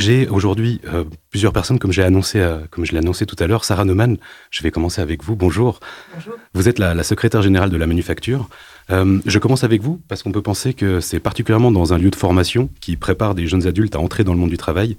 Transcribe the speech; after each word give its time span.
J'ai 0.00 0.28
aujourd'hui 0.28 0.80
euh, 0.90 1.04
plusieurs 1.28 1.52
personnes, 1.52 1.78
comme 1.78 1.92
j'ai 1.92 2.02
annoncé, 2.02 2.40
euh, 2.40 2.60
comme 2.70 2.86
je 2.86 2.92
l'ai 2.92 2.98
annoncé 2.98 3.26
tout 3.26 3.36
à 3.38 3.46
l'heure. 3.46 3.66
Sarah 3.66 3.84
Neumann, 3.84 4.16
je 4.50 4.62
vais 4.62 4.70
commencer 4.70 5.02
avec 5.02 5.22
vous. 5.22 5.36
Bonjour. 5.36 5.78
Bonjour. 6.14 6.34
Vous 6.54 6.70
êtes 6.70 6.78
la, 6.78 7.02
secrétaire 7.02 7.42
générale 7.42 7.68
de 7.68 7.76
la 7.76 7.86
manufacture. 7.86 8.48
Euh, 8.90 9.20
je 9.26 9.38
commence 9.38 9.62
avec 9.62 9.82
vous 9.82 10.00
parce 10.08 10.22
qu'on 10.22 10.32
peut 10.32 10.40
penser 10.40 10.72
que 10.72 11.00
c'est 11.00 11.20
particulièrement 11.20 11.70
dans 11.70 11.92
un 11.92 11.98
lieu 11.98 12.08
de 12.08 12.16
formation 12.16 12.70
qui 12.80 12.96
prépare 12.96 13.34
des 13.34 13.46
jeunes 13.46 13.66
adultes 13.66 13.94
à 13.94 14.00
entrer 14.00 14.24
dans 14.24 14.32
le 14.32 14.38
monde 14.38 14.48
du 14.48 14.56
travail 14.56 14.96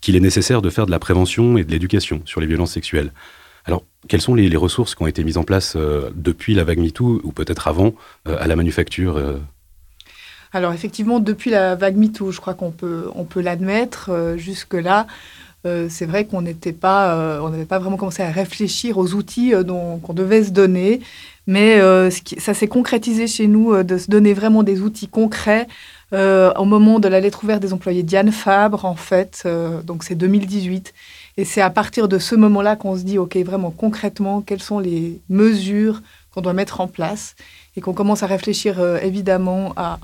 qu'il 0.00 0.14
est 0.14 0.20
nécessaire 0.20 0.62
de 0.62 0.70
faire 0.70 0.86
de 0.86 0.92
la 0.92 1.00
prévention 1.00 1.58
et 1.58 1.64
de 1.64 1.72
l'éducation 1.72 2.22
sur 2.24 2.40
les 2.40 2.46
violences 2.46 2.72
sexuelles. 2.72 3.12
Alors, 3.64 3.82
quelles 4.06 4.20
sont 4.20 4.36
les, 4.36 4.54
ressources 4.56 4.94
qui 4.94 5.02
ont 5.02 5.08
été 5.08 5.24
mises 5.24 5.38
en 5.38 5.42
place 5.42 5.76
depuis 6.14 6.54
la 6.54 6.62
vague 6.62 6.78
MeToo 6.78 7.22
ou 7.24 7.32
peut-être 7.32 7.66
avant 7.66 7.94
à 8.26 8.46
la 8.46 8.54
manufacture 8.56 9.18
alors 10.54 10.72
effectivement, 10.72 11.18
depuis 11.18 11.50
la 11.50 11.74
vague 11.74 11.96
MeToo, 11.96 12.30
je 12.30 12.40
crois 12.40 12.54
qu'on 12.54 12.70
peut, 12.70 13.10
on 13.16 13.24
peut 13.24 13.40
l'admettre. 13.40 14.10
Euh, 14.10 14.36
jusque-là, 14.36 15.08
euh, 15.66 15.88
c'est 15.90 16.06
vrai 16.06 16.26
qu'on 16.26 16.42
n'était 16.42 16.72
pas, 16.72 17.16
euh, 17.16 17.40
on 17.42 17.48
n'avait 17.48 17.64
pas 17.64 17.80
vraiment 17.80 17.96
commencé 17.96 18.22
à 18.22 18.30
réfléchir 18.30 18.96
aux 18.96 19.14
outils 19.14 19.52
qu'on 19.66 20.12
devait 20.12 20.44
se 20.44 20.50
donner. 20.50 21.00
Mais 21.46 21.78
ça 22.38 22.54
s'est 22.54 22.68
concrétisé 22.68 23.26
chez 23.26 23.46
nous 23.46 23.82
de 23.82 23.98
se 23.98 24.08
donner 24.10 24.32
vraiment 24.32 24.62
des 24.62 24.80
outils 24.80 25.08
concrets 25.08 25.66
au 26.12 26.64
moment 26.64 27.00
de 27.00 27.08
la 27.08 27.20
lettre 27.20 27.44
ouverte 27.44 27.60
des 27.60 27.74
employés 27.74 28.02
Diane 28.02 28.32
Fabre, 28.32 28.86
en 28.86 28.94
fait. 28.94 29.46
donc 29.84 30.04
c'est 30.04 30.14
2018. 30.14 30.94
Et 31.36 31.44
c'est 31.44 31.60
à 31.60 31.68
partir 31.68 32.08
de 32.08 32.18
ce 32.18 32.34
moment-là 32.34 32.76
qu'on 32.76 32.96
se 32.96 33.02
dit, 33.02 33.18
OK, 33.18 33.36
vraiment 33.36 33.70
concrètement, 33.70 34.40
quelles 34.40 34.62
sont 34.62 34.78
les 34.78 35.20
mesures 35.28 36.00
qu'on 36.32 36.40
doit 36.40 36.54
mettre 36.54 36.80
en 36.80 36.88
place 36.88 37.36
et 37.76 37.80
qu'on 37.80 37.94
commence 37.94 38.22
à 38.22 38.26
réfléchir 38.26 38.80
euh, 38.80 38.98
évidemment 38.98 39.72
à 39.76 39.98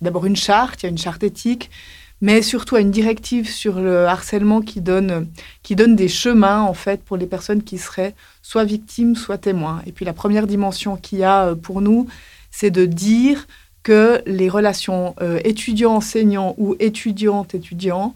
d'abord 0.00 0.26
une 0.26 0.36
charte, 0.36 0.82
il 0.82 0.86
y 0.86 0.88
a 0.88 0.90
une 0.90 0.98
charte 0.98 1.22
éthique, 1.22 1.70
mais 2.20 2.42
surtout 2.42 2.76
à 2.76 2.80
une 2.80 2.90
directive 2.90 3.48
sur 3.48 3.80
le 3.80 4.06
harcèlement 4.06 4.60
qui 4.60 4.80
donne, 4.80 5.28
qui 5.62 5.76
donne 5.76 5.96
des 5.96 6.08
chemins 6.08 6.62
en 6.62 6.74
fait 6.74 7.02
pour 7.02 7.16
les 7.16 7.26
personnes 7.26 7.62
qui 7.62 7.78
seraient 7.78 8.14
soit 8.42 8.64
victimes, 8.64 9.16
soit 9.16 9.38
témoins. 9.38 9.82
Et 9.86 9.92
puis 9.92 10.04
la 10.04 10.12
première 10.12 10.46
dimension 10.46 10.96
qu'il 10.96 11.18
y 11.18 11.24
a 11.24 11.46
euh, 11.46 11.54
pour 11.54 11.80
nous, 11.80 12.06
c'est 12.50 12.70
de 12.70 12.86
dire 12.86 13.46
que 13.82 14.22
les 14.26 14.48
relations 14.48 15.14
euh, 15.20 15.38
étudiants-enseignants 15.44 16.54
ou 16.58 16.74
étudiantes-étudiants, 16.80 18.14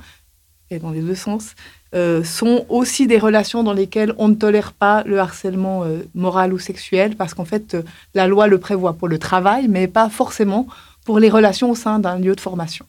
et 0.70 0.78
dans 0.78 0.90
les 0.90 1.02
deux 1.02 1.14
sens, 1.14 1.54
euh, 1.94 2.22
sont 2.22 2.66
aussi 2.68 3.08
des 3.08 3.18
relations 3.18 3.64
dans 3.64 3.72
lesquelles 3.72 4.14
on 4.16 4.28
ne 4.28 4.34
tolère 4.34 4.72
pas 4.72 5.02
le 5.04 5.18
harcèlement 5.18 5.82
euh, 5.82 6.02
moral 6.14 6.52
ou 6.52 6.58
sexuel, 6.58 7.16
parce 7.16 7.34
qu'en 7.34 7.44
fait, 7.44 7.74
euh, 7.74 7.82
la 8.14 8.28
loi 8.28 8.46
le 8.46 8.58
prévoit 8.58 8.92
pour 8.92 9.08
le 9.08 9.18
travail, 9.18 9.66
mais 9.68 9.88
pas 9.88 10.08
forcément 10.08 10.68
pour 11.04 11.18
les 11.18 11.28
relations 11.28 11.70
au 11.70 11.74
sein 11.74 11.98
d'un 11.98 12.18
lieu 12.18 12.36
de 12.36 12.40
formation. 12.40 12.86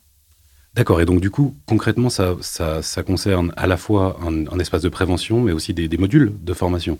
D'accord, 0.75 1.01
et 1.01 1.05
donc 1.05 1.19
du 1.19 1.31
coup, 1.31 1.55
concrètement, 1.65 2.09
ça, 2.09 2.35
ça, 2.41 3.03
concerne 3.03 3.51
à 3.57 3.67
la 3.67 3.75
fois 3.75 4.17
un, 4.25 4.59
espace 4.59 4.83
de 4.83 4.89
prévention, 4.89 5.41
mais 5.41 5.51
aussi 5.51 5.73
des 5.73 5.97
modules 5.97 6.33
de 6.41 6.53
formation. 6.53 6.97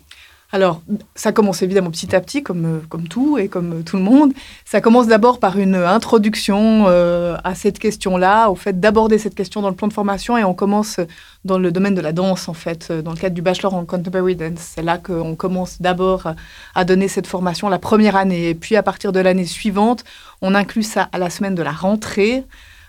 Alors, 0.53 0.81
ça 1.15 1.31
commence 1.31 1.61
évidemment 1.61 1.91
petit 1.91 2.13
à 2.13 2.19
petit, 2.19 2.43
comme, 2.43 2.65
euh, 2.65 2.79
comme 2.89 3.07
tout 3.07 3.37
et 3.37 3.47
comme 3.47 3.79
euh, 3.79 3.83
tout 3.83 3.95
le 3.95 4.03
monde. 4.03 4.33
Ça 4.65 4.81
commence 4.81 5.07
d'abord 5.07 5.39
par 5.39 5.57
une 5.57 5.75
introduction 5.75 6.85
euh, 6.87 7.37
à 7.45 7.55
cette 7.55 7.79
question-là, 7.79 8.49
au 8.49 8.55
fait 8.55 8.77
d'aborder 8.79 9.17
cette 9.17 9.33
question 9.33 9.61
dans 9.61 9.69
le 9.69 9.75
plan 9.75 9.87
de 9.87 9.93
formation, 9.93 10.37
et 10.37 10.43
on 10.43 10.53
commence 10.53 10.99
dans 11.45 11.57
le 11.57 11.71
domaine 11.71 11.95
de 11.95 12.01
la 12.01 12.11
danse, 12.11 12.49
en 12.49 12.53
fait, 12.53 12.91
dans 12.91 13.11
le 13.11 13.17
cadre 13.17 13.33
du 13.33 13.41
bachelor 13.41 13.73
en 13.73 13.85
contemporary 13.85 14.35
dance. 14.35 14.73
C'est 14.75 14.83
là 14.83 14.97
qu'on 14.97 15.35
commence 15.35 15.81
d'abord 15.81 16.33
à 16.75 16.85
donner 16.85 17.07
cette 17.07 17.27
formation 17.27 17.69
la 17.69 17.79
première 17.79 18.17
année, 18.17 18.49
et 18.49 18.55
puis 18.55 18.75
à 18.75 18.83
partir 18.83 19.13
de 19.13 19.19
l'année 19.21 19.45
suivante, 19.45 20.03
on 20.41 20.53
inclut 20.53 20.83
ça 20.83 21.07
à 21.13 21.17
la 21.17 21.29
semaine 21.29 21.55
de 21.55 21.63
la 21.63 21.71
rentrée, 21.71 22.43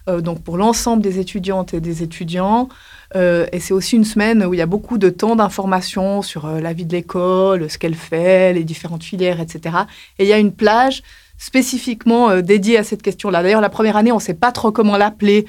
donc 0.09 0.43
pour 0.43 0.57
l'ensemble 0.57 1.03
des 1.03 1.19
étudiantes 1.19 1.75
et 1.75 1.81
des 1.81 2.03
étudiants. 2.03 2.69
Euh, 3.15 3.47
et 3.53 3.61
c'est 3.61 3.75
aussi 3.75 3.97
une 3.97 4.05
semaine 4.05 4.45
où 4.45 4.55
il 4.55 4.59
y 4.59 4.63
a 4.63 4.67
beaucoup 4.67 4.99
de 4.99 5.11
temps 5.11 5.37
d'information 5.37 6.23
sur 6.23 6.47
euh, 6.47 6.61
la 6.61 6.73
vie 6.73 6.87
de 6.87 6.93
l'école, 6.93 7.69
ce 7.69 7.79
qu'elle 7.79 7.95
fait, 7.95 8.53
les 8.53 8.65
différentes 8.65 9.05
filières, 9.05 9.41
etc. 9.41 9.77
Et 10.19 10.25
il 10.25 10.29
y 10.29 10.33
a 10.33 10.39
une 10.39 10.53
plage 10.53 11.03
spécifiquement 11.39 12.31
euh, 12.31 12.41
dédiée 12.41 12.79
à 12.79 12.85
cette 12.85 13.03
question-là. 13.03 13.43
D'ailleurs, 13.43 13.61
la 13.61 13.69
première 13.69 13.97
année, 13.97 14.13
on 14.13 14.17
ne 14.17 14.21
sait 14.21 14.35
pas 14.35 14.53
trop 14.53 14.73
comment 14.73 14.97
l'appeler. 14.97 15.47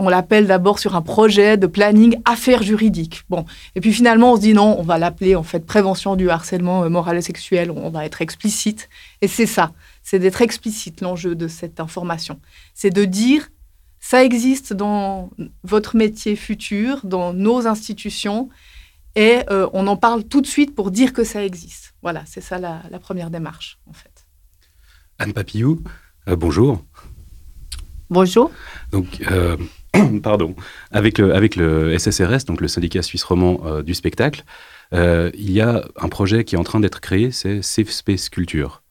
On 0.00 0.08
l'appelle 0.08 0.46
d'abord 0.46 0.78
sur 0.78 0.94
un 0.94 1.02
projet 1.02 1.56
de 1.56 1.66
planning 1.66 2.20
affaires 2.24 2.62
juridiques. 2.62 3.24
Bon, 3.30 3.44
et 3.74 3.80
puis 3.80 3.92
finalement, 3.92 4.34
on 4.34 4.36
se 4.36 4.42
dit 4.42 4.52
non, 4.52 4.76
on 4.78 4.82
va 4.82 4.96
l'appeler 4.96 5.34
en 5.34 5.42
fait 5.42 5.66
prévention 5.66 6.14
du 6.14 6.30
harcèlement 6.30 6.88
moral 6.88 7.16
et 7.16 7.22
sexuel. 7.22 7.72
On 7.72 7.90
va 7.90 8.04
être 8.04 8.22
explicite. 8.22 8.88
Et 9.22 9.28
c'est 9.28 9.46
ça, 9.46 9.72
c'est 10.04 10.20
d'être 10.20 10.40
explicite 10.40 11.00
l'enjeu 11.00 11.34
de 11.34 11.48
cette 11.48 11.80
information. 11.80 12.38
C'est 12.74 12.90
de 12.90 13.04
dire 13.04 13.48
ça 14.00 14.24
existe 14.24 14.72
dans 14.72 15.30
votre 15.62 15.96
métier 15.96 16.36
futur, 16.36 17.04
dans 17.04 17.32
nos 17.32 17.66
institutions, 17.66 18.48
et 19.14 19.40
euh, 19.50 19.68
on 19.72 19.86
en 19.86 19.96
parle 19.96 20.24
tout 20.24 20.40
de 20.40 20.46
suite 20.46 20.74
pour 20.74 20.90
dire 20.90 21.12
que 21.12 21.24
ça 21.24 21.44
existe. 21.44 21.94
Voilà, 22.02 22.22
c'est 22.26 22.40
ça 22.40 22.58
la, 22.58 22.82
première 23.00 23.30
démarche, 23.30 23.78
en 23.86 23.92
fait. 23.92 24.26
Anne 25.18 25.32
Papillou, 25.32 25.82
euh, 26.28 26.36
bonjour. 26.36 26.84
Bonjour. 28.10 28.50
Donc, 28.92 29.20
euh, 29.30 29.56
pardon, 30.22 30.54
avec 30.90 31.18
le, 31.18 31.34
avec 31.34 31.56
le 31.56 31.98
SSRS, 31.98 32.44
donc 32.46 32.60
le 32.60 32.68
syndicat 32.68 33.02
suisse 33.02 33.24
roman 33.24 33.82
du 33.82 33.94
spectacle, 33.94 34.44
il 34.92 35.50
y 35.50 35.60
a 35.60 35.84
un 35.96 36.08
projet 36.08 36.44
qui 36.44 36.54
est 36.54 36.58
en 36.58 36.64
train 36.64 36.80
d'être 36.80 37.00
créé, 37.00 37.30
c'est 37.30 37.60
Safe 37.60 37.90
Space 37.90 38.28
Culture. 38.28 38.82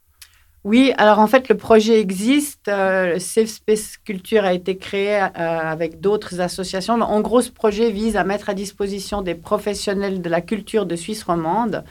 Oui, 0.67 0.91
alors 0.97 1.19
en 1.19 1.28
fait, 1.28 1.47
le 1.47 1.55
projet 1.55 1.97
existe. 1.97 2.67
Euh, 2.67 3.19
Safe 3.19 3.47
Space 3.47 3.95
Culture 3.95 4.44
a 4.44 4.51
été 4.51 4.75
créé 4.75 5.16
euh, 5.16 5.29
avec 5.33 6.01
d'autres 6.01 6.41
associations. 6.41 6.95
En 6.95 7.22
gros, 7.22 7.39
ce 7.39 7.51
projet 7.51 7.89
vise 7.89 8.17
à 8.17 8.25
mettre 8.25 8.50
à 8.50 8.53
disposition 8.53 9.22
des 9.22 9.33
professionnels 9.33 10.22
de 10.22 10.27
la 10.27 10.41
culture 10.41 10.85
de 10.85 10.97
Suisse 10.97 11.23
romande 11.23 11.85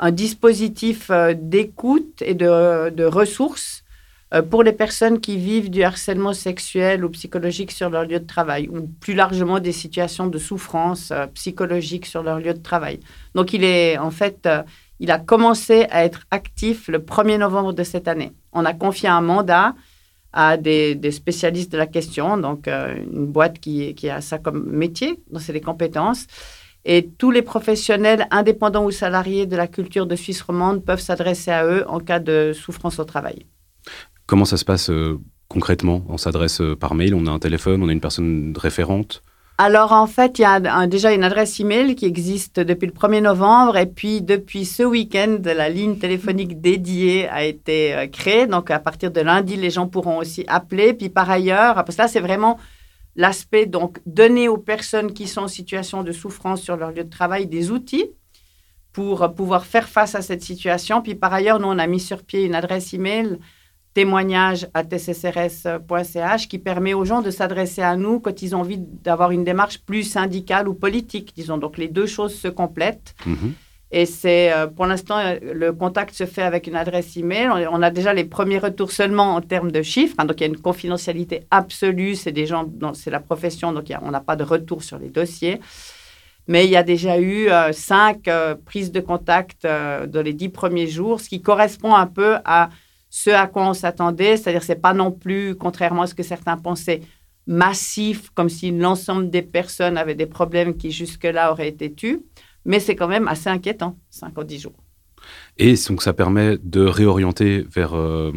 un 0.00 0.10
dispositif 0.10 1.08
euh, 1.12 1.34
d'écoute 1.36 2.20
et 2.20 2.34
de, 2.34 3.04
ressources 3.04 3.84
pour 4.50 4.64
les 4.64 4.72
personnes 4.72 5.20
qui 5.20 5.36
vivent 5.36 5.70
du 5.70 5.84
harcèlement 5.84 6.32
sexuel 6.32 7.04
ou 7.04 7.10
psychologique 7.10 7.70
sur 7.70 7.90
leur 7.90 8.02
lieu 8.02 8.18
de 8.18 8.26
travail, 8.26 8.68
ou 8.68 8.88
plus 8.88 9.14
largement 9.14 9.60
des 9.60 9.70
situations 9.70 10.26
de 10.26 10.38
souffrance 10.38 11.12
psychologique 11.34 12.06
sur 12.06 12.24
leur 12.24 12.40
lieu 12.40 12.52
de 12.52 12.58
travail. 12.58 12.98
Donc, 13.36 13.52
il 13.52 13.62
est 13.62 13.96
en 13.96 14.10
fait 14.10 14.48
il 15.00 15.10
a 15.10 15.18
commencé 15.18 15.86
à 15.90 16.04
être 16.04 16.22
actif 16.30 16.88
le 16.88 16.98
1er 16.98 17.38
novembre 17.38 17.72
de 17.72 17.82
cette 17.82 18.08
année. 18.08 18.32
On 18.52 18.64
a 18.64 18.72
confié 18.72 19.08
un 19.08 19.20
mandat 19.20 19.74
à 20.32 20.56
des, 20.56 20.98
spécialistes 21.12 21.70
de 21.72 21.78
la 21.78 21.86
question, 21.86 22.36
donc 22.36 22.66
euh, 22.66 22.96
une 23.12 23.26
boîte 23.26 23.60
qui, 23.60 24.08
a 24.08 24.20
ça 24.20 24.38
comme 24.38 24.68
métier, 24.70 25.20
donc 25.30 25.42
c'est 25.42 25.52
des 25.52 25.60
compétences. 25.60 26.26
Et 26.84 27.08
tous 27.18 27.30
les 27.30 27.42
professionnels, 27.42 28.26
indépendants 28.30 28.84
ou 28.84 28.90
salariés 28.90 29.46
de 29.46 29.56
la 29.56 29.68
culture 29.68 30.06
de 30.06 30.16
Suisse 30.16 30.42
romande, 30.42 30.84
peuvent 30.84 31.00
s'adresser 31.00 31.50
à 31.50 31.64
eux 31.64 31.84
en 31.88 31.98
cas 31.98 32.18
de 32.18 32.52
souffrance 32.52 32.98
au 32.98 33.04
travail. 33.04 33.46
Comment 34.26 34.44
ça 34.44 34.56
se 34.56 34.64
passe 34.64 34.90
euh, 34.90 35.18
concrètement? 35.48 36.04
On 36.08 36.18
s'adresse 36.18 36.60
euh, 36.60 36.76
par 36.76 36.94
mail, 36.94 37.14
on 37.14 37.26
a 37.26 37.30
un 37.30 37.38
téléphone, 37.38 37.82
on 37.82 37.88
a 37.88 37.92
une 37.92 38.00
personne 38.00 38.52
référente? 38.56 39.22
Alors, 39.56 39.92
en 39.92 40.08
fait, 40.08 40.40
il 40.40 40.42
y 40.42 40.44
a 40.44 40.86
déjà 40.88 41.12
une 41.12 41.22
adresse 41.22 41.60
email 41.60 41.94
qui 41.94 42.06
existe 42.06 42.58
depuis 42.58 42.86
le 42.86 42.92
1er 42.92 43.20
novembre. 43.22 43.76
Et 43.76 43.86
puis, 43.86 44.20
depuis 44.20 44.64
ce 44.64 44.82
week-end, 44.82 45.38
la 45.44 45.68
ligne 45.68 45.96
téléphonique 45.96 46.60
dédiée 46.60 47.28
a 47.28 47.44
été 47.44 47.94
euh, 47.94 48.06
créée. 48.08 48.48
Donc, 48.48 48.72
à 48.72 48.80
partir 48.80 49.12
de 49.12 49.20
lundi, 49.20 49.54
les 49.54 49.70
gens 49.70 49.86
pourront 49.86 50.18
aussi 50.18 50.44
appeler. 50.48 50.92
Puis, 50.92 51.08
par 51.08 51.30
ailleurs, 51.30 51.76
parce 51.76 51.94
que 51.94 52.02
là, 52.02 52.08
c'est 52.08 52.20
vraiment 52.20 52.58
l'aspect, 53.14 53.66
donc, 53.66 54.00
donner 54.06 54.48
aux 54.48 54.58
personnes 54.58 55.12
qui 55.12 55.28
sont 55.28 55.42
en 55.42 55.48
situation 55.48 56.02
de 56.02 56.10
souffrance 56.10 56.60
sur 56.60 56.76
leur 56.76 56.90
lieu 56.90 57.04
de 57.04 57.10
travail 57.10 57.46
des 57.46 57.70
outils 57.70 58.10
pour 58.92 59.32
pouvoir 59.36 59.66
faire 59.66 59.88
face 59.88 60.16
à 60.16 60.22
cette 60.22 60.42
situation. 60.42 61.00
Puis, 61.00 61.14
par 61.14 61.32
ailleurs, 61.32 61.60
nous, 61.60 61.68
on 61.68 61.78
a 61.78 61.86
mis 61.86 62.00
sur 62.00 62.24
pied 62.24 62.44
une 62.44 62.56
adresse 62.56 62.92
email 62.92 63.38
témoignage 63.94 64.66
à 64.74 64.82
tccrs.ch 64.82 66.48
qui 66.48 66.58
permet 66.58 66.94
aux 66.94 67.04
gens 67.04 67.22
de 67.22 67.30
s'adresser 67.30 67.82
à 67.82 67.96
nous 67.96 68.20
quand 68.20 68.42
ils 68.42 68.54
ont 68.54 68.60
envie 68.60 68.78
d'avoir 68.78 69.30
une 69.30 69.44
démarche 69.44 69.78
plus 69.78 70.02
syndicale 70.02 70.68
ou 70.68 70.74
politique, 70.74 71.32
disons. 71.34 71.58
Donc 71.58 71.78
les 71.78 71.88
deux 71.88 72.06
choses 72.06 72.34
se 72.34 72.48
complètent. 72.48 73.14
Mhm. 73.24 73.54
Et 73.96 74.06
c'est 74.06 74.52
euh, 74.52 74.66
pour 74.66 74.86
l'instant, 74.86 75.18
euh, 75.18 75.38
le 75.40 75.72
contact 75.72 76.12
se 76.14 76.26
fait 76.26 76.42
avec 76.42 76.66
une 76.66 76.74
adresse 76.74 77.16
email. 77.16 77.48
On, 77.70 77.80
a 77.80 77.90
déjà 77.90 78.12
les 78.12 78.24
premiers 78.24 78.58
retours 78.58 78.90
seulement 78.90 79.36
en 79.36 79.40
termes 79.40 79.70
de 79.70 79.82
chiffres. 79.82 80.16
Hein. 80.18 80.24
donc 80.24 80.40
il 80.40 80.42
y 80.42 80.46
a 80.46 80.48
une 80.48 80.58
confidentialité 80.58 81.46
absolue. 81.52 82.16
C'est 82.16 82.32
des 82.32 82.46
gens, 82.46 82.68
c'est 82.94 83.10
la 83.10 83.20
profession, 83.20 83.72
donc 83.72 83.86
on 84.02 84.10
n'a 84.10 84.20
pas 84.20 84.34
de 84.34 84.42
retour 84.42 84.82
sur 84.82 84.98
les 84.98 85.10
dossiers. 85.10 85.60
Mais 86.48 86.64
il 86.64 86.70
y 86.70 86.76
a 86.76 86.82
déjà 86.82 87.20
eu 87.20 87.48
euh, 87.48 87.72
cinq 87.72 88.28
prises 88.64 88.90
de 88.90 89.00
contact 89.00 89.64
dans 89.64 90.22
les 90.22 90.32
dix 90.32 90.48
premiers 90.48 90.88
jours, 90.88 91.20
ce 91.20 91.28
qui 91.28 91.40
correspond 91.40 91.94
un 91.94 92.08
peu 92.08 92.36
à 92.44 92.70
ce 93.16 93.30
à 93.30 93.46
quoi 93.46 93.68
on 93.68 93.74
s'attendait, 93.74 94.36
c'est-à-dire 94.36 94.64
c'est 94.64 94.82
pas 94.82 94.92
non 94.92 95.12
plus, 95.12 95.54
contrairement 95.54 96.02
à 96.02 96.08
ce 96.08 96.16
que 96.16 96.24
certains 96.24 96.56
pensaient, 96.56 97.00
massif, 97.46 98.30
comme 98.30 98.48
si 98.48 98.72
l'ensemble 98.72 99.30
des 99.30 99.42
personnes 99.42 99.96
avaient 99.96 100.16
des 100.16 100.26
problèmes 100.26 100.76
qui 100.76 100.90
jusque-là 100.90 101.52
auraient 101.52 101.68
été 101.68 101.92
tus, 101.92 102.22
mais 102.64 102.80
c'est 102.80 102.96
quand 102.96 103.06
même 103.06 103.28
assez 103.28 103.48
inquiétant, 103.48 103.96
5 104.10 104.36
ou 104.36 104.42
10 104.42 104.58
jours. 104.58 104.74
Et 105.58 105.76
donc 105.88 106.02
ça 106.02 106.12
permet 106.12 106.58
de 106.58 106.80
réorienter 106.80 107.64
vers, 107.70 107.94
euh, 107.94 108.32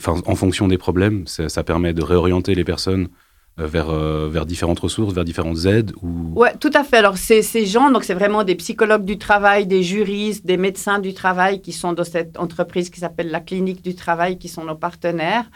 en 0.00 0.36
fonction 0.36 0.68
des 0.68 0.78
problèmes, 0.78 1.26
ça, 1.26 1.62
permet 1.62 1.92
de 1.92 2.02
réorienter 2.02 2.54
les 2.54 2.64
personnes 2.64 3.08
vers, 3.58 3.90
euh, 3.90 4.28
vers 4.30 4.46
différentes 4.46 4.80
ressources, 4.80 5.12
vers 5.12 5.24
différentes 5.24 5.66
aides 5.66 5.92
ou... 6.02 6.32
Oui, 6.34 6.48
tout 6.58 6.70
à 6.74 6.84
fait. 6.84 6.98
Alors, 6.98 7.18
ces, 7.18 7.42
ces 7.42 7.66
gens, 7.66 7.90
donc 7.90 8.04
c'est 8.04 8.14
vraiment 8.14 8.44
des 8.44 8.54
psychologues 8.54 9.04
du 9.04 9.18
travail, 9.18 9.66
des 9.66 9.82
juristes, 9.82 10.46
des 10.46 10.56
médecins 10.56 10.98
du 10.98 11.12
travail 11.14 11.60
qui 11.60 11.72
sont 11.72 11.92
dans 11.92 12.04
cette 12.04 12.38
entreprise 12.38 12.90
qui 12.90 13.00
s'appelle 13.00 13.30
la 13.30 13.40
Clinique 13.40 13.82
du 13.82 13.94
Travail, 13.94 14.38
qui 14.38 14.48
sont 14.48 14.64
nos 14.64 14.74
partenaires. 14.74 15.50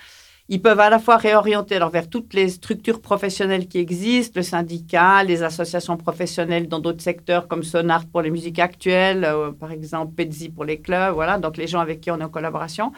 Ils 0.48 0.62
peuvent 0.62 0.78
à 0.78 0.90
la 0.90 1.00
fois 1.00 1.16
réorienter 1.16 1.74
alors, 1.74 1.90
vers 1.90 2.08
toutes 2.08 2.32
les 2.32 2.48
structures 2.50 3.00
professionnelles 3.00 3.66
qui 3.66 3.78
existent, 3.78 4.34
le 4.36 4.42
syndicat, 4.42 5.24
les 5.24 5.42
associations 5.42 5.96
professionnelles 5.96 6.68
dans 6.68 6.78
d'autres 6.78 7.02
secteurs 7.02 7.48
comme 7.48 7.64
Sonart 7.64 8.06
pour 8.06 8.22
les 8.22 8.30
musiques 8.30 8.60
actuelles, 8.60 9.24
euh, 9.24 9.50
par 9.50 9.72
exemple 9.72 10.14
Pezzi 10.14 10.50
pour 10.50 10.64
les 10.64 10.78
clubs, 10.78 11.14
voilà, 11.14 11.38
donc 11.38 11.56
les 11.56 11.66
gens 11.66 11.80
avec 11.80 12.00
qui 12.00 12.12
on 12.12 12.20
est 12.20 12.24
en 12.24 12.28
collaboration. 12.28 12.92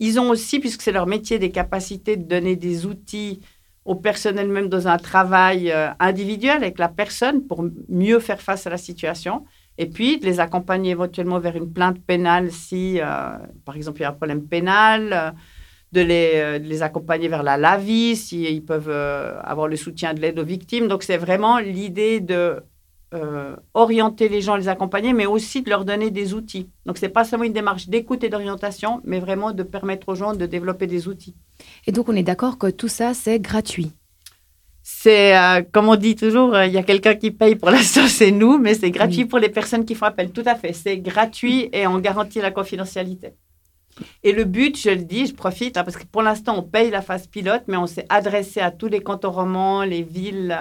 Ils 0.00 0.20
ont 0.20 0.28
aussi, 0.28 0.58
puisque 0.58 0.82
c'est 0.82 0.92
leur 0.92 1.06
métier, 1.06 1.38
des 1.38 1.50
capacités 1.50 2.16
de 2.18 2.24
donner 2.24 2.56
des 2.56 2.84
outils 2.84 3.40
au 3.86 3.94
personnel 3.94 4.48
même 4.48 4.68
dans 4.68 4.88
un 4.88 4.98
travail 4.98 5.70
euh, 5.70 5.90
individuel 6.00 6.56
avec 6.56 6.78
la 6.78 6.88
personne 6.88 7.46
pour 7.46 7.64
mieux 7.88 8.18
faire 8.18 8.42
face 8.42 8.66
à 8.66 8.70
la 8.70 8.76
situation. 8.76 9.44
Et 9.78 9.86
puis, 9.86 10.18
de 10.18 10.24
les 10.24 10.40
accompagner 10.40 10.90
éventuellement 10.90 11.38
vers 11.38 11.56
une 11.56 11.72
plainte 11.72 12.00
pénale 12.04 12.50
si, 12.50 13.00
euh, 13.00 13.04
par 13.64 13.76
exemple, 13.76 14.00
il 14.00 14.02
y 14.02 14.04
a 14.04 14.10
un 14.10 14.12
problème 14.12 14.46
pénal, 14.46 15.12
euh, 15.12 15.30
de, 15.92 16.00
les, 16.00 16.58
les, 16.58 16.82
accompagner 16.82 17.28
vers 17.28 17.44
la 17.44 17.56
LAVI 17.56 18.16
s'ils 18.16 18.64
peuvent 18.64 18.90
avoir 18.90 19.68
le 19.68 19.76
soutien 19.76 20.14
de 20.14 20.20
l'aide 20.20 20.38
aux 20.38 20.44
victimes. 20.44 20.88
Donc, 20.88 21.04
c'est 21.04 21.16
vraiment 21.16 21.58
l'idée 21.58 22.20
de 22.20 22.60
euh, 23.14 23.56
orienter 23.74 24.28
les 24.28 24.40
gens, 24.40 24.56
les 24.56 24.68
accompagner, 24.68 25.12
mais 25.12 25.26
aussi 25.26 25.62
de 25.62 25.70
leur 25.70 25.84
donner 25.84 26.10
des 26.10 26.34
outils. 26.34 26.68
Donc, 26.86 26.98
ce 26.98 27.06
n'est 27.06 27.12
pas 27.12 27.24
seulement 27.24 27.44
une 27.44 27.52
démarche 27.52 27.88
d'écoute 27.88 28.24
et 28.24 28.28
d'orientation, 28.28 29.00
mais 29.04 29.20
vraiment 29.20 29.52
de 29.52 29.62
permettre 29.62 30.08
aux 30.08 30.14
gens 30.14 30.34
de 30.34 30.46
développer 30.46 30.86
des 30.86 31.08
outils. 31.08 31.34
Et 31.86 31.92
donc, 31.92 32.08
on 32.08 32.16
est 32.16 32.22
d'accord 32.22 32.58
que 32.58 32.68
tout 32.68 32.88
ça, 32.88 33.14
c'est 33.14 33.38
gratuit 33.38 33.92
c'est, 34.88 35.36
euh, 35.36 35.62
comme 35.72 35.88
on 35.88 35.96
dit 35.96 36.14
toujours, 36.14 36.54
euh, 36.54 36.64
il 36.64 36.72
y 36.72 36.78
a 36.78 36.82
quelqu'un 36.84 37.16
qui 37.16 37.32
paye 37.32 37.56
pour 37.56 37.70
l'instant, 37.70 38.06
c'est 38.06 38.30
nous, 38.30 38.56
mais 38.56 38.72
c'est 38.74 38.92
gratuit 38.92 39.24
pour 39.24 39.40
les 39.40 39.48
personnes 39.48 39.84
qui 39.84 39.96
font 39.96 40.06
appel. 40.06 40.30
Tout 40.30 40.44
à 40.46 40.54
fait, 40.54 40.72
c'est 40.72 40.98
gratuit 40.98 41.68
et 41.72 41.88
on 41.88 41.98
garantit 41.98 42.40
la 42.40 42.52
confidentialité. 42.52 43.32
Et 44.22 44.30
le 44.30 44.44
but, 44.44 44.78
je 44.78 44.90
le 44.90 45.02
dis, 45.02 45.26
je 45.26 45.34
profite, 45.34 45.76
hein, 45.76 45.82
parce 45.82 45.96
que 45.96 46.04
pour 46.06 46.22
l'instant, 46.22 46.56
on 46.56 46.62
paye 46.62 46.90
la 46.90 47.02
phase 47.02 47.26
pilote, 47.26 47.64
mais 47.66 47.76
on 47.76 47.88
s'est 47.88 48.06
adressé 48.10 48.60
à 48.60 48.70
tous 48.70 48.86
les 48.86 49.00
cantons 49.00 49.32
romans, 49.32 49.82
les 49.82 50.04
villes. 50.04 50.56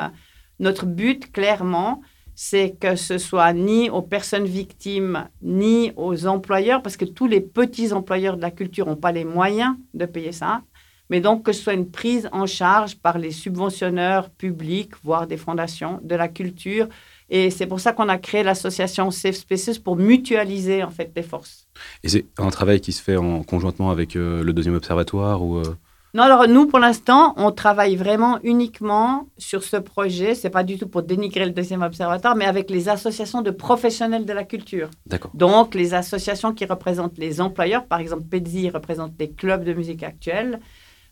Notre 0.60 0.88
but, 0.88 1.32
clairement, 1.32 2.02
c'est 2.36 2.76
que 2.80 2.96
ce 2.96 3.18
soit 3.18 3.54
ni 3.54 3.90
aux 3.90 4.02
personnes 4.02 4.46
victimes, 4.46 5.30
ni 5.42 5.94
aux 5.96 6.28
employeurs, 6.28 6.82
parce 6.82 6.98
que 6.98 7.06
tous 7.06 7.28
les 7.28 7.42
petits 7.42 7.94
employeurs 7.94 8.36
de 8.36 8.42
la 8.42 8.52
culture 8.52 8.86
n'ont 8.86 8.98
pas 8.98 9.14
les 9.14 9.26
moyens 9.26 9.76
de 9.94 10.06
payer 10.06 10.34
ça, 10.34 10.62
mais 11.10 11.22
donc 11.22 11.44
que 11.44 11.54
ce 11.54 11.62
soit 11.62 11.74
une 11.74 11.90
prise 11.90 12.28
en 12.32 12.46
charge 12.46 12.98
par 12.98 13.18
les 13.18 13.32
subventionneurs 13.32 14.30
publics, 14.30 14.92
voire 15.04 15.28
des 15.28 15.38
fondations 15.38 16.00
de 16.04 16.16
la 16.16 16.28
culture. 16.28 16.88
Et 17.30 17.50
c'est 17.50 17.68
pour 17.68 17.80
ça 17.80 17.94
qu'on 17.94 18.10
a 18.10 18.18
créé 18.18 18.44
l'association 18.44 19.12
Safe 19.12 19.36
Spaces 19.36 19.80
pour 19.80 19.96
mutualiser 19.96 20.84
en 20.84 20.92
fait 20.92 21.12
les 21.16 21.24
forces. 21.24 21.68
Et 22.04 22.10
c'est 22.10 22.26
un 22.38 22.50
travail 22.50 22.82
qui 22.82 22.92
se 22.92 23.02
fait 23.02 23.18
en 23.18 23.44
conjointement 23.44 23.92
avec 23.92 24.16
euh, 24.16 24.44
le 24.44 24.54
deuxième 24.54 24.76
observatoire 24.76 25.42
euh, 25.44 25.78
non, 26.16 26.24
alors 26.24 26.48
nous, 26.48 26.66
pour 26.66 26.80
l'instant, 26.80 27.34
on 27.36 27.52
travaille 27.52 27.98
vraiment 27.98 28.40
uniquement 28.42 29.28
sur 29.38 29.64
ce 29.64 29.76
projet. 29.76 30.34
C'est 30.34 30.50
pas 30.50 30.64
du 30.64 30.78
tout 30.78 30.88
pour 30.88 31.04
dénigrer 31.04 31.44
le 31.44 31.52
deuxième 31.52 31.82
observatoire, 31.82 32.38
mais 32.38 32.46
avec 32.46 32.70
les 32.70 32.88
associations 32.88 33.42
de 33.42 33.52
professionnels 33.52 34.26
de 34.26 34.32
la 34.32 34.46
culture. 34.46 34.90
D'accord. 35.06 35.32
Donc, 35.34 35.76
les 35.76 35.94
associations 35.94 36.54
qui 36.54 36.64
représentent 36.64 37.18
les 37.18 37.42
employeurs, 37.42 37.86
par 37.86 38.00
exemple, 38.00 38.24
Pezzi 38.24 38.70
représente 38.70 39.12
les 39.20 39.32
clubs 39.32 39.66
de 39.66 39.74
musique 39.74 40.04
actuelle, 40.04 40.62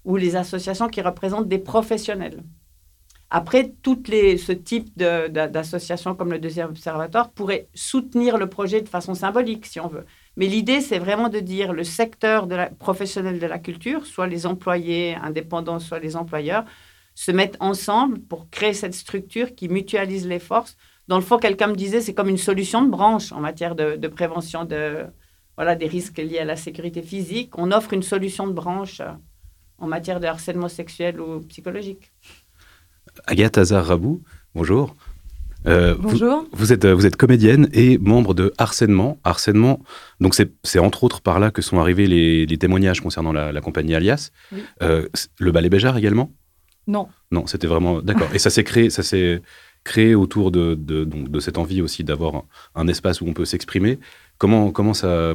ou 0.05 0.15
les 0.15 0.38
associations 0.38 0.88
qui 0.88 1.01
représentent 1.01 1.49
des 1.49 1.59
professionnels. 1.59 2.41
Après, 3.29 3.73
toutes 3.81 4.07
les, 4.07 4.38
ce 4.38 4.53
type 4.53 4.95
d'associations 4.95 6.15
comme 6.15 6.31
le 6.31 6.39
deuxième 6.39 6.69
observatoire 6.69 7.31
pourraient 7.31 7.67
soutenir 7.73 8.38
le 8.38 8.47
projet 8.47 8.79
de 8.79 8.88
façon 8.88 9.15
symbolique, 9.15 9.65
si 9.65 9.81
on 9.81 9.88
veut. 9.88 10.06
Mais 10.35 10.47
l'idée, 10.47 10.81
c'est 10.81 11.00
vraiment 11.00 11.30
de 11.30 11.39
dire 11.39 11.74
le 11.74 11.83
secteur 11.83 12.47
professionnel 12.80 13.39
de 13.39 13.45
la 13.45 13.59
culture, 13.59 14.06
soit 14.06 14.27
les 14.27 14.45
employés 14.45 15.15
indépendants, 15.15 15.80
soit 15.80 16.00
les 16.00 16.15
employeurs, 16.15 16.65
se 17.15 17.31
mettent 17.31 17.57
ensemble 17.59 18.19
pour 18.19 18.50
créer 18.50 18.74
cette 18.74 18.95
structure 18.95 19.53
qui 19.53 19.69
mutualise 19.69 20.27
les 20.27 20.39
forces. 20.39 20.75
Dans 21.07 21.18
le 21.18 21.24
fond, 21.24 21.38
quelqu'un 21.38 21.68
me 21.68 21.75
disait, 21.75 22.01
c'est 22.01 22.13
comme 22.13 22.30
une 22.30 22.38
solution 22.38 22.83
de 22.83 22.89
branche 22.89 23.31
en 23.31 23.39
matière 23.39 23.75
de, 23.75 24.07
prévention 24.07 24.65
de, 24.65 25.06
voilà, 25.56 25.75
des 25.75 25.88
risques 25.88 26.18
liés 26.18 26.39
à 26.39 26.45
la 26.45 26.56
sécurité 26.56 27.03
physique. 27.03 27.57
On 27.57 27.71
offre 27.71 27.94
une 27.94 28.03
solution 28.03 28.47
de 28.47 28.53
branche 28.53 29.01
euh, 29.01 29.12
en 29.77 29.88
matière 29.88 30.19
de 30.19 30.25
harcèlement 30.25 30.69
sexuel 30.69 31.19
ou 31.19 31.41
psychologique. 31.41 32.12
Agathe 33.25 33.57
Hazar-Rabou, 33.59 34.24
bonjour. 34.56 34.95
Euh, 35.65 35.95
Bonjour. 35.98 36.45
Vous, 36.51 36.74
êtes, 36.74 36.86
vous 36.86 37.06
êtes 37.06 37.15
comédienne 37.15 37.69
et 37.74 37.98
membre 37.98 38.33
de 38.33 38.54
Harcèlement. 38.57 39.18
Harcèlement, 39.24 39.81
donc 40.19 40.36
c'est 40.36 40.80
entre 40.80 41.04
autres 41.04 41.21
par 41.21 41.39
là 41.39 41.51
que 41.51 41.62
sont 41.62 41.80
arrivés 41.80 42.07
les, 42.07 42.57
témoignages 42.57 43.01
concernant 43.01 43.31
la, 43.31 43.62
compagnie 43.62 43.95
Alias. 43.95 44.31
Euh, 44.81 45.07
le 45.39 45.51
Ballet 45.51 45.69
Béjar 45.69 45.98
également? 45.98 46.31
Non. 46.88 47.07
Non, 47.31 47.48
c'était 47.48 47.68
vraiment. 47.68 48.01
D'accord. 48.01 48.27
et 48.33 48.39
ça 48.39 48.50
s'est 48.50 48.63
créé, 48.63 48.89
ça 48.89 49.04
s'est 49.04 49.42
créé 49.83 50.15
autour 50.15 50.51
de, 50.51 50.75
de, 50.75 51.04
donc, 51.04 51.30
de, 51.30 51.39
cette 51.39 51.57
envie 51.57 51.81
aussi 51.81 52.04
d'avoir 52.04 52.44
un, 52.75 52.88
espace 52.88 53.21
où 53.21 53.27
on 53.27 53.33
peut 53.33 53.45
s'exprimer. 53.45 54.00
Comment, 54.38 54.71
comment 54.71 54.94
ça, 54.94 55.33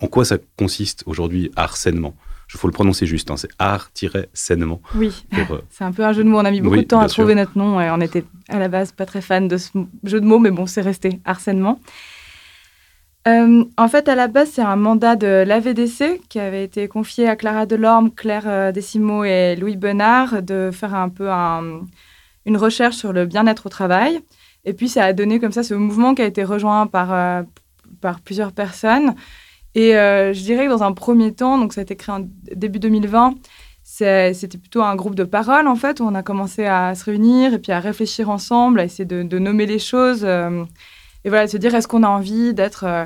en 0.00 0.06
quoi 0.06 0.24
ça 0.24 0.38
consiste 0.56 1.04
aujourd'hui, 1.06 1.50
harcèlement 1.56 2.14
il 2.54 2.58
faut 2.58 2.66
le 2.66 2.72
prononcer 2.72 3.04
juste, 3.06 3.30
hein, 3.30 3.36
c'est 3.36 3.50
art-sainement. 3.58 4.80
Oui, 4.94 5.24
euh, 5.34 5.58
c'est 5.70 5.84
un 5.84 5.92
peu 5.92 6.04
un 6.04 6.12
jeu 6.12 6.24
de 6.24 6.28
mots. 6.28 6.38
On 6.38 6.44
a 6.44 6.50
mis 6.50 6.60
beaucoup 6.60 6.76
de 6.76 6.82
temps 6.82 7.00
à 7.00 7.08
trouver 7.08 7.34
notre 7.34 7.58
nom 7.58 7.80
et 7.80 7.90
on 7.90 8.00
était 8.00 8.24
à 8.48 8.58
la 8.58 8.68
base 8.68 8.92
pas 8.92 9.04
très 9.04 9.20
fan 9.20 9.48
de 9.48 9.58
ce 9.58 9.70
jeu 10.04 10.20
de 10.20 10.26
mots, 10.26 10.38
mais 10.38 10.50
bon, 10.50 10.66
c'est 10.66 10.80
resté 10.80 11.20
harcèlement. 11.24 11.80
Euh, 13.26 13.64
en 13.76 13.88
fait, 13.88 14.08
à 14.08 14.14
la 14.14 14.28
base, 14.28 14.50
c'est 14.54 14.62
un 14.62 14.76
mandat 14.76 15.16
de 15.16 15.44
l'AVDC 15.46 16.22
qui 16.30 16.40
avait 16.40 16.64
été 16.64 16.88
confié 16.88 17.28
à 17.28 17.36
Clara 17.36 17.66
Delorme, 17.66 18.10
Claire 18.10 18.44
euh, 18.46 18.72
Décimo 18.72 19.24
et 19.24 19.54
Louis 19.56 19.76
Benard 19.76 20.42
de 20.42 20.70
faire 20.72 20.94
un 20.94 21.10
peu 21.10 21.28
une 21.28 22.56
recherche 22.56 22.96
sur 22.96 23.12
le 23.12 23.26
bien-être 23.26 23.66
au 23.66 23.68
travail. 23.68 24.20
Et 24.64 24.72
puis, 24.72 24.88
ça 24.88 25.04
a 25.04 25.12
donné 25.12 25.38
comme 25.38 25.52
ça 25.52 25.62
ce 25.62 25.74
mouvement 25.74 26.14
qui 26.14 26.22
a 26.22 26.26
été 26.26 26.44
rejoint 26.44 26.86
par, 26.86 27.44
par 28.00 28.20
plusieurs 28.20 28.52
personnes 28.52 29.14
et 29.74 29.96
euh, 29.96 30.32
je 30.32 30.40
dirais 30.42 30.66
que 30.66 30.70
dans 30.70 30.82
un 30.82 30.92
premier 30.92 31.32
temps, 31.32 31.58
donc 31.58 31.72
ça 31.72 31.80
a 31.80 31.82
été 31.82 31.96
créé 31.96 32.14
en 32.14 32.26
début 32.54 32.78
2020, 32.78 33.34
c'était 33.82 34.58
plutôt 34.58 34.82
un 34.82 34.96
groupe 34.96 35.14
de 35.14 35.24
parole 35.24 35.66
en 35.66 35.76
fait 35.76 36.00
où 36.00 36.04
on 36.04 36.14
a 36.14 36.22
commencé 36.22 36.66
à 36.66 36.94
se 36.94 37.04
réunir 37.04 37.54
et 37.54 37.58
puis 37.58 37.72
à 37.72 37.80
réfléchir 37.80 38.30
ensemble, 38.30 38.80
à 38.80 38.84
essayer 38.84 39.04
de, 39.04 39.38
nommer 39.38 39.66
les 39.66 39.78
choses 39.78 40.24
euh, 40.24 40.64
et 41.24 41.28
voilà, 41.28 41.46
de 41.46 41.50
se 41.50 41.56
dire 41.56 41.74
est-ce 41.74 41.88
qu'on 41.88 42.02
a 42.02 42.08
envie 42.08 42.54
d'être 42.54 42.84
euh, 42.84 43.04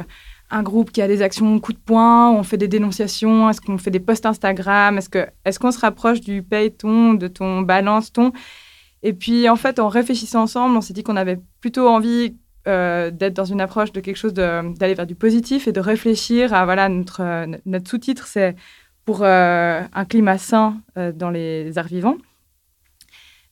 un 0.51 0.63
groupe 0.63 0.91
qui 0.91 1.01
a 1.01 1.09
des 1.09 1.23
actions 1.23 1.59
coup 1.61 1.73
de 1.73 1.79
poing, 1.79 2.31
où 2.31 2.35
on 2.35 2.43
fait 2.43 2.59
des 2.59 2.69
dénonciations, 2.69 3.49
est-ce 3.49 3.61
qu'on 3.61 3.79
fait 3.79 3.91
des 3.91 4.01
posts 4.01 4.27
Instagram, 4.27 4.99
est-ce 4.99 5.09
que 5.09 5.27
est-ce 5.45 5.59
qu'on 5.59 5.71
se 5.73 5.81
rapproche 5.81 6.21
du 6.21 6.43
paye-ton, 6.43 7.15
de 7.15 7.29
ton 7.29 7.63
balance-ton? 7.63 8.33
Et 9.03 9.13
puis 9.15 9.49
en 9.49 9.57
fait, 9.57 9.79
en 9.79 9.89
réfléchissant 9.89 10.43
ensemble, 10.43 10.77
on 10.77 10.81
s'est 10.81 10.93
dit 10.93 11.03
qu'on 11.03 11.17
avait 11.17 11.41
plutôt 11.61 11.89
envie 11.89 12.37
euh, 12.69 13.11
d'être 13.11 13.35
dans 13.35 13.45
une 13.45 13.61
approche 13.61 13.91
de 13.91 14.01
quelque 14.01 14.17
chose, 14.17 14.35
d'aller 14.35 14.95
vers 14.95 15.07
du 15.07 15.17
positif 15.17 15.67
et 15.67 15.73
de 15.73 15.81
réfléchir 15.81 16.55
à, 16.55 16.65
voilà, 16.65 16.89
notre, 16.89 17.21
euh, 17.21 17.47
notre 17.67 17.91
sous-titre, 17.91 18.29
c'est 18.29 18.55
pour 19.05 19.23
euh, 19.25 19.81
un 19.93 20.05
climat 20.05 20.39
sain 20.39 20.81
dans 20.97 21.31
les 21.31 21.77
arts 21.77 21.89
vivants. 21.89 22.17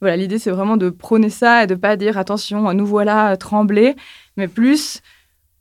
Voilà, 0.00 0.16
l'idée, 0.16 0.38
c'est 0.38 0.52
vraiment 0.52 0.76
de 0.76 0.90
prôner 0.90 1.28
ça 1.28 1.64
et 1.64 1.66
de 1.66 1.74
pas 1.74 1.96
dire, 1.96 2.18
attention, 2.18 2.72
nous 2.72 2.86
voilà 2.86 3.36
tremblés, 3.36 3.96
mais 4.36 4.46
plus, 4.46 5.00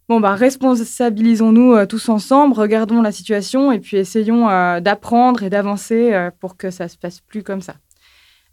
bon, 0.08 0.20
bah, 0.20 0.36
responsabilisons-nous 0.36 1.88
tous 1.88 2.08
ensemble, 2.10 2.54
regardons 2.54 3.02
la 3.02 3.12
situation 3.12 3.72
et 3.72 3.80
puis 3.80 3.98
essayons 3.98 4.46
d'apprendre 4.80 5.42
et 5.42 5.50
d'avancer 5.50 6.30
pour 6.40 6.56
que 6.56 6.70
ça 6.70 6.88
se 6.88 6.98
passe 6.98 7.20
plus 7.20 7.42
comme 7.42 7.62
ça. 7.62 7.76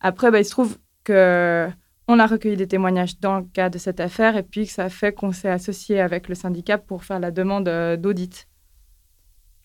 Après, 0.00 0.30
bah, 0.30 0.40
il 0.40 0.44
se 0.46 0.50
trouve 0.50 0.78
que 1.04 1.68
on 2.08 2.18
a 2.18 2.26
recueilli 2.26 2.56
des 2.56 2.68
témoignages 2.68 3.18
dans 3.18 3.38
le 3.38 3.44
cas 3.44 3.68
de 3.68 3.78
cette 3.78 4.00
affaire 4.00 4.36
et 4.36 4.42
puis 4.42 4.66
ça 4.66 4.88
fait 4.88 5.12
qu'on 5.12 5.32
s'est 5.32 5.50
associé 5.50 6.00
avec 6.00 6.28
le 6.28 6.34
syndicat 6.34 6.78
pour 6.78 7.04
faire 7.04 7.18
la 7.18 7.30
demande 7.30 7.68
euh, 7.68 7.96
d'audit. 7.96 8.48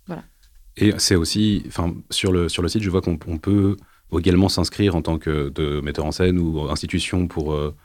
Voilà. 0.07 0.24
Et 0.77 0.93
c'est 0.98 1.15
aussi, 1.15 1.63
enfin, 1.67 1.93
sur 2.10 2.31
le, 2.31 2.50
sur 2.50 2.63
le 2.63 2.69
site, 2.69 2.81
je 2.81 2.89
vois 2.89 3.01
qu'on 3.01 3.17
peut 3.17 3.77
également 4.17 4.50
s'inscrire 4.50 4.95
en 4.95 5.01
tant 5.01 5.17
que 5.17 5.50
de 5.50 5.81
metteur 5.81 6.05
en 6.05 6.12
scène 6.12 6.39
ou 6.39 6.62
institution 6.69 7.27
pour. 7.27 7.53
Euh, 7.53 7.75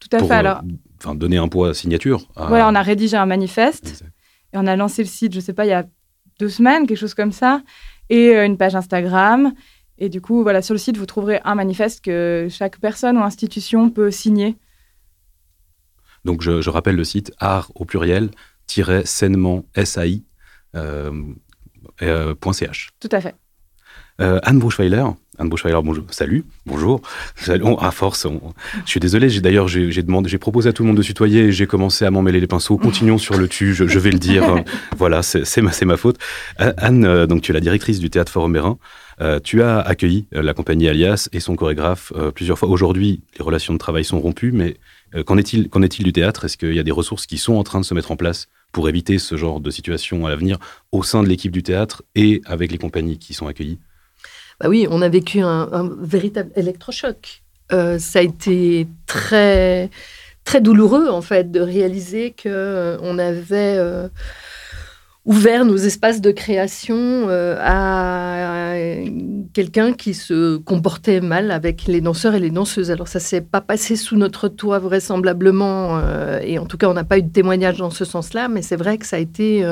Tout 0.00 0.08
à 0.12 0.18
fait. 0.18 0.30
Euh, 0.30 0.38
alors, 0.38 0.62
enfin, 0.98 1.14
donner 1.14 1.38
un 1.38 1.48
poids 1.48 1.70
à 1.70 1.74
signature. 1.74 2.28
Voilà, 2.36 2.68
on 2.68 2.74
a 2.74 2.82
rédigé 2.82 3.16
un 3.16 3.26
manifeste 3.26 4.04
et 4.52 4.58
on 4.58 4.66
a 4.66 4.76
lancé 4.76 5.02
le 5.02 5.08
site, 5.08 5.32
je 5.32 5.38
ne 5.38 5.42
sais 5.42 5.54
pas, 5.54 5.64
il 5.64 5.70
y 5.70 5.72
a 5.72 5.84
deux 6.38 6.48
semaines, 6.48 6.86
quelque 6.86 6.98
chose 6.98 7.14
comme 7.14 7.32
ça, 7.32 7.62
et 8.10 8.34
une 8.36 8.58
page 8.58 8.74
Instagram. 8.74 9.52
Et 9.98 10.08
du 10.08 10.20
coup, 10.20 10.42
voilà, 10.42 10.62
sur 10.62 10.74
le 10.74 10.78
site, 10.78 10.96
vous 10.96 11.06
trouverez 11.06 11.40
un 11.44 11.54
manifeste 11.54 12.04
que 12.04 12.48
chaque 12.50 12.78
personne 12.78 13.16
ou 13.16 13.22
institution 13.22 13.90
peut 13.90 14.10
signer. 14.10 14.56
Donc, 16.24 16.42
je, 16.42 16.68
rappelle 16.70 16.96
le 16.96 17.04
site 17.04 17.32
art 17.38 17.70
au 17.74 17.84
pluriel 17.84 18.30
sainement 19.04 19.64
SAI, 19.76 20.22
euh, 20.74 21.12
euh, 22.02 22.34
.ch. 22.52 22.90
Tout 22.98 23.10
à 23.12 23.20
fait. 23.20 23.34
Euh, 24.20 24.38
Anne 24.44 24.60
Bruchweiler, 24.60 25.04
Anne 25.38 25.48
Bruchweiler, 25.48 25.80
bonjour, 25.82 26.04
salut, 26.10 26.44
bonjour. 26.66 27.02
à 27.80 27.90
force, 27.90 28.28
je 28.84 28.90
suis 28.90 29.00
désolé, 29.00 29.28
j'ai 29.28 29.40
d'ailleurs 29.40 29.66
j'ai 29.66 30.02
demandé, 30.04 30.28
j'ai 30.28 30.38
proposé 30.38 30.68
à 30.68 30.72
tout 30.72 30.84
le 30.84 30.86
monde 30.86 30.96
de 30.96 31.02
tutoyer, 31.02 31.50
j'ai 31.50 31.66
commencé 31.66 32.04
à 32.04 32.12
m'emmêler 32.12 32.38
les 32.38 32.46
pinceaux. 32.46 32.78
Continuons 32.78 33.18
sur 33.18 33.36
le 33.36 33.48
tu, 33.48 33.74
je, 33.74 33.98
vais 33.98 34.12
le 34.12 34.20
dire. 34.20 34.62
voilà, 34.96 35.22
c'est 35.22 35.62
ma, 35.62 35.72
ma 35.84 35.96
faute. 35.96 36.18
Anne, 36.58 37.04
euh, 37.04 37.26
donc 37.26 37.42
tu 37.42 37.50
es 37.50 37.54
la 37.54 37.60
directrice 37.60 37.98
du 37.98 38.08
théâtre 38.08 38.30
Forum 38.30 38.52
Mérin. 38.52 38.78
Euh, 39.20 39.40
tu 39.40 39.62
as 39.62 39.80
accueilli 39.80 40.26
la 40.32 40.54
compagnie 40.54 40.88
Alias 40.88 41.28
et 41.32 41.40
son 41.40 41.56
chorégraphe 41.56 42.12
plusieurs 42.34 42.58
fois. 42.58 42.68
Aujourd'hui, 42.68 43.22
les 43.38 43.44
relations 43.44 43.72
de 43.72 43.78
travail 43.78 44.04
sont 44.04 44.20
rompues, 44.20 44.52
mais 44.52 44.76
qu'en 45.26 45.38
est-il 45.38 46.04
du 46.04 46.12
théâtre? 46.12 46.44
Est-ce 46.44 46.56
qu'il 46.56 46.74
y 46.74 46.80
a 46.80 46.82
des 46.82 46.90
ressources 46.90 47.26
qui 47.26 47.38
sont 47.38 47.54
en 47.54 47.62
train 47.62 47.80
de 47.80 47.84
se 47.84 47.94
mettre 47.94 48.10
en 48.10 48.16
place 48.16 48.48
pour 48.74 48.88
éviter 48.88 49.18
ce 49.18 49.36
genre 49.36 49.60
de 49.60 49.70
situation 49.70 50.26
à 50.26 50.30
l'avenir 50.30 50.58
au 50.92 51.02
sein 51.02 51.22
de 51.22 51.28
l'équipe 51.28 51.52
du 51.52 51.62
théâtre 51.62 52.02
et 52.14 52.42
avec 52.44 52.70
les 52.70 52.78
compagnies 52.78 53.18
qui 53.18 53.32
sont 53.32 53.46
accueillies? 53.46 53.78
Bah 54.60 54.68
oui, 54.68 54.86
on 54.90 55.00
a 55.00 55.08
vécu 55.08 55.40
un, 55.40 55.90
véritable 55.98 56.50
électrochoc. 56.56 57.42
Euh, 57.72 57.98
ça 57.98 58.18
a 58.18 58.22
été 58.22 58.86
très, 59.06 59.90
très 60.44 60.60
douloureux, 60.60 61.08
en 61.08 61.22
fait, 61.22 61.50
de 61.50 61.60
réaliser 61.60 62.30
qu'on 62.30 62.50
euh, 62.50 62.98
on 63.02 63.18
avait 63.18 63.76
euh, 63.78 64.08
ouvert 65.24 65.64
nos 65.64 65.76
espaces 65.76 66.20
de 66.20 66.30
création 66.30 67.28
à, 67.30 68.74
quelqu'un 69.52 69.92
qui 69.92 70.14
se 70.14 70.56
comportait 70.58 71.20
mal 71.20 71.50
avec 71.50 71.86
les 71.86 72.00
danseurs 72.00 72.34
et 72.34 72.40
les 72.40 72.50
danseuses. 72.50 72.90
Alors, 72.90 73.08
ça 73.08 73.20
s'est 73.20 73.40
pas 73.40 73.60
passé 73.60 73.96
sous 73.96 74.16
notre 74.16 74.48
toit, 74.48 74.78
vraisemblablement, 74.78 76.00
et 76.42 76.58
en 76.58 76.66
tout 76.66 76.76
cas, 76.76 76.88
on 76.88 76.94
n'a 76.94 77.04
pas 77.04 77.18
eu 77.18 77.22
de 77.22 77.32
témoignage 77.32 77.78
dans 77.78 77.90
ce 77.90 78.04
sens-là, 78.04 78.48
mais 78.48 78.62
c'est 78.62 78.76
vrai 78.76 78.98
que 78.98 79.06
ça 79.06 79.16
a 79.16 79.20
été 79.20 79.64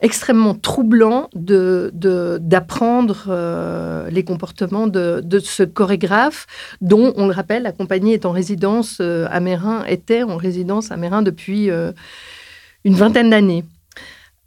extrêmement 0.00 0.54
troublant 0.54 1.28
d'apprendre 1.34 3.24
euh, 3.28 4.08
les 4.10 4.24
comportements 4.24 4.86
de, 4.86 5.40
ce 5.40 5.64
chorégraphe, 5.64 6.46
dont, 6.80 7.12
on 7.16 7.26
le 7.26 7.32
rappelle, 7.32 7.64
la 7.64 7.72
compagnie 7.72 8.12
est 8.12 8.24
en 8.24 8.30
résidence 8.30 8.98
euh, 9.00 9.26
était 9.88 10.22
en 10.22 10.36
résidence 10.36 10.92
à 10.92 10.96
Mérin 10.96 11.22
depuis 11.22 11.70
euh, 11.70 11.92
une 12.84 12.94
vingtaine 12.94 13.30
d'années. 13.30 13.64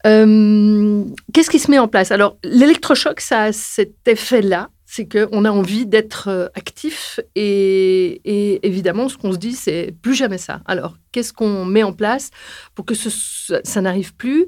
Qu'est-ce 0.03 1.49
qui 1.49 1.59
se 1.59 1.69
met 1.69 1.79
en 1.79 1.87
place? 1.87 2.11
Alors, 2.11 2.37
l'électrochoc, 2.43 3.19
ça 3.19 3.43
a 3.43 3.51
cet 3.51 4.07
effet-là, 4.07 4.69
c'est 4.85 5.07
qu'on 5.07 5.45
a 5.45 5.51
envie 5.51 5.85
d'être 5.85 6.51
actif 6.53 7.19
et, 7.35 8.59
évidemment, 8.67 9.07
ce 9.07 9.17
qu'on 9.17 9.31
se 9.31 9.37
dit, 9.37 9.53
c'est 9.53 9.95
plus 10.01 10.15
jamais 10.15 10.37
ça. 10.37 10.61
Alors, 10.65 10.97
qu'est-ce 11.11 11.31
qu'on 11.31 11.65
met 11.65 11.83
en 11.83 11.93
place 11.93 12.29
pour 12.75 12.85
que 12.85 12.93
ça 12.93 13.81
n'arrive 13.81 14.13
plus? 14.15 14.47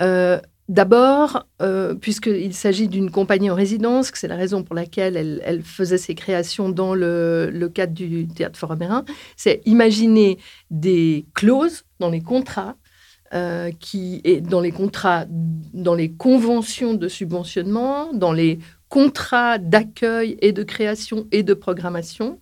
Euh, 0.00 0.38
d'abord, 0.68 1.46
euh, 1.62 1.94
puisqu'il 1.94 2.54
s'agit 2.54 2.88
d'une 2.88 3.10
compagnie 3.10 3.50
en 3.50 3.54
résidence, 3.54 4.10
que 4.10 4.18
c'est 4.18 4.28
la 4.28 4.36
raison 4.36 4.62
pour 4.62 4.74
laquelle 4.74 5.40
elle, 5.42 5.62
faisait 5.62 5.98
ses 5.98 6.14
créations 6.14 6.68
dans 6.68 6.94
le, 6.94 7.70
cadre 7.74 7.94
du 7.94 8.28
théâtre 8.28 8.58
foramérin, 8.58 9.04
c'est 9.36 9.62
imaginer 9.64 10.38
des 10.70 11.26
clauses 11.34 11.84
dans 11.98 12.10
les 12.10 12.20
contrats 12.20 12.76
euh, 13.34 13.70
qui 13.78 14.20
est 14.24 14.40
dans 14.40 14.60
les 14.60 14.72
contrats, 14.72 15.26
dans 15.28 15.94
les 15.94 16.12
conventions 16.12 16.94
de 16.94 17.08
subventionnement, 17.08 18.12
dans 18.12 18.32
les 18.32 18.58
contrats 18.88 19.58
d'accueil 19.58 20.38
et 20.40 20.52
de 20.52 20.62
création 20.62 21.26
et 21.30 21.42
de 21.42 21.52
programmation, 21.54 22.38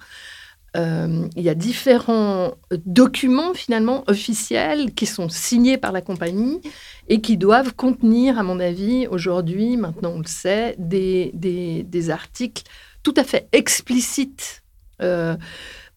euh, 0.76 1.26
il 1.36 1.42
y 1.42 1.48
a 1.48 1.54
différents 1.54 2.54
documents 2.84 3.54
finalement 3.54 4.04
officiels 4.08 4.92
qui 4.92 5.06
sont 5.06 5.28
signés 5.28 5.78
par 5.78 5.90
la 5.90 6.02
compagnie 6.02 6.60
et 7.08 7.20
qui 7.20 7.36
doivent 7.36 7.74
contenir, 7.74 8.38
à 8.38 8.42
mon 8.42 8.60
avis, 8.60 9.06
aujourd'hui, 9.06 9.76
maintenant 9.76 10.12
on 10.16 10.18
le 10.18 10.26
sait, 10.26 10.74
des, 10.78 11.30
des, 11.32 12.10
articles 12.10 12.62
tout 13.02 13.14
à 13.16 13.24
fait 13.24 13.48
explicites. 13.52 14.62
Euh, 15.02 15.36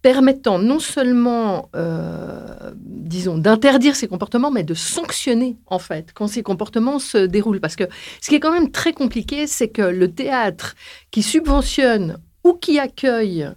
permettant 0.02 0.60
non 0.60 0.80
seulement, 0.80 1.70
euh, 1.76 2.72
disons, 2.76 3.38
d'interdire 3.38 3.96
ces 3.96 4.08
comportements, 4.08 4.52
mais 4.52 4.64
de 4.64 4.74
sanctionner, 4.74 5.58
en 5.68 5.80
fait, 5.80 6.12
quand 6.14 6.28
ces 6.28 6.44
comportements 6.44 7.00
se 7.00 7.18
déroulent. 7.18 7.60
Parce 7.60 7.76
que 7.76 7.84
ce 8.22 8.30
qui 8.30 8.36
est 8.36 8.40
quand 8.40 8.54
même 8.54 8.72
très 8.72 8.94
compliqué, 8.94 9.48
c'est 9.48 9.70
que 9.70 9.82
le 9.82 10.12
théâtre 10.12 10.76
qui 11.12 11.22
subventionne 11.22 12.18
ou 12.44 12.54
qui 12.54 12.80
accueille 12.80 13.50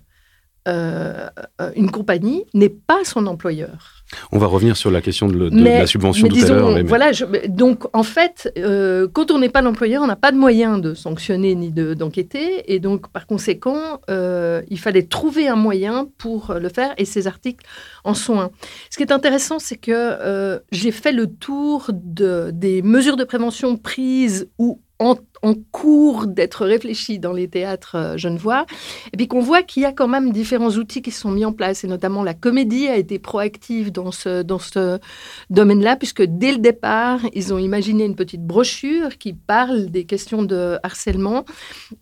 euh, 0.69 1.29
une 1.77 1.91
compagnie 1.91 2.45
n'est 2.55 2.69
pas 2.69 3.05
son 3.05 3.27
employeur. 3.27 4.02
On 4.31 4.39
va 4.39 4.47
revenir 4.47 4.77
sur 4.77 4.91
la 4.91 5.01
question 5.01 5.29
de, 5.29 5.51
la 5.51 5.87
subvention 5.87 6.29
tout 6.29 6.45
à 6.45 6.49
l'heure. 6.49 6.85
Voilà, 6.85 7.11
donc 7.49 7.85
en 7.93 8.03
fait, 8.03 8.53
euh, 8.59 9.09
quand 9.13 9.31
on 9.31 9.39
n'est 9.39 9.49
pas 9.49 9.63
l'employeur, 9.63 10.03
on 10.03 10.07
n'a 10.07 10.17
pas 10.17 10.33
de 10.33 10.37
moyen 10.37 10.79
de 10.79 10.95
sanctionner 10.95 11.55
ni 11.55 11.71
d'enquêter. 11.71 12.73
et 12.73 12.79
donc, 12.79 13.09
par 13.09 13.27
conséquent, 13.27 14.01
euh, 14.11 14.63
il 14.69 14.79
fallait 14.79 15.05
trouver 15.05 15.49
un 15.49 15.57
moyen 15.57 16.09
pour 16.19 16.55
le 16.55 16.69
faire. 16.69 16.95
Et 16.99 17.05
ces 17.05 17.27
articles 17.27 17.65
en 18.05 18.15
sont 18.15 18.41
un. 18.41 18.51
Ce 18.91 18.97
qui 18.97 19.03
est 19.03 19.13
intéressant, 19.13 19.59
c'est 19.59 19.77
que 19.77 20.61
j'ai 20.71 20.93
fait 20.93 21.13
le 21.13 21.27
tour 21.27 21.91
de, 21.93 22.51
des 22.53 22.83
mesures 22.83 23.17
de 23.17 23.25
prévention 23.25 23.77
prises 23.77 24.49
ou 24.59 24.81
en, 25.03 25.55
cours 25.73 26.29
d'être 26.29 26.65
réfléchi 26.65 27.19
dans 27.19 27.33
les 27.33 27.49
théâtres 27.49 27.97
euh, 27.97 28.17
genevois, 28.17 28.65
et 29.13 29.17
puis 29.17 29.27
qu'on 29.27 29.41
voit 29.41 29.63
qu'il 29.63 29.83
y 29.83 29.87
a 29.87 29.93
quand 29.93 30.07
même 30.07 30.33
différents 30.33 30.71
outils 30.71 31.03
qui 31.03 31.11
sont 31.11 31.33
mis 31.33 31.45
en 31.45 31.53
place, 31.53 31.83
et 31.83 31.89
notamment 31.89 32.23
la 32.23 32.35
comédie 32.35 32.87
a 32.87 32.97
été 32.97 33.19
proactive 33.19 33.91
dans 33.91 34.13
ce, 34.13 34.43
dans 34.43 34.61
ce 34.61 35.01
domaine-là, 35.51 35.97
puisque 35.97 36.23
dès 36.23 36.53
le 36.53 36.59
départ, 36.59 37.21
ils 37.33 37.53
ont 37.53 37.59
imaginé 37.59 38.05
une 38.05 38.15
petite 38.15 38.47
brochure 38.47 39.19
qui 39.19 39.33
parle 39.33 39.87
des 39.87 40.05
questions 40.05 40.45
de 40.45 40.79
harcèlement. 40.85 41.45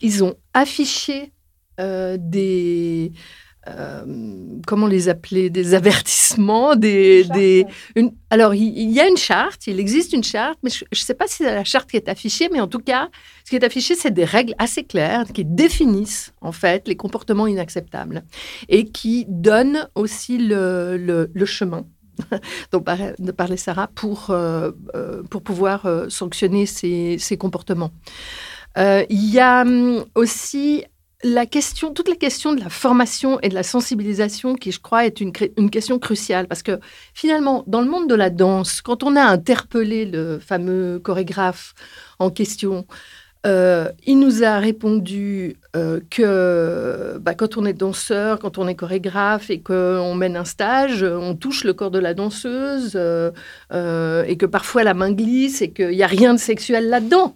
Ils 0.02 0.23
ont 0.23 0.35
affiché 0.52 1.33
euh, 1.80 2.19
des 2.21 3.12
euh, 3.78 4.04
comment 4.66 4.86
les 4.86 5.08
appeler, 5.08 5.50
des 5.50 5.74
avertissements, 5.74 6.76
des, 6.76 7.24
des 7.24 7.66
alors 8.30 8.54
il, 8.54 8.90
y 8.90 9.00
a 9.00 9.08
une 9.08 9.16
charte, 9.16 9.66
il 9.66 9.80
existe 9.80 10.12
une 10.12 10.24
charte, 10.24 10.58
mais 10.62 10.70
je 10.70 10.84
ne 10.90 10.96
sais 10.96 11.14
pas 11.14 11.26
si 11.26 11.38
c'est 11.38 11.54
la 11.54 11.64
charte 11.64 11.90
qui 11.90 11.96
est 11.96 12.08
affichée, 12.08 12.48
mais 12.52 12.60
en 12.60 12.68
tout 12.68 12.78
cas, 12.78 13.08
ce 13.44 13.50
qui 13.50 13.56
est 13.56 13.64
affiché, 13.64 13.94
c'est 13.94 14.12
des 14.12 14.24
règles 14.24 14.54
assez 14.58 14.84
claires 14.84 15.24
qui 15.32 15.44
définissent 15.44 16.32
en 16.40 16.52
fait 16.52 16.86
les 16.88 16.96
comportements 16.96 17.46
inacceptables 17.46 18.22
et 18.68 18.86
qui 18.86 19.26
donnent 19.28 19.88
aussi 19.94 20.38
le, 20.38 20.96
le, 21.32 21.44
chemin 21.44 21.84
dont 22.72 22.80
parlait 22.80 23.56
Sarah 23.56 23.88
pour, 23.88 24.30
euh, 24.30 24.70
euh, 24.94 25.22
pour 25.24 25.42
pouvoir 25.42 25.88
sanctionner 26.08 26.66
ces, 26.66 27.16
ces 27.18 27.36
comportements. 27.36 27.90
Il 28.76 29.30
y 29.30 29.40
a 29.40 29.62
hum, 29.62 30.04
aussi 30.14 30.84
toute 31.22 32.08
la 32.08 32.16
question 32.16 32.54
de 32.54 32.60
la 32.60 32.68
formation 32.68 33.38
et 33.40 33.48
de 33.48 33.54
la 33.54 33.62
sensibilisation, 33.62 34.54
qui 34.54 34.72
je 34.72 34.80
crois 34.80 35.06
est 35.06 35.20
une, 35.20 35.32
question 35.32 35.98
cruciale, 35.98 36.46
parce 36.48 36.62
que 36.62 36.80
finalement, 37.14 37.64
dans 37.66 37.80
le 37.80 37.88
monde 37.88 38.08
de 38.08 38.14
la 38.14 38.30
danse, 38.30 38.80
quand 38.80 39.02
on 39.02 39.16
a 39.16 39.22
interpellé 39.22 40.06
le 40.06 40.38
fameux 40.38 40.98
chorégraphe 40.98 41.74
en 42.18 42.30
question, 42.30 42.86
euh, 43.46 43.90
il 44.06 44.18
nous 44.18 44.44
a 44.44 44.58
répondu 44.58 45.56
euh, 45.74 46.00
que 46.10 47.18
bah, 47.18 47.34
quand 47.34 47.56
on 47.56 47.64
est 47.64 47.72
danseur, 47.72 48.38
quand 48.38 48.58
on 48.58 48.68
est 48.68 48.74
chorégraphe 48.74 49.48
et 49.48 49.60
qu'on 49.60 50.14
mène 50.14 50.36
un 50.36 50.44
stage, 50.44 51.02
on 51.02 51.34
touche 51.34 51.64
le 51.64 51.72
corps 51.72 51.90
de 51.90 51.98
la 51.98 52.12
danseuse 52.12 52.92
euh, 52.96 54.24
et 54.26 54.36
que 54.36 54.44
parfois 54.44 54.84
la 54.84 54.92
main 54.92 55.12
glisse 55.12 55.62
et 55.62 55.70
qu'il 55.70 55.88
n'y 55.88 56.02
a 56.02 56.06
rien 56.06 56.34
de 56.34 56.38
sexuel 56.38 56.88
là-dedans. 56.90 57.34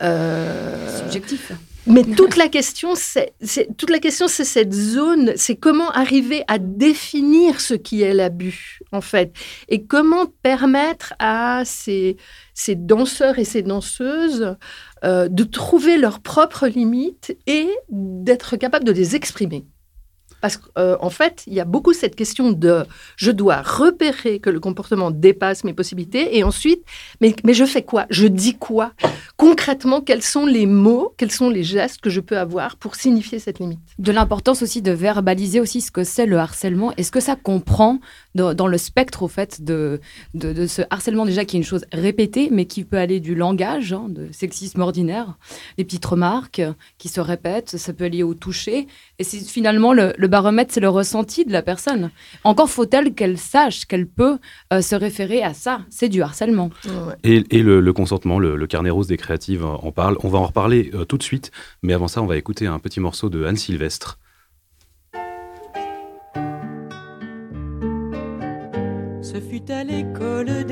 Subjectif. 0.00 1.52
Mais 1.86 2.04
toute 2.04 2.36
la 2.36 2.48
question, 2.48 2.94
c'est 2.94 3.34
cette 3.40 4.72
zone, 4.72 5.32
c'est 5.36 5.56
comment 5.56 5.90
arriver 5.90 6.44
à 6.46 6.58
définir 6.58 7.60
ce 7.60 7.74
qui 7.74 8.02
est 8.02 8.14
l'abus, 8.14 8.80
en 8.92 9.00
fait, 9.00 9.32
et 9.68 9.84
comment 9.84 10.26
permettre 10.42 11.14
à 11.18 11.62
ces, 11.64 12.16
danseurs 12.68 13.40
et 13.40 13.44
ces 13.44 13.62
danseuses 13.62 14.56
euh, 15.04 15.28
de 15.28 15.42
trouver 15.42 15.98
leurs 15.98 16.20
propres 16.20 16.68
limites 16.68 17.36
et 17.48 17.68
d'être 17.88 18.56
capables 18.56 18.84
de 18.84 18.92
les 18.92 19.16
exprimer. 19.16 19.64
Parce 20.42 20.56
qu'en 20.56 20.70
euh, 20.78 21.10
fait, 21.10 21.44
il 21.46 21.54
y 21.54 21.60
a 21.60 21.64
beaucoup 21.64 21.92
cette 21.92 22.16
question 22.16 22.50
de 22.50 22.84
je 23.16 23.30
dois 23.30 23.62
repérer 23.62 24.40
que 24.40 24.50
le 24.50 24.58
comportement 24.58 25.12
dépasse 25.12 25.62
mes 25.62 25.72
possibilités 25.72 26.36
et 26.36 26.42
ensuite, 26.42 26.82
mais, 27.20 27.34
mais 27.44 27.54
je 27.54 27.64
fais 27.64 27.82
quoi? 27.82 28.06
Je 28.10 28.26
dis 28.26 28.56
quoi? 28.56 28.92
Concrètement, 29.36 30.00
quels 30.00 30.22
sont 30.22 30.44
les 30.44 30.66
mots, 30.66 31.14
quels 31.16 31.30
sont 31.30 31.48
les 31.48 31.62
gestes 31.62 32.00
que 32.00 32.10
je 32.10 32.20
peux 32.20 32.38
avoir 32.38 32.76
pour 32.76 32.96
signifier 32.96 33.38
cette 33.38 33.60
limite? 33.60 33.78
De 34.00 34.10
l'importance 34.10 34.62
aussi 34.62 34.82
de 34.82 34.90
verbaliser 34.90 35.60
aussi 35.60 35.80
ce 35.80 35.92
que 35.92 36.02
c'est 36.02 36.26
le 36.26 36.38
harcèlement. 36.38 36.92
Est-ce 36.96 37.12
que 37.12 37.20
ça 37.20 37.36
comprend 37.36 38.00
dans, 38.34 38.66
le 38.66 38.78
spectre, 38.78 39.22
au 39.22 39.28
fait, 39.28 39.62
de, 39.62 40.00
de, 40.34 40.66
ce 40.66 40.82
harcèlement 40.90 41.24
déjà 41.24 41.44
qui 41.44 41.56
est 41.56 41.60
une 41.60 41.64
chose 41.64 41.84
répétée, 41.92 42.48
mais 42.50 42.64
qui 42.64 42.82
peut 42.82 42.96
aller 42.96 43.20
du 43.20 43.36
langage, 43.36 43.92
hein, 43.92 44.06
de 44.08 44.28
sexisme 44.32 44.80
ordinaire, 44.80 45.38
des 45.76 45.84
petites 45.84 46.04
remarques 46.04 46.62
qui 46.98 47.08
se 47.08 47.20
répètent, 47.20 47.76
ça 47.76 47.92
peut 47.92 48.04
aller 48.04 48.24
au 48.24 48.34
toucher. 48.34 48.88
Et 49.20 49.24
c'est 49.24 49.38
finalement 49.38 49.92
le, 49.92 50.14
le 50.16 50.28
baromètre, 50.32 50.72
c'est 50.72 50.80
le 50.80 50.88
ressenti 50.88 51.44
de 51.44 51.52
la 51.52 51.62
personne. 51.62 52.10
Encore 52.42 52.70
faut-elle 52.70 53.14
qu'elle 53.14 53.38
sache 53.38 53.84
qu'elle 53.84 54.06
peut 54.06 54.38
euh, 54.72 54.80
se 54.80 54.96
référer 54.96 55.42
à 55.42 55.52
ça. 55.52 55.82
C'est 55.90 56.08
du 56.08 56.22
harcèlement. 56.22 56.70
Et, 57.22 57.42
le, 57.62 57.92
consentement, 57.92 58.38
le, 58.38 58.66
carnet 58.66 58.90
rose 58.90 59.06
des 59.06 59.18
créatives 59.18 59.64
en 59.64 59.92
parle. 59.92 60.16
On 60.24 60.28
va 60.28 60.38
en 60.38 60.46
reparler 60.46 60.90
euh, 60.94 61.04
tout 61.04 61.18
de 61.18 61.22
suite, 61.22 61.50
mais 61.82 61.92
avant 61.92 62.08
ça, 62.08 62.22
on 62.22 62.26
va 62.26 62.38
écouter 62.38 62.66
un 62.66 62.78
petit 62.78 62.98
morceau 62.98 63.28
de 63.28 63.44
Anne 63.44 63.56
Sylvestre. 63.56 64.18
Ce 69.20 69.38
fut 69.38 69.70
à 69.70 69.84
l'école 69.84 70.64
déjà 70.64 70.71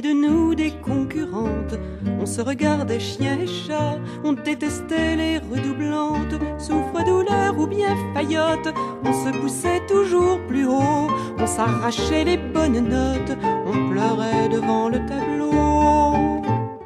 de 0.00 0.12
nous 0.12 0.54
des 0.54 0.70
concurrentes. 0.70 1.74
On 2.20 2.26
se 2.26 2.40
regardait 2.40 3.00
chien 3.00 3.38
et 3.40 3.46
chat, 3.46 3.98
on 4.24 4.32
détestait 4.32 5.16
les 5.16 5.38
redoublantes. 5.38 6.40
Souffre, 6.58 7.04
douleur 7.04 7.58
ou 7.58 7.66
bien 7.66 7.96
faillotte, 8.14 8.74
on 9.04 9.12
se 9.12 9.30
poussait 9.38 9.82
toujours 9.86 10.38
plus 10.46 10.66
haut. 10.66 11.08
On 11.38 11.46
s'arrachait 11.46 12.24
les 12.24 12.36
bonnes 12.36 12.88
notes, 12.88 13.36
on 13.66 13.90
pleurait 13.90 14.48
devant 14.48 14.88
le 14.88 14.98
tableau. 15.06 15.38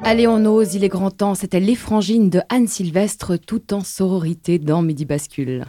Allez, 0.05 0.27
on 0.27 0.45
ose, 0.45 0.75
il 0.75 0.83
est 0.83 0.89
grand 0.89 1.11
temps. 1.11 1.33
C'était 1.33 1.61
l'effrangine 1.61 2.29
de 2.29 2.41
Anne 2.49 2.67
Sylvestre, 2.67 3.37
tout 3.37 3.73
en 3.73 3.81
sororité 3.81 4.59
dans 4.59 4.81
Midi 4.81 5.05
Bascule. 5.05 5.65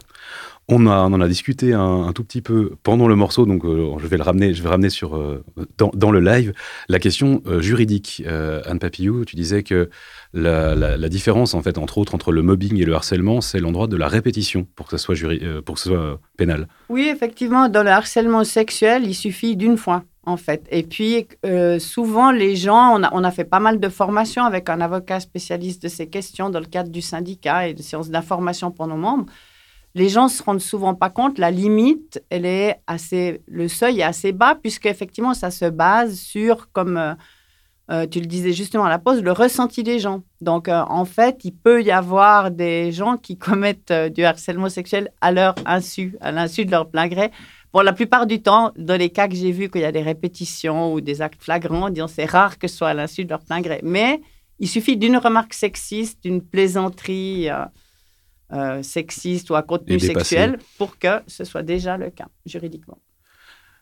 On, 0.68 0.86
en 0.86 1.20
a 1.20 1.28
discuté 1.28 1.74
un, 1.74 2.10
tout 2.14 2.24
petit 2.24 2.40
peu 2.40 2.72
pendant 2.82 3.06
le 3.06 3.16
morceau, 3.16 3.44
donc 3.44 3.66
euh, 3.66 3.98
je 3.98 4.06
vais 4.06 4.16
le 4.16 4.22
ramener, 4.22 4.88
sur, 4.88 5.14
euh, 5.14 5.44
dans, 5.76 6.10
le 6.10 6.20
live 6.20 6.54
la 6.88 6.98
question 6.98 7.42
euh, 7.46 7.60
juridique. 7.60 8.22
Anne 8.26 8.78
Papillou, 8.78 9.26
tu 9.26 9.36
disais 9.36 9.62
que 9.62 9.90
la, 10.32 11.08
différence, 11.08 11.52
en 11.54 11.60
fait, 11.60 11.76
entre 11.76 11.98
autres, 11.98 12.14
entre 12.14 12.32
le 12.32 12.40
mobbing 12.40 12.80
et 12.80 12.86
le 12.86 12.94
harcèlement, 12.94 13.42
c'est 13.42 13.60
l'endroit 13.60 13.88
de 13.88 13.96
la 13.96 14.08
répétition 14.08 14.66
pour 14.74 14.86
que 14.86 14.96
ça 14.96 14.98
soit, 14.98 15.16
pour 15.66 15.74
que 15.74 15.80
soit 15.82 16.20
pénal. 16.38 16.66
Oui, 16.88 17.08
effectivement, 17.12 17.68
dans 17.68 17.82
le 17.82 17.90
harcèlement 17.90 18.44
sexuel, 18.44 19.04
il 19.04 19.14
suffit 19.14 19.56
d'une 19.56 19.76
fois. 19.76 20.04
En 20.26 20.38
fait. 20.38 20.66
Et 20.70 20.84
puis, 20.84 21.26
souvent, 21.78 22.30
les 22.30 22.56
gens, 22.56 22.98
on 22.98 23.06
on 23.12 23.24
a 23.24 23.30
fait 23.30 23.44
pas 23.44 23.60
mal 23.60 23.78
de 23.78 23.88
formations 23.90 24.44
avec 24.44 24.70
un 24.70 24.80
avocat 24.80 25.20
spécialiste 25.20 25.82
de 25.82 25.88
ces 25.88 26.06
questions 26.06 26.48
dans 26.48 26.60
le 26.60 26.64
cadre 26.64 26.88
du 26.88 27.02
syndicat 27.02 27.68
et 27.68 27.74
de 27.74 27.82
séances 27.82 28.08
d'information 28.08 28.70
pour 28.70 28.86
nos 28.86 28.96
membres 28.96 29.26
les 29.94 30.08
gens 30.08 30.28
se 30.28 30.42
rendent 30.42 30.60
souvent 30.60 30.94
pas 30.94 31.10
compte. 31.10 31.38
La 31.38 31.50
limite, 31.50 32.22
elle 32.30 32.46
est 32.46 32.80
assez, 32.86 33.42
le 33.46 33.68
seuil 33.68 34.00
est 34.00 34.04
assez 34.04 34.32
bas 34.32 34.56
puisque 34.60 34.86
effectivement, 34.86 35.34
ça 35.34 35.50
se 35.50 35.66
base 35.66 36.18
sur, 36.18 36.70
comme 36.72 36.96
euh, 36.96 37.14
euh, 37.90 38.06
tu 38.06 38.20
le 38.20 38.26
disais 38.26 38.52
justement 38.52 38.84
à 38.84 38.88
la 38.88 38.98
pause, 38.98 39.22
le 39.22 39.30
ressenti 39.30 39.82
des 39.82 40.00
gens. 40.00 40.24
Donc, 40.40 40.68
euh, 40.68 40.82
en 40.88 41.04
fait, 41.04 41.44
il 41.44 41.52
peut 41.52 41.82
y 41.82 41.92
avoir 41.92 42.50
des 42.50 42.90
gens 42.90 43.16
qui 43.16 43.38
commettent 43.38 43.92
du 43.92 44.24
harcèlement 44.24 44.68
sexuel 44.68 45.12
à 45.20 45.30
leur 45.30 45.54
insu, 45.64 46.16
à 46.20 46.32
l'insu 46.32 46.64
de 46.64 46.72
leur 46.72 46.90
plein 46.90 47.06
gré. 47.06 47.30
Pour 47.70 47.82
la 47.82 47.92
plupart 47.92 48.26
du 48.26 48.40
temps, 48.40 48.72
dans 48.76 48.98
les 48.98 49.10
cas 49.10 49.28
que 49.28 49.34
j'ai 49.34 49.50
vus, 49.52 49.68
qu'il 49.68 49.80
y 49.80 49.84
a 49.84 49.92
des 49.92 50.02
répétitions 50.02 50.92
ou 50.92 51.00
des 51.00 51.22
actes 51.22 51.42
flagrants, 51.42 51.88
c'est 52.08 52.24
rare 52.24 52.58
que 52.58 52.68
ce 52.68 52.76
soit 52.76 52.88
à 52.88 52.94
l'insu 52.94 53.24
de 53.24 53.30
leur 53.30 53.44
plein 53.44 53.60
gré. 53.60 53.80
Mais 53.82 54.20
il 54.60 54.68
suffit 54.68 54.96
d'une 54.96 55.16
remarque 55.16 55.54
sexiste, 55.54 56.22
d'une 56.22 56.40
plaisanterie. 56.40 57.48
Euh, 58.54 58.84
sexiste 58.84 59.50
ou 59.50 59.56
à 59.56 59.62
contenu 59.62 59.98
sexuel 59.98 60.58
pour 60.78 60.96
que 60.98 61.08
ce 61.26 61.42
soit 61.42 61.64
déjà 61.64 61.96
le 61.96 62.10
cas 62.10 62.28
juridiquement. 62.46 62.98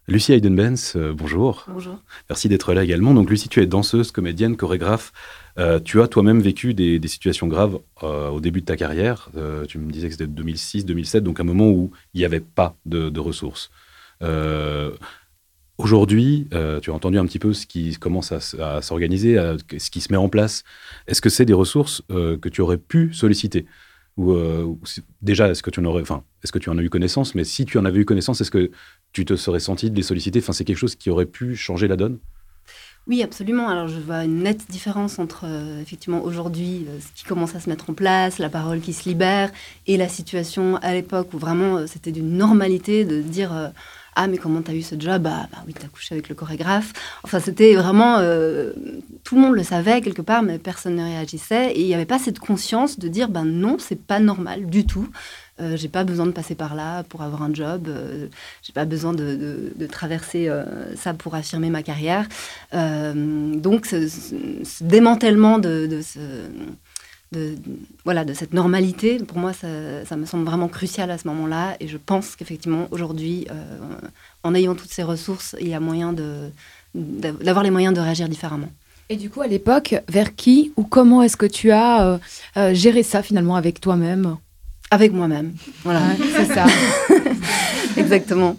Lucie 0.08 0.32
Hayden-Benz, 0.32 0.94
euh, 0.96 1.12
bonjour. 1.12 1.66
Bonjour. 1.68 1.98
Merci 2.30 2.48
d'être 2.48 2.72
là 2.72 2.82
également. 2.82 3.12
Donc 3.12 3.28
Lucie, 3.28 3.50
tu 3.50 3.60
es 3.60 3.66
danseuse, 3.66 4.12
comédienne, 4.12 4.56
chorégraphe. 4.56 5.12
Euh, 5.58 5.78
tu 5.78 6.00
as 6.00 6.08
toi-même 6.08 6.40
vécu 6.40 6.72
des, 6.72 6.98
situations 7.06 7.48
graves 7.48 7.80
au 8.00 8.40
début 8.40 8.62
de 8.62 8.66
ta 8.66 8.76
carrière. 8.76 9.28
tu 9.68 9.78
me 9.78 9.92
disais 9.92 10.08
que 10.08 10.14
c'était 10.14 10.26
2006-2007, 10.26 11.20
donc 11.20 11.38
un 11.38 11.44
moment 11.44 11.68
où 11.68 11.90
il 12.14 12.18
n'y 12.20 12.24
avait 12.24 12.40
pas 12.40 12.74
de, 12.86 13.20
ressources. 13.20 13.70
Aujourd'hui, 15.76 16.48
tu 16.82 16.90
as 16.90 16.94
entendu 16.94 17.18
un 17.18 17.26
petit 17.26 17.38
peu 17.38 17.52
ce 17.52 17.66
qui 17.66 17.94
commence 17.96 18.32
à, 18.32 18.76
à 18.76 18.80
s'organiser, 18.80 19.34
ce 19.76 19.90
qui 19.90 20.00
se 20.00 20.10
met 20.10 20.18
en 20.18 20.30
place. 20.30 20.64
Est-ce 21.06 21.20
que 21.20 21.28
c'est 21.28 21.44
des 21.44 21.52
ressources 21.52 22.02
que 22.08 22.48
tu 22.48 22.62
aurais 22.62 22.78
pu 22.78 23.12
solliciter? 23.12 23.66
Ou, 24.16 24.32
euh, 24.32 24.74
déjà, 25.22 25.48
est-ce 25.48 25.62
que 25.62 25.70
tu 25.70 25.80
en 25.80 25.84
aurais, 25.84 26.02
enfin, 26.02 26.24
est-ce 26.42 26.52
que 26.52 26.58
tu 26.58 26.70
en 26.70 26.78
as 26.78 26.82
eu 26.82 26.90
connaissance? 26.90 27.34
Mais 27.34 27.44
si 27.44 27.64
tu 27.64 27.78
en 27.78 27.84
avais 27.84 28.00
eu 28.00 28.04
connaissance, 28.04 28.40
est-ce 28.40 28.50
que 28.50 28.70
tu 29.12 29.24
te 29.24 29.36
serais 29.36 29.60
senti 29.60 29.90
de 29.90 29.96
les 29.96 30.02
solliciter? 30.02 30.38
Enfin, 30.40 30.52
c'est 30.52 30.64
quelque 30.64 30.76
chose 30.76 30.96
qui 30.96 31.10
aurait 31.10 31.26
pu 31.26 31.56
changer 31.56 31.88
la 31.88 31.96
donne? 31.96 32.18
Oui, 33.08 33.22
absolument. 33.22 33.68
Alors, 33.68 33.88
je 33.88 33.98
vois 33.98 34.24
une 34.24 34.44
nette 34.44 34.70
différence 34.70 35.18
entre, 35.18 35.44
euh, 35.44 35.80
effectivement, 35.80 36.22
aujourd'hui, 36.22 36.86
euh, 36.88 37.00
ce 37.00 37.12
qui 37.18 37.24
commence 37.24 37.56
à 37.56 37.60
se 37.60 37.68
mettre 37.68 37.90
en 37.90 37.94
place, 37.94 38.38
la 38.38 38.48
parole 38.48 38.80
qui 38.80 38.92
se 38.92 39.08
libère, 39.08 39.50
et 39.86 39.96
la 39.96 40.08
situation 40.08 40.76
à 40.76 40.92
l'époque 40.92 41.32
où 41.34 41.38
vraiment 41.38 41.86
c'était 41.86 42.12
d'une 42.12 42.36
normalité 42.36 43.04
de 43.04 43.20
dire 43.20 43.72
ah, 44.14 44.26
mais 44.26 44.36
comment 44.38 44.60
t'as 44.60 44.74
eu 44.74 44.82
ce 44.82 44.94
job? 44.98 45.22
Bah, 45.22 45.48
bah 45.50 45.58
oui, 45.66 45.74
t'as 45.78 45.88
couché 45.88 46.14
avec 46.14 46.28
le 46.28 46.34
chorégraphe. 46.34 46.92
Enfin, 47.22 47.40
c'était 47.40 47.74
vraiment. 47.74 48.18
Euh, 48.18 48.72
tout 49.24 49.36
le 49.36 49.40
monde 49.40 49.54
le 49.54 49.62
savait 49.62 50.00
quelque 50.00 50.22
part, 50.22 50.42
mais 50.42 50.58
personne 50.58 50.96
ne 50.96 51.04
réagissait. 51.04 51.72
Et 51.72 51.80
il 51.80 51.86
n'y 51.86 51.94
avait 51.94 52.04
pas 52.04 52.18
cette 52.18 52.38
conscience 52.38 52.98
de 52.98 53.08
dire 53.08 53.28
ben 53.28 53.44
non, 53.44 53.76
c'est 53.78 54.00
pas 54.00 54.20
normal 54.20 54.66
du 54.66 54.84
tout. 54.84 55.08
Euh, 55.60 55.76
j'ai 55.76 55.88
pas 55.88 56.04
besoin 56.04 56.26
de 56.26 56.32
passer 56.32 56.54
par 56.54 56.74
là 56.74 57.02
pour 57.04 57.22
avoir 57.22 57.42
un 57.42 57.52
job. 57.52 57.86
Euh, 57.88 58.26
j'ai 58.62 58.72
pas 58.72 58.84
besoin 58.84 59.12
de, 59.12 59.72
traverser 59.90 60.48
euh, 60.48 60.96
ça 60.96 61.14
pour 61.14 61.34
affirmer 61.34 61.70
ma 61.70 61.82
carrière. 61.82 62.28
donc, 62.72 63.86
ce, 63.86 64.08
ce 64.08 64.84
démantèlement 64.84 65.58
de, 65.58 65.86
de 65.86 66.02
ce 66.02 66.18
de, 67.32 67.56
voilà, 68.04 68.24
de 68.24 68.34
cette 68.34 68.52
normalité, 68.52 69.18
pour 69.18 69.38
moi, 69.38 69.52
ça, 69.52 70.16
me 70.16 70.26
semble 70.26 70.44
vraiment 70.44 70.68
crucial 70.68 71.10
à 71.10 71.18
ce 71.18 71.26
moment-là. 71.28 71.76
Et 71.80 71.88
je 71.88 71.96
pense 71.96 72.36
qu'effectivement, 72.36 72.86
aujourd'hui, 72.90 73.46
euh, 73.50 73.78
en 74.42 74.54
ayant 74.54 74.74
toutes 74.74 74.92
ces 74.92 75.02
ressources, 75.02 75.56
il 75.60 75.68
y 75.68 75.74
a 75.74 75.80
moyen 75.80 76.14
d'avoir 76.94 77.64
les 77.64 77.70
moyens 77.70 77.94
de 77.94 78.00
réagir 78.00 78.28
différemment. 78.28 78.68
Et 79.08 79.16
du 79.16 79.30
coup, 79.30 79.42
à 79.42 79.46
l'époque, 79.46 79.94
vers 80.08 80.34
qui 80.34 80.72
ou 80.76 80.84
comment 80.84 81.22
est-ce 81.22 81.36
que 81.36 81.46
tu 81.46 81.70
as 81.70 82.06
euh, 82.06 82.18
euh, 82.56 82.74
géré 82.74 83.02
ça 83.02 83.22
finalement 83.22 83.56
avec 83.56 83.80
toi-même? 83.80 84.36
Avec 84.90 85.12
moi-même. 85.12 85.52
Voilà, 85.84 86.00
c'est 86.36 86.54
ça. 86.54 86.66
Exactement. 88.12 88.56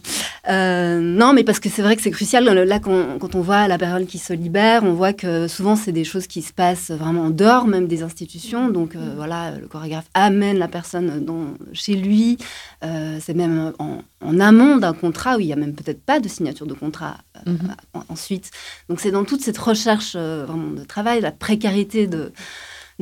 Euh, 0.50 1.00
non, 1.00 1.34
mais 1.34 1.44
parce 1.44 1.60
que 1.60 1.70
c'est 1.70 1.82
vrai 1.82 1.96
que 1.96 2.02
c'est 2.02 2.12
crucial. 2.12 2.44
Là, 2.44 2.80
quand, 2.80 3.36
on 3.36 3.42
voit 3.42 3.68
la 3.68 3.78
parole 3.78 4.06
qui 4.06 4.18
se 4.18 4.34
libère, 4.34 4.84
on 4.84 4.94
voit 4.94 5.13
que 5.13 5.48
souvent, 5.48 5.76
c'est 5.76 5.92
des 5.92 6.04
choses 6.04 6.28
qui 6.28 6.42
se 6.42 6.52
passent 6.52 6.92
vraiment 6.92 7.24
en 7.24 7.30
dehors 7.30 7.68
même 7.68 7.88
des 7.88 8.04
institutions. 8.04 8.70
Donc, 8.70 8.96
euh, 8.96 9.13
voilà, 9.16 9.52
le 9.52 9.68
chorégraphe 9.68 10.10
amène 10.13 10.58
la 10.58 10.68
personne 10.68 11.24
dans, 11.24 11.54
chez 11.72 11.96
lui. 11.96 12.38
Euh, 12.84 13.20
c'est 13.22 13.34
même 13.34 13.72
en, 13.80 14.39
amont 14.39 14.78
d'un 14.78 14.94
contrat 14.94 15.38
où 15.38 15.39
il 15.39 15.46
n'y 15.46 15.54
a 15.54 15.58
même 15.58 15.76
peut-être 15.76 16.02
pas 16.04 16.20
de 16.20 16.28
signature 16.28 16.66
de 16.66 16.74
contrat 16.74 17.18
mhm. 17.46 17.76
ensuite. 18.10 18.52
Donc, 18.89 19.00
c'est 19.00 19.12
dans 19.12 19.24
toute 19.24 19.42
cette 19.42 19.58
recherche 19.58 20.16
vraiment 20.16 20.72
de 20.72 20.84
travail, 20.84 21.22
la 21.22 21.32
précarité 21.32 22.08
de 22.08 22.32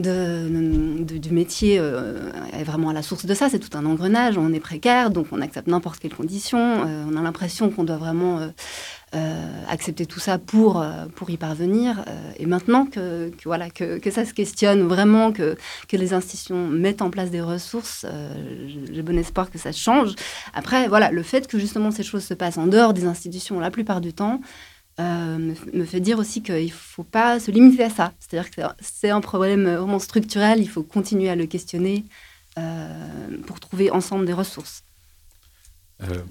de, 0.02 1.04
du 1.04 1.32
métier 1.32 1.78
euh, 1.80 2.32
est 2.54 2.64
vraiment 2.64 2.90
à 2.90 2.94
la 2.94 3.02
source 3.02 3.26
de 3.26 3.34
ça. 3.34 3.50
C'est 3.50 3.60
tout 3.60 3.78
un 3.78 3.86
engrenage. 3.86 4.38
On 4.38 4.54
est 4.54 4.60
précaire, 4.60 5.12
donc 5.12 5.28
on 5.32 5.42
accepte 5.42 5.68
n'importe 5.68 6.00
quelle 6.00 6.14
condition. 6.14 6.60
Euh, 6.60 7.06
on 7.10 7.16
a 7.16 7.22
l'impression 7.22 7.70
qu'on 7.70 7.84
doit 7.84 7.98
vraiment 7.98 8.40
euh, 9.16 9.64
accepter 9.70 10.06
tout 10.06 10.20
ça 10.20 10.38
pour, 10.38 10.84
pour 11.16 11.30
y 11.30 11.38
parvenir. 11.38 12.06
et 12.38 12.46
maintenant 12.46 12.86
que, 12.86 13.32
voilà, 13.46 13.70
que, 13.70 14.00
que, 14.00 14.12
ça 14.12 14.26
se 14.26 14.34
questionne 14.34 14.82
vraiment, 14.84 15.32
que, 15.32 15.58
que 15.88 15.98
les 15.98 16.14
institutions 16.14 16.68
mettent 16.68 17.02
en 17.02 17.10
place 17.10 17.30
des 17.30 17.42
ressources, 17.42 18.06
j'ai 18.92 19.02
bon 19.02 19.18
espoir 19.18 19.52
que 19.52 19.58
ça 19.58 19.72
change. 19.72 20.16
Après, 20.54 20.88
voilà, 20.88 21.12
le 21.12 21.24
fait 21.24 21.48
que 21.48 21.60
justement 21.60 21.92
ces 21.92 22.04
choses 22.04 22.24
se 22.24 22.34
passent 22.34 22.58
en 22.58 22.68
dehors 22.68 22.94
des 22.94 23.06
institutions 23.06 23.60
la 23.60 23.72
plupart 23.72 24.02
du 24.02 24.14
temps, 24.14 24.42
euh, 25.00 25.54
me, 25.74 25.86
fait 25.86 26.00
dire 26.00 26.20
aussi 26.20 26.44
qu'il 26.44 26.66
ne 26.66 26.70
faut 26.70 27.04
pas 27.04 27.40
se 27.40 27.50
limiter 27.50 27.84
à 27.84 27.90
ça. 27.90 28.12
C'est-à-dire 28.20 28.52
que 28.52 28.62
c'est 28.80 29.10
un 29.10 29.22
problème 29.22 29.64
vraiment 29.64 30.00
structurel, 30.00 30.60
il 30.60 30.70
faut 30.70 30.84
continuer 30.84 31.30
à 31.30 31.36
le 31.36 31.46
questionner 31.46 32.06
euh, 32.58 32.88
pour 33.48 33.60
trouver 33.60 33.90
ensemble 33.90 34.26
des 34.26 34.34
ressources. 34.34 34.84
Euh, 36.04 36.22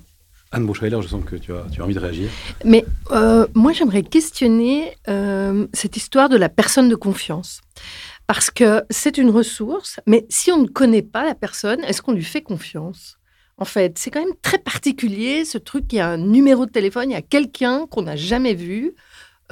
Anne 0.52 0.66
Bouchweiler, 0.66 1.00
je 1.00 1.08
sens 1.08 1.24
que 1.24 1.36
tu 1.36 1.52
as, 1.54 1.64
tu 1.72 1.80
as 1.80 1.84
envie 1.84 1.94
de 1.94 2.00
réagir. 2.00 2.28
Mais 2.64 2.84
moi, 3.54 3.72
j'aimerais 3.72 4.02
questionner 4.02 4.96
cette 5.72 5.96
histoire 5.96 6.28
de 6.28 6.36
la 6.36 6.48
personne 6.48 6.88
de 6.88 6.96
confiance. 6.96 7.60
Parce 8.26 8.50
que 8.50 8.84
c'est 8.90 9.18
une 9.18 9.30
ressource, 9.30 9.98
mais 10.06 10.24
si 10.28 10.52
on 10.52 10.62
ne 10.62 10.68
connaît 10.68 11.02
pas 11.02 11.24
la 11.24 11.34
personne, 11.34 11.82
est-ce 11.84 12.00
qu'on 12.00 12.12
lui 12.12 12.22
fait 12.22 12.42
confiance? 12.42 13.19
En 13.60 13.64
fait. 13.64 13.98
C'est 13.98 14.10
quand 14.10 14.24
même 14.24 14.34
très 14.42 14.58
particulier, 14.58 15.44
ce 15.44 15.58
truc 15.58 15.86
qui 15.86 16.00
a 16.00 16.08
un 16.08 16.16
numéro 16.16 16.66
de 16.66 16.70
téléphone, 16.70 17.10
il 17.10 17.12
y 17.12 17.16
a 17.16 17.22
quelqu'un 17.22 17.86
qu'on 17.86 18.02
n'a 18.02 18.16
jamais 18.16 18.54
vu, 18.54 18.94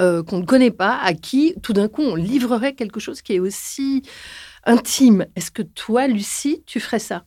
euh, 0.01 0.23
qu'on 0.23 0.39
ne 0.39 0.45
connaît 0.45 0.73
pas, 0.73 0.99
à 0.99 1.13
qui 1.15 1.55
tout 1.63 1.73
d'un 1.75 1.89
coup 1.89 2.03
on 2.03 2.17
livrerait 2.17 2.73
quelque 2.73 2.99
chose 2.99 3.23
qui 3.23 3.35
est 3.35 3.39
aussi 3.39 4.03
intime. 4.65 5.27
Est-ce 5.37 5.51
que 5.51 5.63
toi, 5.63 6.09
Lucie, 6.09 6.65
tu 6.67 6.81
ferais 6.81 6.99
ça? 6.99 7.25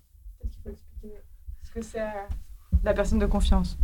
Est-ce 0.65 1.71
que 1.73 1.81
c'est 1.81 2.01
la 2.83 2.93
personne 2.93 3.19
de 3.19 3.25
confiance? 3.25 3.77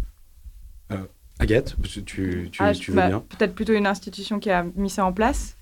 Euh, 0.92 0.98
Agathe, 1.40 1.76
tu, 1.84 2.04
tu, 2.04 2.50
ah, 2.60 2.74
tu 2.74 2.92
veux 2.92 2.98
bah, 2.98 3.08
bien? 3.08 3.20
Peut-être 3.20 3.54
plutôt 3.54 3.74
une 3.74 3.88
institution 3.88 4.40
qui 4.40 4.50
a 4.50 4.64
mis 4.76 4.90
ça 4.90 5.06
en 5.06 5.14
place. 5.14 5.56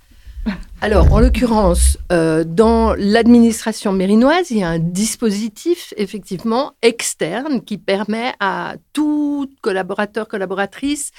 Alors, 0.81 1.11
en 1.13 1.19
l'occurrence, 1.19 1.97
euh, 2.11 2.43
dans 2.43 2.93
l'administration 2.95 3.91
mérinoise, 3.91 4.51
il 4.51 4.59
y 4.59 4.63
a 4.63 4.69
un 4.69 4.79
dispositif 4.79 5.93
effectivement 5.97 6.73
externe 6.81 7.63
qui 7.63 7.77
permet 7.77 8.33
à 8.39 8.75
tout 8.93 9.49
collaborateur, 9.61 10.27
collaboratrice 10.27 11.11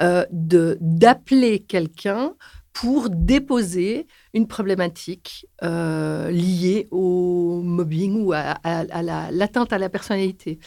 euh, 0.00 0.24
d'appeler 0.30 1.60
quelqu'un 1.60 2.34
pour 2.80 3.10
déposer 3.10 4.06
une 4.34 4.46
problématique 4.46 5.46
euh, 5.64 6.30
liée 6.30 6.86
au 6.92 7.60
mobbing 7.60 8.22
ou 8.22 8.32
à, 8.32 8.54
l'atteinte 9.32 9.72
à 9.72 9.78
la 9.78 9.88
personnalité. 9.88 10.60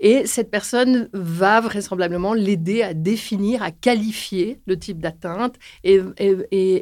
Et 0.00 0.26
cette 0.26 0.50
personne 0.50 1.08
va 1.12 1.60
vraisemblablement 1.60 2.34
l'aider 2.34 2.82
à 2.82 2.94
définir, 2.94 3.62
à 3.62 3.70
qualifier 3.70 4.60
le 4.66 4.76
type 4.76 4.98
d'atteinte 4.98 5.54
et, 5.84 6.00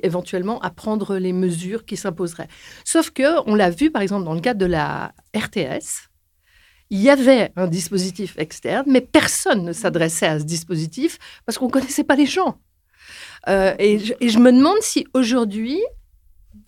éventuellement 0.07 0.59
à 0.61 0.71
prendre 0.71 1.19
les 1.19 1.35
mesures 1.35 1.85
qui 1.85 1.99
s'imposeraient. 1.99 2.49
Sauf 2.87 3.11
que, 3.11 3.47
on 3.47 3.55
l'a 3.55 3.69
vu 3.69 3.91
par 3.91 4.01
exemple 4.01 4.25
dans 4.25 4.35
le 4.35 4.41
cadre 4.41 4.61
de 4.61 4.67
la 4.67 5.13
RTS, 5.37 6.09
il 6.89 7.03
y 7.03 7.11
avait 7.11 7.53
un 7.55 7.67
dispositif 7.67 8.35
externe, 8.39 8.87
mais 8.87 9.03
personne 9.03 9.63
ne 9.63 9.75
s'adressait 9.75 10.27
à 10.27 10.39
ce 10.39 10.45
dispositif 10.45 11.19
parce 11.45 11.59
qu'on 11.59 11.67
ne 11.67 11.71
connaissait 11.71 12.05
pas 12.05 12.17
les 12.17 12.25
gens. 12.25 12.59
Euh, 13.49 13.75
et, 13.79 13.99
je, 13.99 14.39
me 14.39 14.53
demande 14.53 14.79
si 14.81 15.07
aujourd'hui, 15.15 15.81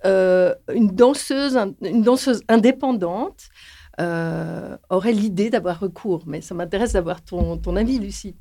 euh, 0.04 0.54
une, 0.74 0.88
danseuse, 0.88 1.58
une 1.82 2.02
danseuse 2.02 2.42
indépendante 2.48 3.48
euh, 4.00 4.76
aurait 4.90 5.12
l'idée 5.12 5.50
d'avoir 5.50 5.80
recours. 5.80 6.24
Mais 6.26 6.40
ça 6.40 6.54
m'intéresse 6.54 6.92
d'avoir 6.92 7.22
ton, 7.22 7.58
ton, 7.58 7.76
avis, 7.76 7.98
Lucie. 7.98 8.36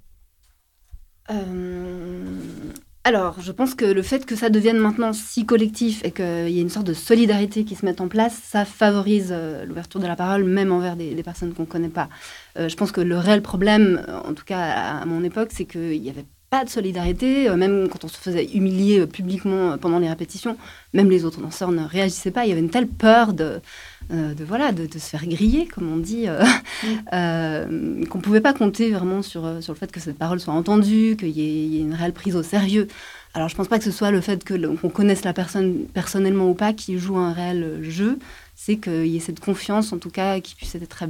Alors, 3.04 3.40
je 3.40 3.52
pense 3.54 3.74
que 3.74 3.86
le 3.86 4.02
fait 4.02 4.26
que 4.26 4.36
ça 4.36 4.50
devienne 4.50 4.78
maintenant 4.78 5.14
si 5.14 5.46
collectif 5.46 6.04
et 6.04 6.12
qu'il 6.12 6.50
y 6.50 6.60
ait 6.60 6.62
une 6.62 6.70
sorte 6.70 6.86
de 6.86 6.94
solidarité 6.94 7.64
qui 7.64 7.76
se 7.76 7.86
mette 7.86 8.02
en 8.02 8.10
place, 8.10 8.38
ça 8.44 8.66
favorise 8.66 9.34
l'ouverture 9.66 10.02
de 10.02 10.08
la 10.08 10.18
parole, 10.18 10.44
même 10.44 10.74
envers 10.74 10.98
des, 10.98 11.24
personnes 11.24 11.54
qu'on 11.54 11.64
ne 11.64 11.68
connaît 11.68 11.90
pas. 11.90 12.10
je 12.58 12.76
pense 12.76 12.92
que 12.92 13.00
le 13.00 13.18
réel 13.18 13.42
problème, 13.42 14.06
en 14.26 14.34
tout 14.34 14.44
cas 14.44 14.60
à, 14.60 15.06
mon 15.06 15.24
époque, 15.24 15.50
c'est 15.54 15.66
qu'il 15.66 16.04
y 16.04 16.10
avait 16.10 16.26
pas 16.52 16.66
de 16.66 16.70
solidarité, 16.70 17.50
euh, 17.50 17.56
même 17.56 17.88
quand 17.88 18.04
on 18.04 18.10
se 18.10 18.18
faisait 18.18 18.44
humilier 18.44 19.00
euh, 19.00 19.08
publiquement 19.08 19.72
euh, 19.72 19.78
pendant 19.78 20.00
les 20.00 20.10
répétitions, 20.10 20.58
même 20.94 21.10
les 21.10 21.24
autres 21.24 21.40
danseurs 21.40 21.72
ne 21.72 21.86
réagissaient 21.86 22.30
pas. 22.30 22.46
Il 22.46 22.50
y 22.50 22.52
avait 22.52 22.60
une 22.60 22.70
telle 22.70 22.90
peur 22.90 23.32
de, 23.32 23.62
de 24.10 24.44
voilà, 24.44 24.74
de, 24.74 24.86
se 24.92 25.00
faire 25.00 25.26
griller, 25.26 25.66
comme 25.68 25.90
on 25.90 25.96
dit, 25.96 26.28
mm. 26.28 27.06
qu'on 28.10 28.18
ne 28.18 28.22
pouvait 28.22 28.42
pas 28.42 28.52
compter 28.54 28.92
vraiment 28.92 29.22
sur, 29.22 29.64
sur 29.64 29.72
le 29.72 29.80
fait 29.80 29.94
que 29.94 30.02
cette 30.02 30.18
parole 30.18 30.42
soit 30.42 30.54
entendue, 30.54 31.16
qu'il 31.18 31.30
y, 31.30 31.78
ait 31.78 31.80
une 31.80 31.94
réelle 31.94 32.12
prise 32.12 32.36
au 32.36 32.44
sérieux. 32.44 32.90
Alors 33.34 33.48
je 33.48 33.54
ne 33.54 33.58
pense 33.58 33.70
pas 33.70 33.78
que 33.78 33.86
ce 33.86 33.92
soit 33.92 34.12
le 34.12 34.20
fait 34.20 34.46
qu'on 34.46 34.90
connaisse 34.90 35.24
la 35.24 35.32
personne 35.32 35.86
personnellement 35.94 36.50
ou 36.50 36.54
pas 36.54 36.74
qui 36.74 37.00
joue 37.00 37.18
un 37.18 37.32
réel 37.32 37.80
jeu, 37.82 38.20
c'est 38.56 38.76
qu'il 38.76 39.08
y 39.08 39.16
ait 39.16 39.22
cette 39.22 39.40
confiance, 39.40 39.94
en 39.94 40.00
tout 40.00 40.10
cas, 40.10 40.42
qui 40.42 40.56
puisse 40.56 40.76
être 40.76 41.06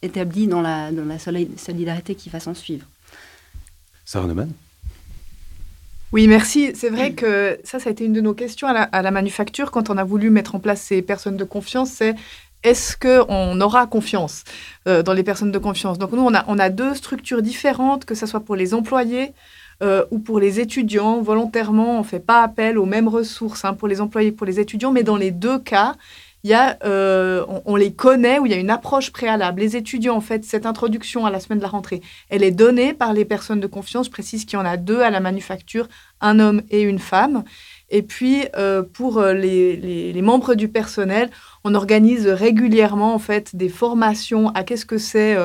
établie 0.00 0.46
dans 0.46 0.62
la, 0.62 0.92
dans 0.92 1.04
la 1.04 1.18
solidarité 1.18 2.14
qui 2.14 2.30
va 2.30 2.40
s'en 2.40 2.54
suivre. 2.54 2.86
Sarah 4.06 4.26
Neumann 4.26 4.52
oui, 6.12 6.28
merci. 6.28 6.70
C'est 6.74 6.88
vrai 6.88 7.12
que 7.12 7.58
ça, 7.64 7.80
ça 7.80 7.90
a 7.90 7.92
été 7.92 8.04
une 8.04 8.12
de 8.12 8.20
nos 8.20 8.32
questions 8.32 8.68
à 8.68 9.02
la, 9.02 9.10
manufacture 9.10 9.72
quand 9.72 9.90
on 9.90 9.98
a 9.98 10.04
voulu 10.04 10.30
mettre 10.30 10.54
en 10.54 10.60
place 10.60 10.80
ces 10.80 11.02
personnes 11.02 11.36
de 11.36 11.44
confiance. 11.44 11.90
C'est 11.90 12.14
est-ce 12.62 12.96
qu'on 12.96 13.60
aura 13.60 13.86
confiance 13.86 14.44
euh, 14.86 15.02
dans 15.02 15.12
les 15.12 15.24
personnes 15.24 15.50
de 15.50 15.58
confiance? 15.58 15.98
Donc 15.98 16.12
nous, 16.12 16.22
on 16.22 16.58
a, 16.58 16.70
deux 16.70 16.94
structures 16.94 17.42
différentes, 17.42 18.04
que 18.04 18.14
ce 18.14 18.24
soit 18.24 18.40
pour 18.40 18.54
les 18.54 18.72
employés 18.72 19.32
euh, 19.82 20.04
ou 20.12 20.20
pour 20.20 20.38
les 20.38 20.60
étudiants. 20.60 21.20
Volontairement, 21.20 21.96
on 21.96 21.98
ne 21.98 22.04
fait 22.04 22.20
pas 22.20 22.42
appel 22.42 22.78
aux 22.78 22.86
mêmes 22.86 23.08
ressources 23.08 23.64
hein, 23.64 23.74
pour 23.74 23.88
les 23.88 24.00
employés 24.00 24.30
pour 24.30 24.46
les 24.46 24.60
étudiants, 24.60 24.92
mais 24.92 25.02
dans 25.02 25.16
les 25.16 25.32
deux 25.32 25.58
cas, 25.58 25.96
il 26.46 26.50
y 26.50 26.54
a, 26.54 26.78
euh, 26.84 27.44
on, 27.64 27.74
les 27.74 27.92
connaît, 27.92 28.38
où 28.38 28.46
il 28.46 28.52
y 28.52 28.54
a 28.54 28.58
une 28.58 28.70
approche 28.70 29.10
préalable. 29.10 29.62
Les 29.62 29.74
étudiants, 29.74 30.14
en 30.14 30.20
fait, 30.20 30.44
cette 30.44 30.64
introduction 30.64 31.26
à 31.26 31.30
la 31.32 31.40
semaine 31.40 31.58
de 31.58 31.64
la 31.64 31.68
rentrée, 31.68 32.02
elle 32.28 32.44
est 32.44 32.52
donnée 32.52 32.94
par 32.94 33.12
les 33.12 33.24
personnes 33.24 33.58
de 33.58 33.66
confiance. 33.66 34.06
Je 34.06 34.12
précise 34.12 34.44
qu'il 34.44 34.56
y 34.56 34.62
en 34.62 34.64
a 34.64 34.76
deux 34.76 35.00
à 35.00 35.10
la 35.10 35.18
manufacture, 35.18 35.88
un 36.20 36.38
homme 36.38 36.62
et 36.70 36.82
une 36.82 37.00
femme. 37.00 37.42
Et 37.90 38.02
puis, 38.02 38.44
euh, 38.56 38.84
pour 38.84 39.18
euh, 39.18 39.32
les, 39.32 39.74
les, 40.12 40.22
membres 40.22 40.54
du 40.54 40.68
personnel, 40.68 41.30
on 41.64 41.74
organise 41.74 42.28
régulièrement, 42.28 43.12
en 43.12 43.18
fait, 43.18 43.56
des 43.56 43.68
formations 43.68 44.50
à 44.50 44.62
qu'est-ce 44.62 44.86
que 44.86 44.98
c'est 44.98 45.36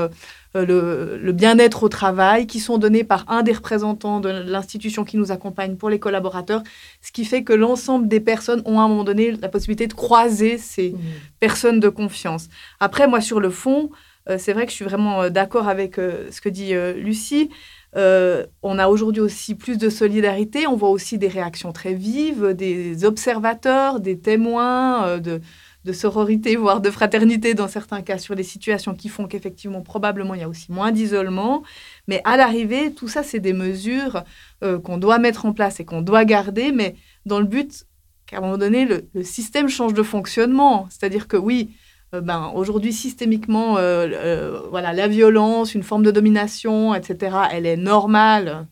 le, 0.53 1.31
bien-être 1.31 1.83
au 1.83 1.89
travail, 1.89 2.47
qui 2.47 2.59
sont 2.59 2.77
donnés 2.77 3.03
par 3.03 3.25
un 3.29 3.43
des 3.43 3.53
représentants 3.53 4.19
de 4.19 4.29
l'institution 4.29 5.03
qui 5.03 5.17
nous 5.17 5.31
accompagne 5.31 5.75
pour 5.75 5.89
les 5.89 5.99
collaborateurs, 5.99 6.61
ce 7.01 7.11
qui 7.11 7.25
fait 7.25 7.43
que 7.43 7.53
l'ensemble 7.53 8.07
des 8.07 8.19
personnes 8.19 8.61
ont 8.65 8.79
à 8.79 8.83
un 8.83 8.87
moment 8.87 9.03
donné 9.03 9.31
la 9.31 9.49
possibilité 9.49 9.87
de 9.87 9.93
croiser 9.93 10.57
ces 10.57 10.91
mmh. 10.91 10.97
personnes 11.39 11.79
de 11.79 11.89
confiance. 11.89 12.49
Après, 12.79 13.07
moi, 13.07 13.21
sur 13.21 13.39
le 13.39 13.49
fond, 13.49 13.91
euh, 14.29 14.37
c'est 14.37 14.53
vrai 14.53 14.65
que 14.65 14.71
je 14.71 14.75
suis 14.75 14.85
vraiment 14.85 15.23
euh, 15.23 15.29
d'accord 15.29 15.67
avec 15.67 15.95
ce 15.95 16.41
que 16.41 16.49
dit 16.49 16.73
Lucie. 16.95 17.49
on 17.95 18.79
a 18.79 18.87
aujourd'hui 18.87 19.21
aussi 19.21 19.55
plus 19.55 19.77
de 19.77 19.89
solidarité, 19.89 20.67
on 20.67 20.75
voit 20.75 20.89
aussi 20.89 21.17
des 21.17 21.27
réactions 21.27 21.71
très 21.71 21.93
vives, 21.93 22.53
des 22.53 23.05
observateurs, 23.05 23.99
des 23.99 24.19
témoins, 24.19 25.17
de, 25.17 25.41
de 25.83 25.93
sororité, 25.93 26.55
voire 26.55 26.79
de 26.79 26.91
fraternité 26.91 27.53
dans 27.53 27.67
certains 27.67 28.01
cas, 28.01 28.17
sur 28.17 28.35
les 28.35 28.43
situations 28.43 28.93
qui 28.93 29.09
font 29.09 29.27
qu'effectivement, 29.27 29.81
probablement, 29.81 30.35
il 30.35 30.41
y 30.41 30.43
a 30.43 30.49
aussi 30.49 30.71
moins 30.71 30.91
d'isolement. 30.91 31.63
Mais 32.07 32.21
à 32.23 32.37
l'arrivée, 32.37 32.93
tout 32.93 33.07
ça, 33.07 33.23
c'est 33.23 33.39
des 33.39 33.53
mesures 33.53 34.23
euh, 34.63 34.79
qu'on 34.79 34.97
doit 34.97 35.17
mettre 35.17 35.45
en 35.45 35.53
place 35.53 35.79
et 35.79 35.85
qu'on 35.85 36.01
doit 36.01 36.23
garder, 36.25 36.71
mais 36.71 36.95
dans 37.25 37.39
le 37.39 37.45
but 37.45 37.85
qu'à 38.27 38.37
un 38.37 38.41
moment 38.41 38.57
donné, 38.57 38.85
le, 38.85 39.23
système 39.23 39.69
change 39.69 39.93
de 39.93 40.03
fonctionnement. 40.03 40.87
C'est-à-dire 40.91 41.27
que 41.27 41.37
oui, 41.37 41.71
euh, 42.13 42.21
ben, 42.21 42.51
aujourd'hui, 42.53 42.93
systémiquement, 42.93 43.77
euh, 43.77 44.59
voilà, 44.69 44.93
la 44.93 45.07
violence, 45.07 45.73
une 45.73 45.83
forme 45.83 46.03
de 46.03 46.11
domination, 46.11 46.93
etc., 46.93 47.37
elle 47.51 47.65
est 47.65 47.77
normale. 47.77 48.67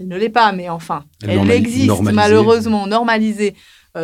Elle 0.00 0.08
ne 0.08 0.16
l'est 0.16 0.28
pas, 0.30 0.52
mais 0.52 0.68
enfin, 0.68 1.04
elle, 1.26 1.50
existe 1.50 2.00
malheureusement 2.02 2.86
normalisée 2.86 3.54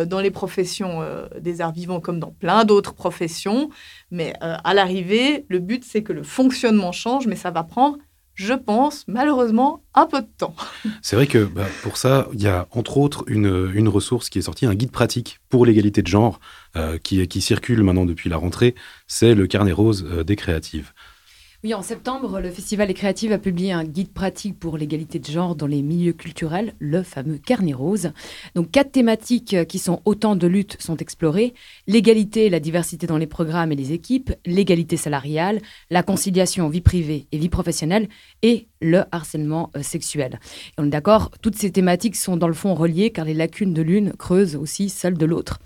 dans 0.03 0.19
les 0.19 0.31
professions 0.31 1.01
euh, 1.01 1.27
des 1.39 1.61
arts 1.61 1.71
vivants 1.71 2.01
comme 2.01 2.19
dans 2.19 2.31
plein 2.31 2.65
d'autres 2.65 2.93
professions. 2.93 3.69
Mais 4.11 4.33
euh, 4.43 4.57
à 4.63 4.73
l'arrivée, 4.73 5.45
le 5.47 5.59
but, 5.59 5.85
c'est 5.85 6.03
que 6.03 6.11
le 6.11 6.23
fonctionnement 6.23 6.91
change, 6.91 7.27
mais 7.27 7.35
ça 7.35 7.51
va 7.51 7.63
prendre 7.63 7.97
je 8.37 8.53
pense, 8.53 9.05
malheureusement, 9.07 9.85
un 9.93 10.07
peu 10.07 10.21
de 10.21 10.27
temps. 10.37 10.53
C'est 11.01 11.15
vrai 11.15 11.25
que 11.25 11.45
bah, 11.45 11.67
pour 11.83 11.95
ça, 11.95 12.27
il 12.33 12.41
y 12.41 12.49
a 12.49 12.67
entre 12.71 12.97
autres 12.97 13.23
une, 13.27 13.71
une, 13.73 13.87
ressource 13.87 14.27
qui 14.27 14.39
est 14.39 14.41
sortie, 14.41 14.65
un 14.65 14.75
guide 14.75 14.91
pratique 14.91 15.39
pour 15.47 15.65
l'égalité 15.65 16.01
de 16.01 16.07
genre, 16.07 16.41
qui, 17.01 17.25
qui, 17.29 17.39
circule 17.39 17.81
maintenant 17.81 18.05
depuis 18.05 18.29
la 18.29 18.35
rentrée. 18.35 18.75
C'est 19.07 19.35
le 19.35 19.47
carnet 19.47 19.71
rose 19.71 20.03
des 20.03 20.35
créatives. 20.35 20.91
Oui, 21.65 21.73
en 21.73 21.81
septembre, 21.81 22.41
le 22.41 22.51
Festival 22.51 22.89
des 22.89 22.93
Créatives 22.93 23.31
a 23.31 23.39
publié 23.39 23.71
un 23.71 23.85
guide 23.85 24.13
pratique 24.13 24.59
pour 24.59 24.77
l'égalité 24.77 25.17
de 25.17 25.25
genre 25.25 25.55
dans 25.55 25.65
les 25.65 25.81
milieux 25.81 26.13
culturels, 26.13 26.75
le 26.77 27.01
fameux 27.01 27.39
Carnet 27.39 27.73
Rose. 27.73 28.11
Donc, 28.53 28.69
quatre 28.69 28.91
thématiques 28.91 29.65
qui 29.65 29.79
sont 29.79 29.99
autant 30.05 30.35
de 30.35 30.45
luttes 30.45 30.77
sont 30.79 30.97
explorées 30.97 31.55
l'égalité 31.87 32.45
et 32.45 32.49
la 32.51 32.59
diversité 32.59 33.07
dans 33.07 33.17
les 33.17 33.25
programmes 33.25 33.71
et 33.71 33.75
les 33.75 33.93
équipes, 33.93 34.31
l'égalité 34.45 34.95
salariale, 34.95 35.59
la 35.89 36.03
conciliation 36.03 36.69
vie 36.69 36.81
privée 36.81 37.25
et 37.31 37.39
vie 37.39 37.49
professionnelle 37.49 38.09
et 38.43 38.67
le 38.79 39.03
harcèlement 39.11 39.71
euh, 39.75 39.81
sexuel. 39.81 40.39
Et 40.69 40.73
on 40.81 40.85
est 40.85 40.89
d'accord, 40.89 41.31
toutes 41.41 41.55
ces 41.55 41.71
thématiques 41.71 42.15
sont 42.15 42.37
dans 42.37 42.47
le 42.47 42.53
fond 42.53 42.75
reliées 42.75 43.09
car 43.09 43.25
les 43.25 43.33
lacunes 43.33 43.73
de 43.73 43.81
l'une 43.81 44.13
creusent 44.13 44.55
aussi 44.55 44.89
celles 44.89 45.17
de 45.17 45.25
l'autre. 45.25 45.59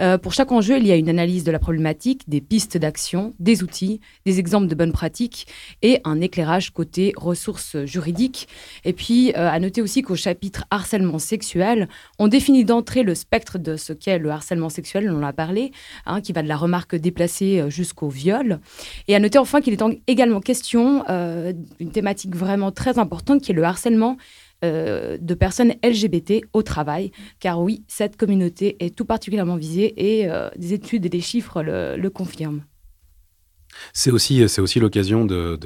Euh, 0.00 0.16
pour 0.16 0.32
chaque 0.32 0.52
enjeu, 0.52 0.78
il 0.78 0.86
y 0.86 0.92
a 0.92 0.96
une 0.96 1.08
analyse 1.08 1.42
de 1.42 1.50
la 1.50 1.58
problématique, 1.58 2.28
des 2.28 2.40
pistes 2.40 2.76
d'action, 2.76 3.32
des 3.40 3.64
outils, 3.64 4.00
des 4.26 4.38
exemples 4.38 4.68
de 4.68 4.76
bonnes 4.76 4.92
pratiques 4.92 5.39
et 5.82 6.00
un 6.04 6.20
éclairage 6.20 6.70
côté 6.70 7.12
ressources 7.16 7.84
juridiques. 7.84 8.48
Et 8.84 8.92
puis, 8.92 9.32
euh, 9.36 9.48
à 9.50 9.58
noter 9.58 9.82
aussi 9.82 10.02
qu'au 10.02 10.16
chapitre 10.16 10.64
harcèlement 10.70 11.18
sexuel, 11.18 11.88
on 12.18 12.28
définit 12.28 12.64
d'entrée 12.64 13.02
le 13.02 13.14
spectre 13.14 13.58
de 13.58 13.76
ce 13.76 13.92
qu'est 13.92 14.18
le 14.18 14.30
harcèlement 14.30 14.68
sexuel, 14.68 15.10
on 15.10 15.18
en 15.18 15.26
a 15.26 15.32
parlé, 15.32 15.72
hein, 16.06 16.20
qui 16.20 16.32
va 16.32 16.42
de 16.42 16.48
la 16.48 16.56
remarque 16.56 16.96
déplacée 16.96 17.64
jusqu'au 17.68 18.08
viol. 18.08 18.60
Et 19.08 19.14
à 19.14 19.18
noter 19.18 19.38
enfin 19.38 19.60
qu'il 19.60 19.72
est 19.72 19.82
également 20.06 20.40
question 20.40 21.04
d'une 21.78 21.92
thématique 21.92 22.36
vraiment 22.36 22.70
très 22.72 22.98
important 22.98 23.38
qui 23.38 23.52
est 23.52 23.54
le 23.54 23.64
harcèlement 23.64 24.16
euh, 24.62 25.16
de 25.18 25.32
personnes 25.32 25.72
LGBT 25.82 26.44
au 26.52 26.62
travail, 26.62 27.12
car 27.38 27.62
oui, 27.62 27.82
cette 27.88 28.18
communauté 28.18 28.76
est 28.84 28.94
tout 28.94 29.06
particulièrement 29.06 29.56
visée 29.56 29.94
et 29.96 30.28
euh, 30.28 30.50
des 30.56 30.74
études 30.74 31.06
et 31.06 31.08
des 31.08 31.22
chiffres 31.22 31.62
le, 31.62 32.08
confirment. 32.10 32.62
C'est 33.92 34.10
aussi, 34.10 34.42
aussi 34.44 34.80
l'occasion 34.80 35.24
de, 35.24 35.56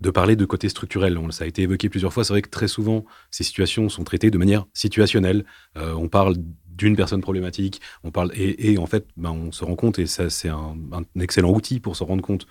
de, 0.00 0.10
parler 0.10 0.36
de 0.36 0.44
côté 0.44 0.68
structurel. 0.68 1.18
Ça 1.30 1.44
a 1.44 1.46
été 1.46 1.62
évoqué 1.62 1.88
plusieurs 1.88 2.12
fois. 2.12 2.24
C'est 2.24 2.32
vrai 2.32 2.42
que 2.42 2.50
très 2.50 2.68
souvent, 2.68 3.04
ces 3.30 3.44
situations 3.44 3.88
sont 3.88 4.04
traitées 4.04 4.30
de 4.30 4.38
manière 4.38 4.66
situationnelle. 4.74 5.44
Euh, 5.76 5.92
on 5.94 6.08
parle 6.08 6.36
d'une 6.66 6.96
personne 6.96 7.20
problématique, 7.20 7.80
on 8.02 8.10
parle 8.10 8.32
et, 8.34 8.78
en 8.78 8.86
fait, 8.86 9.06
ben, 9.16 9.30
on 9.30 9.52
se 9.52 9.64
rend 9.64 9.76
compte 9.76 10.00
et 10.00 10.06
ça 10.06 10.28
c'est 10.28 10.48
un, 10.48 10.74
excellent 11.20 11.52
outil 11.52 11.78
pour 11.78 11.94
se 11.94 12.02
rendre 12.02 12.22
compte 12.22 12.46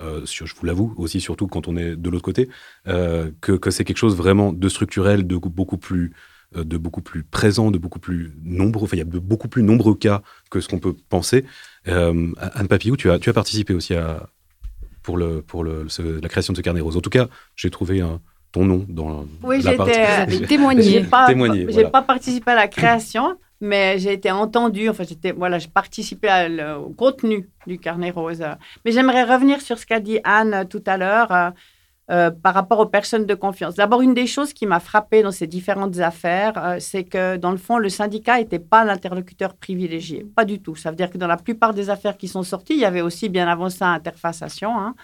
euh, 0.00 0.24
je 0.26 0.54
vous 0.54 0.66
l'avoue, 0.66 0.94
aussi 0.98 1.20
surtout 1.20 1.46
quand 1.46 1.68
on 1.68 1.76
est 1.76 1.96
de 1.96 2.10
l'autre 2.10 2.24
côté, 2.24 2.48
euh, 2.86 3.30
que, 3.40 3.70
c'est 3.70 3.84
quelque 3.84 3.96
chose 3.96 4.16
vraiment 4.16 4.52
de 4.52 4.68
structurel, 4.68 5.26
de 5.26 5.36
beaucoup 5.36 5.78
plus 5.78 6.12
de 6.64 6.76
beaucoup 6.78 7.02
plus 7.02 7.22
présent, 7.22 7.70
de 7.70 7.78
beaucoup 7.78 7.98
plus 7.98 8.32
nombreux, 8.42 8.84
enfin, 8.84 8.96
il 8.96 9.00
y 9.00 9.02
a 9.02 9.04
de 9.04 9.18
beaucoup 9.18 9.48
plus 9.48 9.62
nombreux 9.62 9.94
cas 9.94 10.22
que 10.50 10.60
ce 10.60 10.68
qu'on 10.68 10.78
peut 10.78 10.94
penser. 11.08 11.44
Anne 11.86 12.68
Papillou, 12.68 12.96
tu 12.96 13.10
as, 13.10 13.18
tu 13.18 13.30
as 13.30 13.32
participé 13.32 13.74
aussi 13.74 13.94
à, 13.94 14.28
pour, 15.02 15.16
le, 15.16 15.40
pour 15.40 15.62
le, 15.62 15.86
la 16.20 16.28
création 16.28 16.52
de 16.52 16.58
ce 16.58 16.62
carnet 16.62 16.80
rose. 16.80 16.96
En 16.96 17.00
tout 17.00 17.10
cas, 17.10 17.28
j'ai 17.54 17.70
trouvé 17.70 18.02
ton 18.52 18.64
nom 18.64 18.84
dans 18.88 19.24
oui, 19.42 19.62
la 19.62 19.74
partie. 19.74 19.92
Oui, 20.28 20.38
j'ai 20.40 20.46
témoigné. 20.46 20.82
J'ai 20.82 21.04
pas, 21.04 21.26
témoigné, 21.26 21.66
j'ai 21.70 21.84
pas 21.84 22.02
participé 22.02 22.50
à 22.50 22.54
la 22.56 22.68
création, 22.68 23.38
mais 23.60 23.98
j'ai 23.98 24.12
été 24.12 24.30
entendue. 24.30 24.88
Enfin, 24.88 25.04
j'étais, 25.08 25.32
voilà, 25.32 25.58
j'ai 25.58 25.68
participé 25.68 26.28
au 26.78 26.90
contenu 26.90 27.48
du 27.66 27.78
carnet 27.78 28.10
rose. 28.10 28.44
Mais 28.84 28.92
j'aimerais 28.92 29.22
revenir 29.22 29.60
sur 29.60 29.78
ce 29.78 29.86
qu'a 29.86 30.00
dit 30.00 30.18
Anne 30.24 30.66
tout 30.68 30.82
à 30.86 30.96
l'heure. 30.96 31.52
Euh, 32.08 32.30
par 32.30 32.54
rapport 32.54 32.78
aux 32.78 32.86
personnes 32.86 33.26
de 33.26 33.34
confiance. 33.34 33.74
D'abord, 33.74 34.00
une 34.00 34.14
des 34.14 34.28
choses 34.28 34.52
qui 34.52 34.64
m'a 34.64 34.78
frappée 34.78 35.24
dans 35.24 35.32
ces 35.32 35.48
différentes 35.48 35.98
affaires, 35.98 36.52
euh, 36.56 36.76
c'est 36.78 37.02
que 37.02 37.36
dans 37.36 37.50
le 37.50 37.56
fond, 37.56 37.78
le 37.78 37.88
syndicat 37.88 38.38
n'était 38.38 38.60
pas 38.60 38.84
l'interlocuteur 38.84 39.54
privilégié. 39.54 40.24
Pas 40.36 40.44
du 40.44 40.60
tout. 40.60 40.76
Ça 40.76 40.90
veut 40.90 40.96
dire 40.96 41.10
que 41.10 41.18
dans 41.18 41.26
la 41.26 41.36
plupart 41.36 41.74
des 41.74 41.90
affaires 41.90 42.16
qui 42.16 42.28
sont 42.28 42.44
sorties, 42.44 42.74
il 42.74 42.78
y 42.78 42.84
avait 42.84 43.00
aussi 43.00 43.28
bien 43.28 43.48
avant 43.48 43.70
ça 43.70 43.88
interfaçation. 43.88 44.78
Hein. 44.78 44.94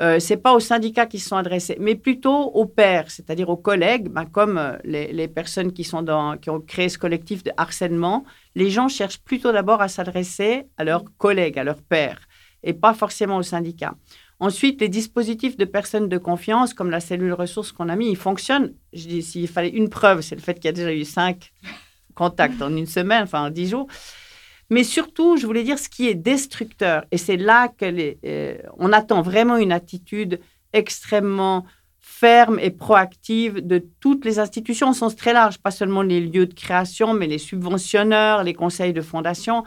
Euh, 0.00 0.18
c'est 0.18 0.36
pas 0.36 0.52
aux 0.52 0.60
syndicats 0.60 1.06
qui 1.06 1.20
se 1.20 1.28
sont 1.28 1.36
adressés, 1.36 1.76
mais 1.80 1.94
plutôt 1.94 2.36
aux 2.36 2.66
pairs, 2.66 3.08
c'est-à-dire 3.08 3.48
aux 3.48 3.56
collègues, 3.56 4.08
ben, 4.08 4.26
comme 4.26 4.58
euh, 4.58 4.76
les, 4.84 5.28
personnes 5.28 5.72
qui, 5.72 5.84
sont 5.84 6.04
qui 6.42 6.50
ont 6.50 6.60
créé 6.60 6.88
ce 6.88 6.98
collectif 6.98 7.44
de 7.44 7.52
harcèlement. 7.56 8.24
Les 8.56 8.68
gens 8.68 8.88
cherchent 8.88 9.20
plutôt 9.20 9.52
d'abord 9.52 9.80
à 9.80 9.86
s'adresser 9.88 10.66
à 10.76 10.82
leurs 10.82 11.04
collègues, 11.18 11.58
à 11.58 11.64
leurs 11.64 11.82
pairs, 11.82 12.18
et 12.64 12.74
pas 12.74 12.94
forcément 12.94 13.36
aux 13.36 13.42
syndicats. 13.42 13.94
Ensuite, 14.38 14.80
les 14.80 14.88
dispositifs 14.88 15.56
de 15.56 15.64
personnes 15.64 16.08
de 16.08 16.18
confiance, 16.18 16.74
comme 16.74 16.90
la 16.90 17.00
cellule 17.00 17.32
ressources 17.32 17.72
qu'on 17.72 17.88
a 17.88 17.96
mis, 17.96 18.10
ils 18.10 18.16
fonctionnent. 18.16 18.74
Je 18.92 19.08
dis, 19.08 19.22
s'il 19.22 19.48
fallait 19.48 19.70
une 19.70 19.88
preuve, 19.88 20.20
c'est 20.20 20.34
le 20.34 20.42
fait 20.42 20.54
qu'il 20.54 20.66
y 20.66 20.68
a 20.68 20.72
déjà 20.72 20.92
eu 20.92 21.04
cinq 21.04 21.52
contacts 22.14 22.60
en 22.60 22.74
une 22.76 22.86
semaine, 22.86 23.22
enfin 23.22 23.46
en 23.46 23.50
dix 23.50 23.68
jours. 23.70 23.86
Mais 24.68 24.84
surtout, 24.84 25.36
je 25.36 25.46
voulais 25.46 25.62
dire 25.62 25.78
ce 25.78 25.88
qui 25.88 26.08
est 26.08 26.14
destructeur. 26.14 27.04
Et 27.12 27.18
c'est 27.18 27.36
là 27.36 27.68
qu'on 27.68 27.94
euh, 28.24 28.92
attend 28.92 29.22
vraiment 29.22 29.56
une 29.56 29.72
attitude 29.72 30.40
extrêmement 30.72 31.64
ferme 31.98 32.58
et 32.60 32.70
proactive 32.70 33.66
de 33.66 33.84
toutes 34.00 34.24
les 34.24 34.38
institutions 34.38 34.90
au 34.90 34.92
sens 34.92 35.16
très 35.16 35.32
large, 35.32 35.58
pas 35.58 35.70
seulement 35.70 36.02
les 36.02 36.20
lieux 36.20 36.46
de 36.46 36.54
création, 36.54 37.14
mais 37.14 37.26
les 37.26 37.38
subventionneurs, 37.38 38.42
les 38.42 38.54
conseils 38.54 38.92
de 38.92 39.02
fondation 39.02 39.64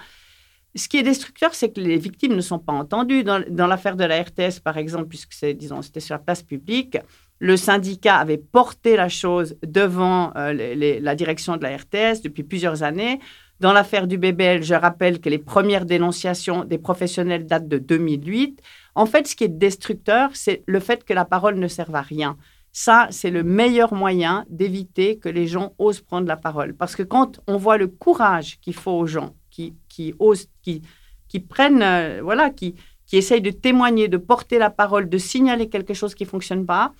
ce 0.75 0.87
qui 0.87 0.97
est 0.97 1.03
destructeur, 1.03 1.53
c'est 1.53 1.71
que 1.71 1.79
les 1.79 1.97
victimes 1.97 2.35
ne 2.35 2.41
sont 2.41 2.59
pas 2.59 2.73
entendues. 2.73 3.23
Dans, 3.23 3.67
l'affaire 3.67 3.95
de 3.95 4.03
la 4.03 4.21
RTS, 4.21 4.59
par 4.63 4.77
exemple, 4.77 5.07
puisque 5.07 5.33
c'était 5.33 5.99
sur 5.99 6.15
la 6.15 6.19
place 6.19 6.43
publique, 6.43 6.97
le 7.39 7.57
syndicat 7.57 8.17
avait 8.17 8.37
porté 8.37 8.95
la 8.95 9.09
chose 9.09 9.55
devant 9.65 10.31
euh, 10.35 10.99
la 11.01 11.15
direction 11.15 11.57
de 11.57 11.63
la 11.63 11.75
RTS 11.75 12.21
depuis 12.23 12.43
plusieurs 12.43 12.83
années. 12.83 13.19
Dans 13.59 13.73
l'affaire 13.73 14.07
du 14.07 14.17
BBL, 14.17 14.63
je 14.63 14.75
rappelle 14.75 15.19
que 15.19 15.29
les 15.29 15.37
premières 15.37 15.85
dénonciations 15.85 16.63
des 16.63 16.77
professionnels 16.77 17.45
datent 17.45 17.67
de 17.67 17.77
2008. 17.77 18.61
En 18.95 19.05
fait, 19.05 19.27
ce 19.27 19.35
qui 19.35 19.45
est 19.45 19.49
destructeur, 19.49 20.29
c'est 20.33 20.63
le 20.65 20.79
fait 20.79 21.03
que 21.03 21.13
la 21.13 21.25
parole 21.25 21.55
ne 21.55 21.67
serve 21.67 21.95
à 21.95 22.01
rien. 22.01 22.37
Ça, 22.71 23.07
c'est 23.09 23.31
le 23.31 23.43
meilleur 23.43 23.93
moyen 23.93 24.45
d'éviter 24.49 25.17
que 25.17 25.27
les 25.27 25.47
gens 25.47 25.73
osent 25.79 26.01
prendre 26.01 26.27
la 26.27 26.37
parole. 26.37 26.75
Parce 26.75 26.95
que 26.95 27.03
quand 27.03 27.41
on 27.47 27.57
voit 27.57 27.77
le 27.77 27.87
courage 27.87 28.59
qu'il 28.61 28.75
faut 28.75 28.91
aux 28.91 29.07
gens 29.07 29.33
qui, 29.89 30.13
osent, 30.19 30.47
qui, 30.61 30.81
qui 31.27 31.39
prennent, 31.39 31.81
euh, 31.81 32.21
voilà, 32.23 32.49
qui, 32.49 32.75
qui 33.05 33.17
essayent 33.17 33.41
de 33.41 33.51
témoigner, 33.51 34.07
de 34.07 34.17
porter 34.17 34.57
la 34.57 34.69
parole, 34.69 35.09
de 35.09 35.17
signaler 35.17 35.67
quelque 35.67 35.93
chose 35.93 36.15
qui 36.15 36.23
ne 36.23 36.29
fonctionne 36.29 36.65
pas, 36.65 36.93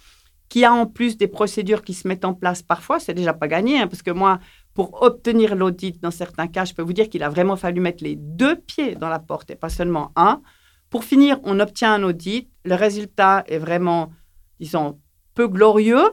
qui 0.50 0.66
a 0.66 0.74
en 0.74 0.88
plus 0.88 1.18
des 1.18 1.28
procédures 1.28 1.84
qui 1.84 1.94
se 1.94 2.08
mettent 2.08 2.26
en 2.26 2.34
place 2.34 2.64
parfois, 2.64 3.00
c'est 3.00 3.14
déjà 3.14 3.34
pas 3.34 3.48
gagné, 3.48 3.80
hein, 3.80 3.88
parce 3.88 4.02
que 4.02 4.12
moi, 4.12 4.40
pour 4.74 5.02
obtenir 5.04 5.56
l'audit, 5.56 6.02
dans 6.02 6.12
certains 6.12 6.48
cas, 6.48 6.66
je 6.66 6.74
peux 6.74 6.82
vous 6.82 6.94
dire 6.94 7.10
qu'il 7.10 7.24
a 7.24 7.30
vraiment 7.30 7.56
fallu 7.56 7.80
mettre 7.80 8.04
les 8.04 8.16
deux 8.16 8.56
pieds 8.56 8.96
dans 8.96 9.10
la 9.10 9.20
porte 9.20 9.52
et 9.52 9.56
pas 9.56 9.70
seulement 9.70 10.12
un. 10.16 10.42
Pour 10.90 11.04
finir, 11.04 11.40
on 11.44 11.60
obtient 11.60 11.94
un 11.94 12.04
audit, 12.04 12.50
le 12.66 12.76
résultat 12.76 13.44
est 13.48 13.60
vraiment, 13.60 14.12
disons, 14.60 15.00
peu 15.36 15.48
glorieux, 15.48 16.10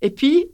et 0.00 0.10
puis 0.10 0.46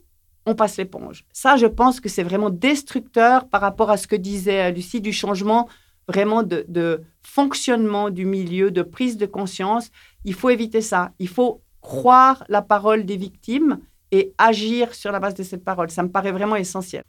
on 0.51 0.55
passe 0.55 0.77
l'éponge. 0.77 1.23
Ça, 1.31 1.55
je 1.55 1.65
pense 1.65 2.01
que 2.01 2.09
c'est 2.09 2.23
vraiment 2.23 2.49
destructeur 2.49 3.47
par 3.47 3.61
rapport 3.61 3.89
à 3.89 3.95
ce 3.95 4.05
que 4.05 4.17
disait 4.17 4.69
euh, 4.69 4.71
Lucie 4.71 4.99
du 4.99 5.13
changement 5.13 5.69
vraiment 6.07 6.43
de, 6.43 7.01
fonctionnement 7.21 8.09
du 8.09 8.25
milieu, 8.25 8.69
de 8.69 8.81
prise 8.81 9.15
de 9.15 9.25
conscience. 9.25 9.91
Il 10.25 10.33
faut 10.33 10.49
éviter 10.49 10.81
ça. 10.81 11.11
Il 11.19 11.29
faut 11.29 11.61
croire 11.79 12.43
la 12.49 12.61
parole 12.61 13.05
des 13.05 13.15
victimes 13.15 13.79
et 14.11 14.33
agir 14.37 14.93
sur 14.93 15.13
la 15.13 15.21
base 15.21 15.35
de 15.35 15.43
cette 15.43 15.63
parole. 15.63 15.89
Ça 15.89 16.03
me 16.03 16.09
paraît 16.09 16.33
vraiment 16.33 16.57
essentiel. 16.57 17.03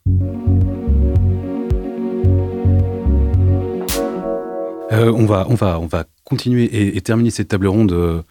Euh, 4.92 5.10
on, 5.10 5.24
va, 5.24 5.46
on, 5.48 5.54
va, 5.54 5.80
on 5.80 5.86
va 5.86 6.04
continuer 6.22 6.96
et, 6.96 7.00
terminer 7.00 7.30
cette 7.30 7.48
table 7.48 7.66
ronde 7.66 7.92
euh, 7.92 8.22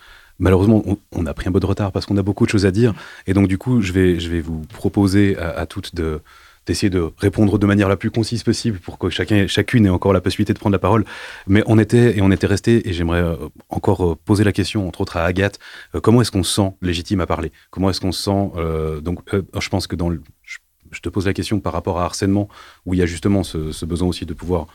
malheureusement, 0.42 0.84
on, 1.14 1.26
a 1.26 1.34
pris 1.34 1.48
un 1.48 1.52
peu 1.54 1.62
de 1.62 1.66
retard 1.66 1.94
parce 1.94 2.06
qu'on 2.06 2.18
a 2.18 2.24
beaucoup 2.24 2.46
de 2.46 2.50
choses 2.50 2.66
à 2.66 2.72
dire. 2.72 2.94
Et 3.28 3.34
donc, 3.34 3.48
du 3.48 3.58
coup, 3.58 3.82
je 3.82 3.94
vais, 3.94 4.20
je 4.20 4.30
vais 4.30 4.42
vous 4.42 4.62
proposer 4.74 5.38
à, 5.38 5.66
toutes 5.66 5.96
de 5.96 6.20
d'essayer 6.68 6.92
de 6.92 7.12
répondre 7.18 7.58
de 7.58 7.66
manière 7.66 7.90
la 7.90 7.98
plus 7.98 8.12
concise 8.12 8.44
possible 8.44 8.78
pour 8.78 9.00
que 9.00 9.10
chacun, 9.10 9.48
chacune 9.48 9.88
ait 9.88 9.90
encore 9.90 10.14
la 10.14 10.22
possibilité 10.22 10.54
de 10.54 10.60
prendre 10.60 10.74
la 10.74 10.80
parole. 10.80 11.06
Mais 11.48 11.64
on 11.66 11.80
était 11.80 12.18
et 12.18 12.22
on 12.22 12.30
était 12.30 12.46
resté, 12.46 12.88
et 12.88 12.94
j'aimerais 12.94 13.22
euh, 13.22 13.36
encore 13.70 14.12
euh, 14.12 14.16
poser 14.16 14.44
la 14.44 14.52
question, 14.52 14.88
entre 14.88 15.02
autres 15.02 15.18
à 15.18 15.26
Agathe, 15.26 15.58
euh, 15.96 16.00
comment 16.02 16.22
est-ce 16.22 16.32
qu'on 16.32 16.44
se 16.44 16.54
sent 16.54 16.74
légitime 16.84 17.20
à 17.20 17.26
parler? 17.26 17.52
Comment 17.72 17.90
est-ce 17.90 18.00
qu'on 18.00 18.12
se 18.12 18.22
sent 18.22 19.02
Donc, 19.02 19.22
je 19.34 19.70
pense 19.70 19.88
que 19.88 19.96
dans 19.96 20.10
le, 20.10 20.22
je, 20.44 21.00
te 21.02 21.10
pose 21.10 21.26
la 21.26 21.34
question 21.34 21.60
par 21.60 21.74
rapport 21.74 22.00
à 22.00 22.06
harcèlement, 22.06 22.48
où 22.86 22.94
il 22.94 23.00
y 23.00 23.04
a 23.04 23.08
justement 23.08 23.44
ce, 23.44 23.72
ce 23.72 23.86
besoin 23.86 24.08
aussi 24.08 24.28
de 24.28 24.34
pouvoir 24.34 24.68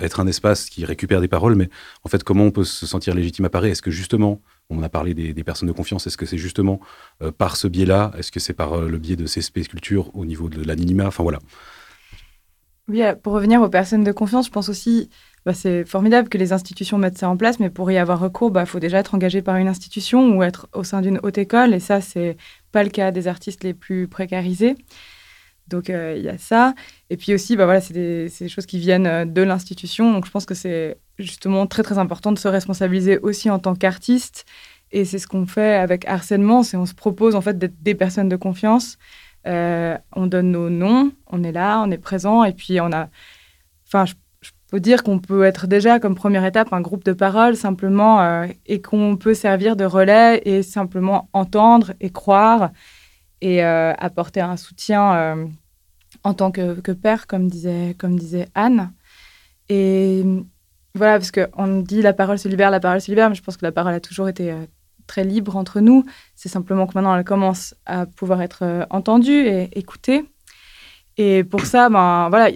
être 0.00 0.20
un 0.20 0.26
espace 0.26 0.68
qui 0.68 0.84
récupère 0.84 1.22
des 1.22 1.28
paroles, 1.28 1.54
mais 1.54 1.70
en 2.04 2.10
fait, 2.10 2.22
comment 2.22 2.44
on 2.44 2.50
peut 2.50 2.64
se 2.64 2.86
sentir 2.86 3.14
légitime 3.14 3.46
à 3.46 3.48
parler? 3.48 3.70
Est-ce 3.70 3.80
que 3.80 3.90
justement 3.90 4.42
on 4.70 4.82
a 4.82 4.88
parlé 4.88 5.14
des, 5.14 5.44
personnes 5.44 5.68
de 5.68 5.72
confiance. 5.72 6.06
Est-ce 6.06 6.16
que 6.16 6.26
c'est 6.26 6.38
justement 6.38 6.80
euh, 7.22 7.30
par 7.30 7.56
ce 7.56 7.68
biais-là? 7.68 8.12
Est-ce 8.18 8.32
que 8.32 8.40
c'est 8.40 8.52
par 8.52 8.74
euh, 8.74 8.88
le 8.88 8.98
biais 8.98 9.16
de 9.16 9.24
CSP 9.24 9.62
Sculpture 9.62 10.10
au 10.14 10.24
niveau 10.24 10.48
de 10.48 10.62
l'anonymat? 10.62 11.06
Enfin 11.06 11.22
voilà. 11.22 11.38
Oui, 12.88 13.02
euh, 13.02 13.14
pour 13.14 13.32
revenir 13.32 13.62
aux 13.62 13.68
personnes 13.68 14.04
de 14.04 14.12
confiance, 14.12 14.46
je 14.46 14.50
pense 14.50 14.68
aussi, 14.68 15.08
bah, 15.44 15.54
c'est 15.54 15.84
formidable 15.84 16.28
que 16.28 16.38
les 16.38 16.52
institutions 16.52 16.98
mettent 16.98 17.18
ça 17.18 17.28
en 17.28 17.36
place, 17.36 17.60
mais 17.60 17.70
pour 17.70 17.90
y 17.90 17.98
avoir 17.98 18.18
recours, 18.18 18.48
il 18.48 18.54
bah, 18.54 18.66
faut 18.66 18.80
déjà 18.80 18.98
être 18.98 19.14
engagé 19.14 19.42
par 19.42 19.56
une 19.56 19.68
institution 19.68 20.36
ou 20.36 20.42
être 20.42 20.68
au 20.72 20.84
sein 20.84 21.00
d'une 21.00 21.20
haute 21.22 21.38
école, 21.38 21.72
et 21.72 21.80
ça, 21.80 22.00
c'est 22.00 22.36
pas 22.72 22.82
le 22.82 22.90
cas 22.90 23.10
des 23.12 23.28
artistes 23.28 23.62
les 23.64 23.74
plus 23.74 24.08
précarisés. 24.08 24.76
Donc 25.68 25.88
il 25.88 26.22
y 26.22 26.28
a 26.28 26.38
ça. 26.38 26.74
Et 27.10 27.16
puis 27.16 27.34
aussi, 27.34 27.56
bah, 27.56 27.64
voilà, 27.64 27.80
c'est 27.80 27.92
des, 27.92 28.30
des, 28.38 28.48
choses 28.48 28.66
qui 28.66 28.78
viennent 28.78 29.32
de 29.32 29.42
l'institution. 29.42 30.12
Donc 30.12 30.24
je 30.24 30.30
pense 30.30 30.46
que 30.46 30.54
c'est 30.54 30.96
justement 31.18 31.66
très 31.66 31.82
très 31.82 31.98
important 31.98 32.32
de 32.32 32.38
se 32.38 32.48
responsabiliser 32.48 33.18
aussi 33.18 33.50
en 33.50 33.58
tant 33.58 33.74
qu'artiste. 33.74 34.44
Et 34.92 35.04
c'est 35.04 35.18
ce 35.18 35.26
qu'on 35.26 35.46
fait 35.46 35.74
avec 35.74 36.06
harcèlement, 36.06 36.62
c'est 36.62 36.76
on 36.76 36.86
se 36.86 36.94
propose 36.94 37.34
en 37.34 37.40
fait 37.40 37.58
d'être 37.58 37.82
des 37.82 37.94
personnes 37.94 38.28
de 38.28 38.36
confiance. 38.36 38.98
Euh, 39.46 39.96
on 40.12 40.26
donne 40.26 40.50
nos 40.50 40.70
noms, 40.70 41.12
on 41.28 41.42
est 41.44 41.52
là, 41.52 41.82
on 41.82 41.90
est 41.90 41.98
présent, 41.98 42.44
et 42.44 42.52
puis 42.52 42.80
on 42.80 42.92
a. 42.92 43.08
Enfin, 43.86 44.04
je, 44.06 44.14
peux 44.68 44.80
dire 44.80 45.04
qu'on 45.04 45.20
peut 45.20 45.44
être 45.44 45.68
déjà 45.68 46.00
comme 46.00 46.16
première 46.16 46.44
étape 46.44 46.72
un 46.72 46.80
groupe 46.80 47.04
de 47.04 47.12
parole 47.12 47.56
simplement, 47.56 48.20
euh, 48.20 48.46
et 48.66 48.82
qu'on 48.82 49.16
peut 49.16 49.34
servir 49.34 49.76
de 49.76 49.84
relais 49.84 50.42
et 50.44 50.62
simplement 50.62 51.28
entendre 51.32 51.92
et 52.00 52.10
croire 52.10 52.70
et 53.40 53.64
euh, 53.64 53.92
apporter 53.98 54.40
un 54.40 54.56
soutien 54.56 55.48
en 56.24 56.34
tant 56.34 56.50
que, 56.50 56.80
que, 56.80 56.92
père, 56.92 57.26
comme 57.28 57.48
disait, 57.48 57.94
comme 57.98 58.18
disait 58.18 58.48
Anne. 58.54 58.92
Et 59.68 60.24
voilà, 60.96 61.18
parce 61.18 61.30
qu'on 61.30 61.80
dit 61.80 62.02
la 62.02 62.12
parole 62.12 62.38
se 62.38 62.48
libère, 62.48 62.70
la 62.70 62.80
parole 62.80 63.00
se 63.00 63.10
libère, 63.10 63.28
mais 63.28 63.36
je 63.36 63.42
pense 63.42 63.56
que 63.56 63.64
la 63.64 63.72
parole 63.72 63.94
a 63.94 64.00
toujours 64.00 64.28
été 64.28 64.50
euh, 64.50 64.66
très 65.06 65.24
libre 65.24 65.56
entre 65.56 65.80
nous. 65.80 66.04
C'est 66.34 66.48
simplement 66.48 66.86
que 66.86 66.92
maintenant, 66.94 67.16
elle 67.16 67.24
commence 67.24 67.74
à 67.86 68.06
pouvoir 68.06 68.42
être 68.42 68.60
euh, 68.62 68.84
entendue 68.90 69.46
et 69.46 69.68
écoutée. 69.78 70.24
Et 71.16 71.44
pour 71.44 71.66
ça, 71.66 71.88
ben, 71.88 72.28
voilà, 72.28 72.50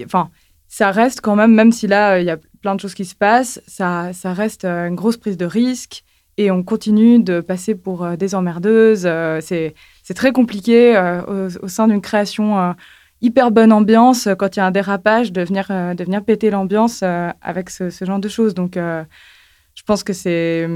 ça 0.69 0.91
reste 0.91 1.21
quand 1.21 1.37
même, 1.37 1.55
même 1.55 1.73
si 1.73 1.87
là, 1.87 2.19
il 2.21 2.27
y 2.27 2.31
a 2.31 2.39
plein 2.63 2.75
de 2.75 2.81
choses 2.81 2.95
qui 2.95 3.05
se 3.05 3.15
passent, 3.15 3.61
ça, 3.67 4.13
ça 4.13 4.33
reste 4.33 4.65
euh, 4.65 4.89
une 4.89 4.97
grosse 4.97 5.17
prise 5.17 5.37
de 5.37 5.47
risque. 5.47 6.03
Et 6.37 6.51
on 6.51 6.63
continue 6.63 7.23
de 7.23 7.41
passer 7.41 7.75
pour 7.75 8.17
des 8.17 8.35
emmerdeuses. 8.35 9.07
c'est 9.43 9.75
très 10.15 10.33
compliqué 10.33 10.97
au, 11.29 11.69
sein 11.69 11.87
d'une 11.87 12.01
création 12.01 12.75
hyper 13.23 13.51
bonne 13.51 13.73
ambiance 13.73 14.27
euh, 14.27 14.35
quand 14.35 14.57
il 14.57 14.59
y 14.59 14.63
a 14.63 14.67
un 14.67 14.71
dérapage, 14.71 15.33
de 15.33 15.43
venir, 15.43 15.67
euh, 15.71 16.21
péter 16.27 16.51
l'ambiance 16.51 17.01
euh, 17.03 17.31
avec 17.43 17.71
ce, 17.71 17.91
genre 17.91 18.19
de 18.19 18.29
choses. 18.29 18.55
Donc, 18.55 18.77
je 18.77 19.83
pense 19.87 20.03
que 20.03 20.13
c'est. 20.13 20.69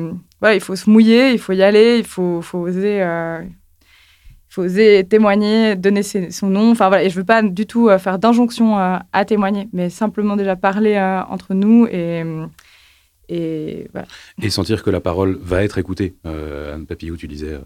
il 0.42 0.61
faut 0.61 0.76
se 0.76 0.88
mouiller, 0.88 1.33
il 1.33 1.38
faut 1.38 1.52
y 1.52 1.62
aller, 1.62 1.98
il 1.98 2.04
faut, 2.04 2.40
faut 2.42 2.59
oser. 2.59 3.04
faut 4.48 4.62
oser 4.62 5.04
témoigner, 5.04 5.76
donner 5.76 6.02
son 6.02 6.48
nom. 6.48 6.70
Enfin 6.70 6.88
voilà, 6.88 7.04
et 7.04 7.11
je 7.11 7.16
veux 7.16 7.24
pas 7.24 7.42
du 7.42 7.66
tout 7.66 7.90
faire 7.98 8.18
d'injonction 8.18 8.76
à 8.78 9.24
témoigner, 9.26 9.68
mais 9.72 9.90
simplement 9.90 10.37
déjà 10.37 10.57
parler 10.57 10.98
entre 11.28 11.54
nous 11.54 11.87
et, 11.87 12.22
et 13.28 13.88
Et 14.40 14.50
sentir 14.50 14.83
que 14.83 14.90
la 14.90 15.00
parole 15.00 15.38
va 15.42 15.64
être 15.64 15.78
écoutée. 15.78 16.14
Anne 16.24 16.87
Papillou, 16.87 17.16
tu 17.16 17.28
disais 17.28 17.59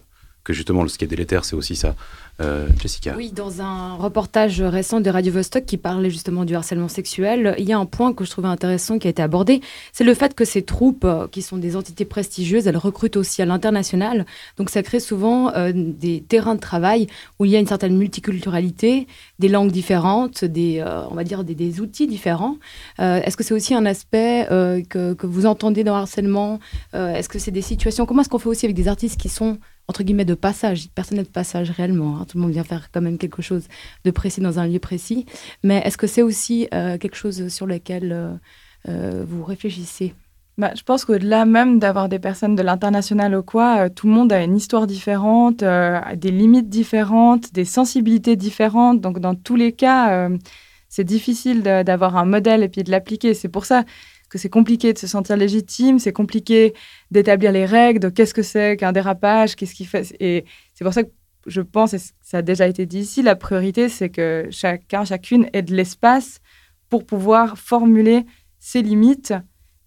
justement, 0.53 0.87
ce 0.87 0.97
qui 0.97 1.05
est 1.05 1.07
délétère, 1.07 1.45
c'est 1.45 1.55
aussi 1.55 1.75
ça. 1.75 1.95
Euh, 2.41 2.67
Jessica. 2.81 3.15
Oui, 3.17 3.33
dans 3.33 3.61
un 3.61 3.95
reportage 3.95 4.61
récent 4.61 5.01
de 5.01 5.09
Radio 5.09 5.33
Vostok 5.33 5.65
qui 5.65 5.75
parlait 5.75 6.09
justement 6.09 6.45
du 6.45 6.55
harcèlement 6.55 6.87
sexuel, 6.87 7.53
il 7.57 7.67
y 7.67 7.73
a 7.73 7.77
un 7.77 7.85
point 7.85 8.13
que 8.13 8.23
je 8.23 8.29
trouvais 8.29 8.47
intéressant 8.47 8.97
qui 8.97 9.07
a 9.07 9.09
été 9.09 9.21
abordé, 9.21 9.59
c'est 9.91 10.05
le 10.05 10.13
fait 10.13 10.33
que 10.33 10.45
ces 10.45 10.61
troupes, 10.61 11.03
euh, 11.03 11.27
qui 11.27 11.41
sont 11.41 11.57
des 11.57 11.75
entités 11.75 12.05
prestigieuses, 12.05 12.65
elles 12.65 12.77
recrutent 12.77 13.17
aussi 13.17 13.41
à 13.41 13.45
l'international. 13.45 14.25
Donc 14.55 14.69
ça 14.69 14.81
crée 14.83 15.01
souvent 15.01 15.53
euh, 15.53 15.73
des 15.75 16.21
terrains 16.21 16.55
de 16.55 16.61
travail 16.61 17.07
où 17.39 17.45
il 17.45 17.51
y 17.51 17.57
a 17.57 17.59
une 17.59 17.67
certaine 17.67 17.97
multiculturalité, 17.97 19.07
des 19.39 19.49
langues 19.49 19.71
différentes, 19.71 20.45
des, 20.45 20.81
on 21.11 21.15
va 21.15 21.25
dire 21.25 21.43
des, 21.43 21.81
outils 21.81 22.07
différents. 22.07 22.55
est-ce 22.99 23.35
que 23.35 23.43
c'est 23.43 23.53
aussi 23.53 23.73
un 23.73 23.85
aspect 23.85 24.47
que, 24.89 25.13
que, 25.13 25.27
vous 25.27 25.45
entendez 25.45 25.83
dans 25.83 25.95
le 25.95 26.01
harcèlement? 26.01 26.59
Est-ce 26.93 27.29
que 27.29 27.37
c'est 27.37 27.51
des 27.51 27.61
situations? 27.61 28.05
Comment 28.05 28.21
est-ce 28.21 28.29
qu'on 28.29 28.39
fait 28.39 28.49
aussi 28.49 28.65
avec 28.65 28.75
des 28.75 28.87
artistes 28.87 29.19
qui 29.19 29.29
sont 29.29 29.59
entre 29.89 30.03
guillemets, 30.03 30.23
de 30.23 30.35
passage. 30.35 30.87
Personne 30.93 31.17
n'est 31.17 31.23
de 31.23 31.29
passage 31.29 31.71
réellement. 31.71 32.19
Hein. 32.19 32.25
Tout 32.29 32.37
le 32.37 32.43
monde 32.43 32.51
vient 32.51 32.63
faire 32.63 32.89
quand 32.91 33.01
même 33.01 33.17
quelque 33.17 33.41
chose 33.41 33.67
de 34.05 34.11
précis 34.11 34.39
dans 34.39 34.59
un 34.59 34.67
lieu 34.67 34.77
précis. 34.77 35.25
Mais 35.63 35.81
est-ce 35.83 35.97
que 35.97 36.05
c'est 36.05 36.21
aussi 36.21 36.67
euh, 36.75 36.99
quelque 36.99 37.15
chose 37.15 37.47
sur 37.47 37.65
lequel 37.65 38.11
euh, 38.11 38.33
euh, 38.87 39.25
vous 39.27 39.43
réfléchissez? 39.43 40.13
Bah, 40.59 40.73
je 40.75 40.83
pense 40.83 41.05
qu'au-delà 41.05 41.45
même 41.45 41.79
d'avoir 41.79 42.07
des 42.07 42.19
personnes 42.19 42.55
de 42.55 42.61
l'international 42.61 43.33
ou 43.33 43.41
quoi, 43.41 43.89
tout 43.89 44.05
le 44.05 44.13
monde 44.13 44.31
a 44.31 44.43
une 44.43 44.55
histoire 44.55 44.85
différente, 44.85 45.63
des 45.63 46.31
limites 46.31 46.69
différentes, 46.69 47.51
des 47.53 47.65
sensibilités 47.65 48.35
différentes. 48.35 49.01
Donc, 49.01 49.19
dans 49.19 49.35
tous 49.35 49.55
les 49.55 49.71
cas, 49.71 50.29
c'est 50.89 51.05
difficile 51.05 51.63
d'avoir 51.63 52.17
un 52.17 52.25
modèle 52.25 52.61
et 52.61 52.67
puis 52.67 52.83
de 52.83 52.91
l'appliquer. 52.91 53.33
C'est 53.33 53.47
pour 53.47 53.63
ça 53.63 53.85
que 54.29 54.37
c'est 54.37 54.49
compliqué 54.49 54.93
de 54.93 54.97
se 54.97 55.07
sentir 55.07 55.37
légitime, 55.37 55.99
c'est 55.99 56.13
compliqué 56.13 56.73
d'établir 57.11 57.51
les 57.51 57.65
règles 57.65 57.99
de 57.99 58.09
qu'est-ce 58.09 58.33
que 58.33 58.43
c'est 58.43 58.77
qu'un 58.77 58.91
dérapage, 58.91 59.55
qu'est-ce 59.55 59.73
qui 59.73 59.85
fait. 59.85 60.15
Et 60.19 60.45
c'est 60.73 60.83
pour 60.83 60.93
ça 60.93 61.03
que 61.03 61.09
je 61.47 61.61
pense, 61.61 61.93
et 61.93 61.99
ça 62.21 62.37
a 62.37 62.41
déjà 62.41 62.67
été 62.67 62.85
dit 62.85 62.99
ici, 62.99 63.21
la 63.21 63.35
priorité, 63.35 63.89
c'est 63.89 64.09
que 64.09 64.47
chacun, 64.51 65.05
chacune 65.05 65.49
ait 65.53 65.61
de 65.61 65.73
l'espace 65.73 66.39
pour 66.89 67.05
pouvoir 67.05 67.57
formuler 67.57 68.25
ses 68.59 68.81
limites. 68.81 69.33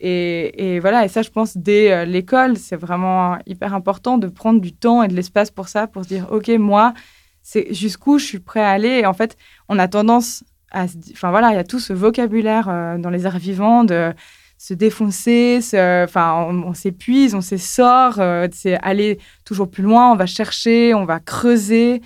Et, 0.04 0.80
voilà, 0.80 1.04
et 1.04 1.08
ça, 1.08 1.22
je 1.22 1.30
pense, 1.30 1.56
dès 1.56 1.92
euh, 1.92 2.04
l'école, 2.04 2.56
c'est 2.56 2.74
vraiment 2.74 3.38
hyper 3.46 3.72
important 3.72 4.18
de 4.18 4.26
prendre 4.26 4.60
du 4.60 4.72
temps 4.72 5.04
et 5.04 5.08
de 5.08 5.14
l'espace 5.14 5.52
pour 5.52 5.68
ça, 5.68 5.86
pour 5.86 6.02
se 6.02 6.08
dire, 6.08 6.26
OK, 6.32 6.48
moi, 6.48 6.92
c'est 7.40 7.72
jusqu'où 7.72 8.18
je 8.18 8.24
suis 8.24 8.40
prêt 8.40 8.60
à 8.60 8.70
aller. 8.70 8.88
Et 8.88 9.06
en 9.06 9.12
fait, 9.12 9.36
on 9.68 9.78
a 9.78 9.86
tendance 9.86 10.42
Enfin 10.74 11.30
voilà, 11.30 11.50
il 11.50 11.54
y 11.54 11.58
a 11.58 11.64
tout 11.64 11.80
ce 11.80 11.92
vocabulaire 11.92 12.68
euh, 12.68 12.98
dans 12.98 13.10
les 13.10 13.26
arts 13.26 13.38
vivants 13.38 13.84
de 13.84 14.12
se 14.58 14.74
défoncer, 14.74 15.58
enfin 16.04 16.46
on, 16.48 16.72
s'épuise, 16.72 17.34
on 17.34 17.40
s'essore, 17.40 18.20
euh, 18.20 18.46
c'est 18.52 18.74
aller 18.76 19.18
toujours 19.44 19.68
plus 19.68 19.82
loin, 19.82 20.12
on 20.12 20.16
va 20.16 20.26
chercher, 20.26 20.94
on 20.94 21.04
va 21.04 21.18
creuser. 21.18 22.00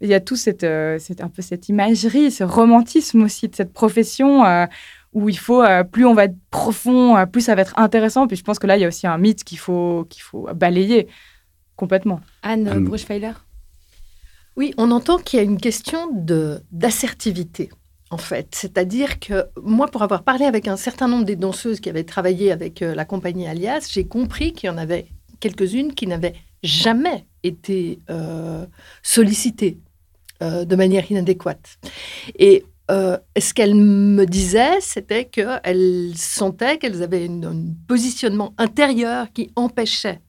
Il 0.00 0.08
y 0.08 0.14
a 0.14 0.20
tout 0.20 0.36
cette, 0.36 0.64
euh, 0.64 0.98
un 1.20 1.28
peu 1.28 1.42
cette 1.42 1.68
imagerie, 1.68 2.30
ce 2.30 2.44
romantisme 2.44 3.22
aussi 3.22 3.48
de 3.48 3.54
cette 3.54 3.74
profession 3.74 4.44
où 5.12 5.28
il 5.28 5.38
faut, 5.38 5.62
plus 5.92 6.06
on 6.06 6.14
va 6.14 6.24
être 6.24 6.36
profond, 6.50 7.26
plus 7.26 7.42
ça 7.42 7.54
va 7.54 7.62
être 7.62 7.78
intéressant. 7.78 8.26
Puis 8.26 8.36
je 8.36 8.44
pense 8.44 8.58
que 8.58 8.66
là, 8.66 8.76
il 8.76 8.80
y 8.80 8.84
a 8.84 8.88
aussi 8.88 9.06
un 9.06 9.18
mythe 9.18 9.44
qu'il 9.44 9.58
faut, 9.58 10.06
qu'il 10.08 10.22
faut 10.22 10.48
balayer 10.54 11.08
complètement. 11.76 12.20
Anne, 12.42 12.68
Anne. 12.68 12.88
Oui, 14.56 14.72
on 14.76 14.90
entend 14.90 15.18
qu'il 15.18 15.38
y 15.38 15.40
a 15.40 15.44
une 15.44 15.60
question 15.60 16.08
d'assertivité 16.72 17.70
en 18.10 18.18
fait. 18.18 18.48
C'est-à-dire 18.54 19.20
que 19.20 19.46
moi, 19.62 19.88
pour 19.88 20.02
avoir 20.02 20.22
parlé 20.22 20.44
avec 20.44 20.68
un 20.68 20.76
certain 20.76 21.08
nombre 21.08 21.24
des 21.24 21.36
danseuses 21.36 21.80
qui 21.80 21.88
avaient 21.88 22.04
travaillé 22.04 22.52
avec 22.52 22.82
euh, 22.82 22.94
la 22.94 23.04
compagnie 23.04 23.46
Alias, 23.46 23.88
j'ai 23.92 24.06
compris 24.06 24.52
qu'il 24.52 24.68
y 24.68 24.70
en 24.70 24.78
avait 24.78 25.08
quelques-unes 25.40 25.94
qui 25.94 26.06
n'avaient 26.06 26.34
jamais 26.62 27.26
été 27.42 28.00
euh, 28.10 28.66
sollicitées 29.02 29.78
euh, 30.42 30.64
de 30.64 30.76
manière 30.76 31.10
inadéquate. 31.10 31.78
Et 32.38 32.64
ce 32.90 33.52
qu'elles 33.52 33.74
me 33.74 34.24
disaient, 34.24 34.80
c'était 34.80 35.26
qu'elles 35.26 36.12
sentaient 36.16 36.78
qu'elles 36.78 37.02
avaient 37.02 37.28
un 37.28 37.64
positionnement 37.86 38.54
intérieur 38.56 39.30
qui 39.34 39.50
empêchait 39.56 40.20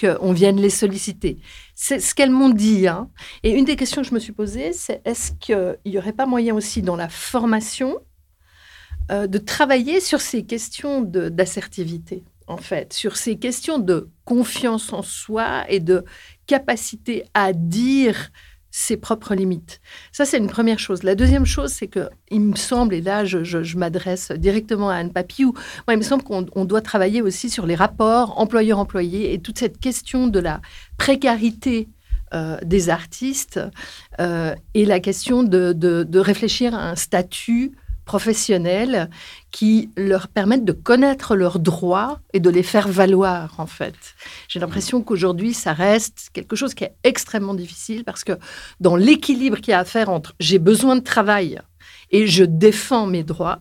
qu'on 0.00 0.32
vienne 0.32 0.58
les 0.58 0.70
solliciter. 0.70 1.38
C'est 1.80 2.00
ce 2.00 2.12
qu'elles 2.12 2.32
m'ont 2.32 2.48
dit. 2.48 2.88
Hein. 2.88 3.08
Et 3.44 3.52
une 3.52 3.64
des 3.64 3.76
questions 3.76 4.02
que 4.02 4.08
je 4.08 4.12
me 4.12 4.18
suis 4.18 4.32
posée, 4.32 4.72
c'est 4.72 5.00
est-ce 5.04 5.30
qu'il 5.38 5.78
n'y 5.86 5.96
aurait 5.96 6.12
pas 6.12 6.26
moyen 6.26 6.56
aussi 6.56 6.82
dans 6.82 6.96
la 6.96 7.08
formation 7.08 8.00
euh, 9.12 9.28
de 9.28 9.38
travailler 9.38 10.00
sur 10.00 10.20
ces 10.20 10.44
questions 10.44 11.02
d'assertivité, 11.02 12.24
en 12.48 12.56
fait, 12.56 12.92
sur 12.92 13.16
ces 13.16 13.38
questions 13.38 13.78
de 13.78 14.10
confiance 14.24 14.92
en 14.92 15.02
soi 15.02 15.70
et 15.70 15.78
de 15.78 16.04
capacité 16.48 17.24
à 17.32 17.52
dire 17.52 18.32
ses 18.70 18.96
propres 18.96 19.34
limites. 19.34 19.80
Ça, 20.12 20.24
c'est 20.24 20.38
une 20.38 20.48
première 20.48 20.78
chose. 20.78 21.02
La 21.02 21.14
deuxième 21.14 21.46
chose, 21.46 21.72
c'est 21.72 21.86
que 21.86 22.08
il 22.30 22.40
me 22.40 22.56
semble, 22.56 22.94
et 22.94 23.00
là, 23.00 23.24
je, 23.24 23.76
m'adresse 23.76 24.30
directement 24.32 24.90
à 24.90 24.96
Anne 24.96 25.12
Papiou, 25.12 25.52
moi, 25.86 25.94
il 25.94 25.96
me 25.96 26.02
semble 26.02 26.22
qu'on 26.22 26.64
doit 26.64 26.80
travailler 26.80 27.22
aussi 27.22 27.50
sur 27.50 27.66
les 27.66 27.74
rapports 27.74 28.38
employeur-employé 28.38 29.32
et 29.32 29.38
toute 29.40 29.58
cette 29.58 29.78
question 29.78 30.26
de 30.26 30.38
la 30.38 30.60
précarité 30.96 31.88
euh, 32.34 32.58
des 32.62 32.90
artistes 32.90 33.58
euh, 34.20 34.54
et 34.74 34.84
la 34.84 35.00
question 35.00 35.42
de, 35.42 35.72
de, 35.72 36.18
réfléchir 36.18 36.74
à 36.74 36.90
un 36.90 36.94
statut 36.94 37.72
professionnels 38.08 39.10
qui 39.50 39.90
leur 39.96 40.28
permettent 40.28 40.64
de 40.64 40.72
connaître 40.72 41.36
leurs 41.36 41.58
droits 41.58 42.20
et 42.32 42.40
de 42.40 42.50
les 42.50 42.62
faire 42.62 42.88
valoir, 42.88 43.54
en 43.58 43.66
fait. 43.66 43.98
J'ai 44.48 44.60
l'impression 44.60 45.02
qu'aujourd'hui, 45.02 45.52
ça 45.52 45.74
reste 45.74 46.30
quelque 46.32 46.56
chose 46.56 46.72
qui 46.74 46.84
est 46.84 46.94
extrêmement 47.04 47.54
difficile 47.54 48.04
parce 48.04 48.24
que 48.24 48.32
dans 48.80 48.96
l'équilibre 48.96 49.58
qu'il 49.58 49.72
y 49.72 49.74
a 49.74 49.80
à 49.80 49.84
faire 49.84 50.08
entre 50.08 50.34
j'ai 50.40 50.58
besoin 50.58 50.96
de 50.96 51.04
travail 51.14 51.60
et 52.10 52.26
je 52.26 52.44
défends 52.44 53.06
mes 53.06 53.24
droits, 53.24 53.60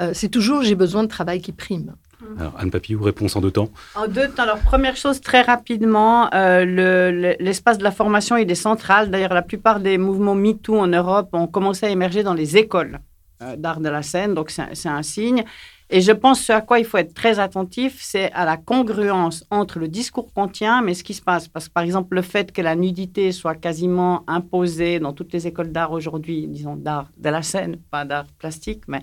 euh, 0.00 0.10
c'est 0.12 0.28
toujours 0.28 0.62
j'ai 0.62 0.74
besoin 0.74 1.04
de 1.04 1.12
travail 1.16 1.40
qui 1.40 1.52
prime. 1.52 1.94
Alors, 2.40 2.54
Anne 2.58 2.72
Papiou, 2.72 3.00
réponse 3.00 3.36
en 3.36 3.40
deux 3.40 3.50
temps? 3.58 3.70
En 3.94 4.08
deux 4.08 4.28
temps. 4.28 4.42
Alors, 4.42 4.58
première 4.58 4.96
chose, 4.96 5.20
très 5.20 5.42
rapidement, 5.42 6.32
euh, 6.34 7.36
l'espace 7.38 7.78
de 7.78 7.84
la 7.84 7.92
formation, 7.92 8.36
il 8.36 8.50
est 8.50 8.62
central. 8.70 9.10
D'ailleurs, 9.10 9.34
la 9.34 9.42
plupart 9.42 9.78
des 9.78 9.98
mouvements 9.98 10.34
MeToo 10.34 10.76
en 10.78 10.88
Europe 10.88 11.28
ont 11.32 11.46
commencé 11.46 11.86
à 11.86 11.90
émerger 11.90 12.22
dans 12.22 12.34
les 12.34 12.56
écoles. 12.56 12.98
Euh, 13.42 13.56
d'art 13.56 13.80
de 13.80 13.88
la 13.88 14.02
scène, 14.02 14.32
donc 14.32 14.50
c'est 14.50 14.88
un 14.88 15.02
signe. 15.02 15.42
Et 15.90 16.00
je 16.00 16.12
pense 16.12 16.40
ce 16.40 16.52
à 16.52 16.60
quoi 16.60 16.78
il 16.78 16.84
faut 16.84 16.98
être 16.98 17.14
très 17.14 17.40
attentif, 17.40 17.98
c'est 18.00 18.30
à 18.32 18.44
la 18.44 18.56
congruence 18.56 19.44
entre 19.50 19.80
le 19.80 19.88
discours 19.88 20.32
qu'on 20.32 20.46
tient, 20.46 20.82
mais 20.82 20.94
ce 20.94 21.02
qui 21.02 21.14
se 21.14 21.22
passe. 21.22 21.48
Parce 21.48 21.66
que 21.66 21.72
par 21.72 21.82
exemple, 21.82 22.14
le 22.14 22.22
fait 22.22 22.52
que 22.52 22.62
la 22.62 22.76
nudité 22.76 23.32
soit 23.32 23.56
quasiment 23.56 24.22
imposée 24.28 25.00
dans 25.00 25.12
toutes 25.12 25.32
les 25.32 25.48
écoles 25.48 25.72
d'art 25.72 25.90
aujourd'hui, 25.90 26.46
disons 26.46 26.76
d'art 26.76 27.08
de 27.16 27.28
la 27.28 27.42
scène, 27.42 27.76
pas 27.90 28.04
d'art 28.04 28.26
plastique, 28.38 28.84
mais 28.86 29.02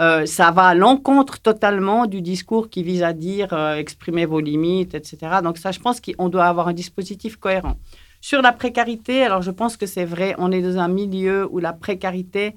euh, 0.00 0.24
ça 0.24 0.50
va 0.50 0.68
à 0.68 0.74
l'encontre 0.74 1.38
totalement 1.38 2.06
du 2.06 2.22
discours 2.22 2.70
qui 2.70 2.82
vise 2.82 3.02
à 3.02 3.12
dire 3.12 3.52
euh, 3.52 3.76
exprimez 3.76 4.24
vos 4.24 4.40
limites, 4.40 4.94
etc. 4.94 5.40
Donc 5.42 5.58
ça, 5.58 5.72
je 5.72 5.80
pense 5.80 6.00
qu'on 6.00 6.30
doit 6.30 6.46
avoir 6.46 6.68
un 6.68 6.74
dispositif 6.74 7.36
cohérent. 7.36 7.76
Sur 8.22 8.40
la 8.40 8.52
précarité, 8.52 9.22
alors 9.22 9.42
je 9.42 9.50
pense 9.50 9.76
que 9.76 9.84
c'est 9.84 10.06
vrai, 10.06 10.34
on 10.38 10.50
est 10.50 10.62
dans 10.62 10.78
un 10.78 10.88
milieu 10.88 11.46
où 11.50 11.58
la 11.58 11.74
précarité 11.74 12.54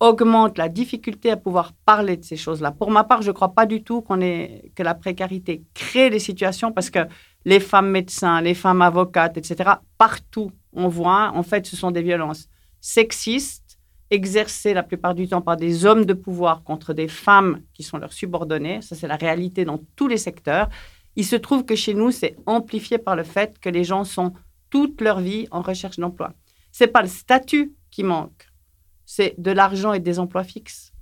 augmente 0.00 0.58
la 0.58 0.68
difficulté 0.68 1.30
à 1.30 1.36
pouvoir 1.36 1.72
parler 1.84 2.16
de 2.16 2.24
ces 2.24 2.36
choses-là. 2.36 2.70
Pour 2.70 2.90
ma 2.90 3.04
part, 3.04 3.22
je 3.22 3.28
ne 3.28 3.32
crois 3.32 3.54
pas 3.54 3.66
du 3.66 3.82
tout 3.82 4.02
qu'on 4.02 4.20
est, 4.20 4.72
que 4.74 4.82
la 4.82 4.94
précarité 4.94 5.62
crée 5.74 6.10
des 6.10 6.18
situations 6.18 6.72
parce 6.72 6.90
que 6.90 7.00
les 7.44 7.60
femmes 7.60 7.90
médecins, 7.90 8.40
les 8.40 8.54
femmes 8.54 8.82
avocates, 8.82 9.38
etc., 9.38 9.70
partout, 9.96 10.50
on 10.72 10.88
voit, 10.88 11.32
en 11.34 11.42
fait, 11.42 11.66
ce 11.66 11.76
sont 11.76 11.90
des 11.90 12.02
violences 12.02 12.48
sexistes 12.80 13.78
exercées 14.10 14.74
la 14.74 14.82
plupart 14.82 15.14
du 15.14 15.28
temps 15.28 15.40
par 15.40 15.56
des 15.56 15.84
hommes 15.84 16.04
de 16.04 16.12
pouvoir 16.12 16.62
contre 16.62 16.92
des 16.92 17.08
femmes 17.08 17.62
qui 17.72 17.82
sont 17.82 17.98
leurs 17.98 18.12
subordonnées. 18.12 18.82
Ça, 18.82 18.94
c'est 18.94 19.08
la 19.08 19.16
réalité 19.16 19.64
dans 19.64 19.80
tous 19.96 20.08
les 20.08 20.18
secteurs. 20.18 20.68
Il 21.16 21.24
se 21.24 21.36
trouve 21.36 21.64
que 21.64 21.74
chez 21.74 21.94
nous, 21.94 22.10
c'est 22.10 22.36
amplifié 22.46 22.98
par 22.98 23.16
le 23.16 23.24
fait 23.24 23.58
que 23.58 23.70
les 23.70 23.84
gens 23.84 24.04
sont 24.04 24.34
toute 24.70 25.00
leur 25.00 25.20
vie 25.20 25.48
en 25.50 25.62
recherche 25.62 25.98
d'emploi. 25.98 26.34
C'est 26.70 26.88
pas 26.88 27.02
le 27.02 27.08
statut 27.08 27.74
qui 27.90 28.02
manque 28.02 28.46
c'est 29.06 29.34
de 29.38 29.52
l'argent 29.52 29.92
et 29.92 30.00
des 30.00 30.18
emplois 30.18 30.44
fixes. 30.44 30.92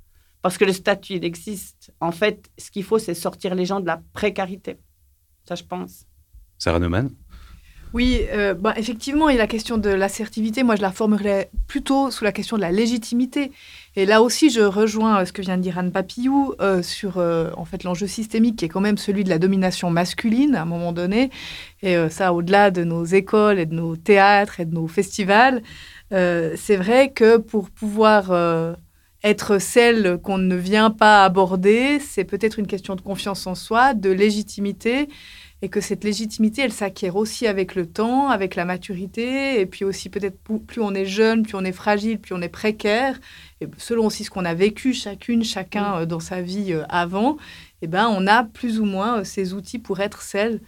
Parce 0.42 0.58
que 0.58 0.64
le 0.66 0.74
statut, 0.74 1.14
il 1.14 1.24
existe. 1.24 1.92
En 2.00 2.12
fait, 2.12 2.50
ce 2.58 2.70
qu'il 2.70 2.84
faut, 2.84 2.98
c'est 2.98 3.14
sortir 3.14 3.54
les 3.54 3.64
gens 3.64 3.80
de 3.80 3.86
la 3.86 4.02
précarité. 4.12 4.78
Ça, 5.48 5.54
je 5.54 5.64
pense. 5.64 6.04
Sarah 6.58 6.78
Neumann? 6.78 7.10
Oui, 7.94 8.22
euh, 8.32 8.54
bah, 8.54 8.74
effectivement, 8.76 9.28
et 9.28 9.36
la 9.36 9.46
question 9.46 9.78
de 9.78 9.88
l'assertivité, 9.88 10.64
moi 10.64 10.74
je 10.74 10.82
la 10.82 10.90
formulerais 10.90 11.48
plutôt 11.68 12.10
sous 12.10 12.24
la 12.24 12.32
question 12.32 12.56
de 12.56 12.60
la 12.60 12.72
légitimité. 12.72 13.52
Et 13.94 14.04
là 14.04 14.20
aussi, 14.20 14.50
je 14.50 14.62
rejoins 14.62 15.20
euh, 15.20 15.24
ce 15.24 15.32
que 15.32 15.40
vient 15.40 15.56
de 15.56 15.62
dire 15.62 15.78
Anne 15.78 15.92
Papillou 15.92 16.54
euh, 16.60 16.82
sur 16.82 17.18
en 17.18 17.64
fait 17.64 17.84
l'enjeu 17.84 18.08
systémique 18.08 18.56
qui 18.56 18.64
est 18.64 18.68
quand 18.68 18.80
même 18.80 18.98
celui 18.98 19.22
de 19.22 19.28
la 19.28 19.38
domination 19.38 19.90
masculine 19.90 20.56
à 20.56 20.62
un 20.62 20.64
moment 20.64 20.90
donné. 20.90 21.30
Et 21.82 21.96
ça, 22.10 22.32
au-delà 22.32 22.72
de 22.72 22.82
nos 22.82 23.04
écoles 23.04 23.60
et 23.60 23.66
de 23.66 23.74
nos 23.74 23.94
théâtres 23.94 24.58
et 24.58 24.64
de 24.64 24.74
nos 24.74 24.88
festivals, 24.88 25.62
c'est 26.10 26.76
vrai 26.76 27.12
que 27.12 27.36
pour 27.36 27.70
pouvoir 27.70 28.32
être 29.22 29.58
celle 29.58 30.18
qu'on 30.18 30.38
ne 30.38 30.56
vient 30.56 30.90
pas 30.90 31.24
aborder, 31.24 32.00
c'est 32.00 32.24
peut-être 32.24 32.58
une 32.58 32.66
question 32.66 32.96
de 32.96 33.02
confiance 33.02 33.46
en 33.46 33.54
soi, 33.54 33.94
de 33.94 34.10
légitimité 34.10 35.08
et 35.64 35.70
que 35.70 35.80
cette 35.80 36.04
légitimité, 36.04 36.60
elle 36.60 36.74
s'acquiert 36.74 37.16
aussi 37.16 37.46
avec 37.46 37.74
le 37.74 37.86
temps, 37.86 38.28
avec 38.28 38.54
la 38.54 38.66
maturité, 38.66 39.58
et 39.60 39.64
puis 39.64 39.86
aussi 39.86 40.10
peut-être 40.10 40.36
plus 40.66 40.82
on 40.82 40.92
est 40.94 41.06
jeune, 41.06 41.42
plus 41.42 41.54
on 41.54 41.64
est 41.64 41.72
fragile, 41.72 42.18
plus 42.18 42.34
on 42.34 42.42
est 42.42 42.50
précaire, 42.50 43.18
et 43.62 43.68
selon 43.78 44.04
aussi 44.04 44.24
ce 44.24 44.30
qu'on 44.30 44.44
a 44.44 44.52
vécu 44.52 44.92
chacune, 44.92 45.42
chacun 45.42 46.00
euh, 46.00 46.06
dans 46.06 46.20
sa 46.20 46.42
vie 46.42 46.74
euh, 46.74 46.82
avant, 46.90 47.38
eh 47.80 47.86
ben, 47.86 48.08
on 48.10 48.26
a 48.26 48.44
plus 48.44 48.78
ou 48.78 48.84
moins 48.84 49.20
euh, 49.20 49.24
ces 49.24 49.54
outils 49.54 49.78
pour 49.78 50.00
être 50.00 50.20
celle 50.20 50.60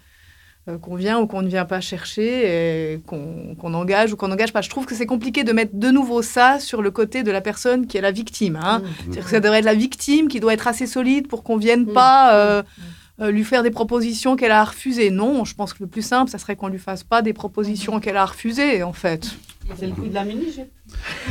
qu'on 0.81 0.97
vient 0.97 1.21
ou 1.21 1.29
qu'on 1.29 1.43
ne 1.43 1.49
vient 1.49 1.65
pas 1.65 1.81
chercher, 1.81 2.95
et 2.95 3.01
qu'on 3.07 3.75
engage 3.75 4.13
ou 4.13 4.17
qu'on 4.17 4.27
n'engage 4.27 4.53
pas. 4.53 4.63
Je 4.63 4.69
trouve 4.69 4.85
que 4.85 4.97
c'est 4.97 5.07
compliqué 5.07 5.45
de 5.45 5.53
mettre 5.53 5.77
de 5.77 5.91
nouveau 5.93 6.23
ça 6.23 6.59
sur 6.59 6.83
le 6.83 6.91
côté 6.91 7.23
de 7.23 7.31
la 7.31 7.41
personne 7.41 7.87
qui 7.87 7.99
est 7.99 8.01
la 8.01 8.11
victime. 8.11 8.59
Hein. 8.61 8.83
Mmh. 9.07 9.13
ça 9.29 9.39
devrait 9.39 9.59
être 9.59 9.65
la 9.65 9.75
victime 9.75 10.27
qui 10.27 10.41
doit 10.41 10.55
être 10.55 10.67
assez 10.67 10.89
solide 10.89 11.29
pour 11.29 11.45
qu'on 11.45 11.59
vienne 11.59 11.85
mmh. 11.85 11.93
pas... 11.93 12.65
Euh, 13.19 13.31
lui 13.31 13.45
faire 13.45 13.63
des 13.63 13.71
propositions 13.71 14.37
qu'elle 14.37 14.53
a 14.53 14.63
refusées. 14.63 15.11
Non, 15.11 15.45
je 15.47 15.55
pense 15.55 15.73
que 15.73 15.83
le 15.83 15.89
plus 15.89 16.03
simple, 16.03 16.31
ça 16.31 16.37
serait 16.37 16.55
qu'on 16.55 16.69
lui 16.69 16.79
fasse 16.79 17.03
pas 17.03 17.23
des 17.23 17.33
propositions 17.33 17.99
qu'elle 17.99 18.19
a 18.19 18.27
refusées, 18.27 18.83
en 18.83 18.93
fait. 18.93 19.31
C'est 19.79 19.87
le 19.87 19.95
coup 19.95 20.07
de 20.07 20.15
la 20.15 20.25
mini 20.25 20.53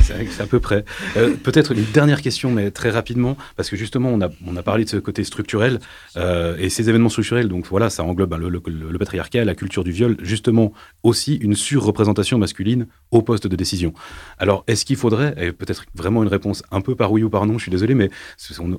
c'est 0.02 0.40
à 0.40 0.46
peu 0.46 0.60
près. 0.60 0.84
Euh, 1.16 1.34
peut-être 1.42 1.72
une 1.72 1.84
dernière 1.92 2.22
question, 2.22 2.50
mais 2.50 2.70
très 2.70 2.90
rapidement, 2.90 3.36
parce 3.56 3.70
que 3.70 3.76
justement, 3.76 4.10
on 4.10 4.20
a, 4.20 4.28
on 4.46 4.56
a 4.56 4.62
parlé 4.62 4.84
de 4.84 4.88
ce 4.88 4.96
côté 4.96 5.24
structurel, 5.24 5.80
euh, 6.16 6.56
et 6.58 6.68
ces 6.68 6.88
événements 6.88 7.08
structurels, 7.08 7.48
donc 7.48 7.66
voilà, 7.66 7.90
ça 7.90 8.04
englobe 8.04 8.30
ben, 8.30 8.38
le, 8.38 8.98
patriarcat, 8.98 9.44
la 9.44 9.54
culture 9.54 9.84
du 9.84 9.90
viol, 9.90 10.16
justement 10.22 10.72
aussi 11.02 11.34
une 11.36 11.54
surreprésentation 11.54 12.38
masculine 12.38 12.86
au 13.10 13.22
poste 13.22 13.46
de 13.46 13.56
décision. 13.56 13.92
Alors, 14.38 14.64
est-ce 14.66 14.84
qu'il 14.84 14.96
faudrait, 14.96 15.34
et 15.38 15.52
peut-être 15.52 15.84
vraiment 15.94 16.22
une 16.22 16.28
réponse 16.28 16.62
un 16.70 16.80
peu 16.80 16.94
par 16.94 17.12
oui 17.12 17.22
ou 17.22 17.30
par 17.30 17.46
non, 17.46 17.58
je 17.58 17.62
suis 17.62 17.70
désolé, 17.70 17.94
mais 17.94 18.10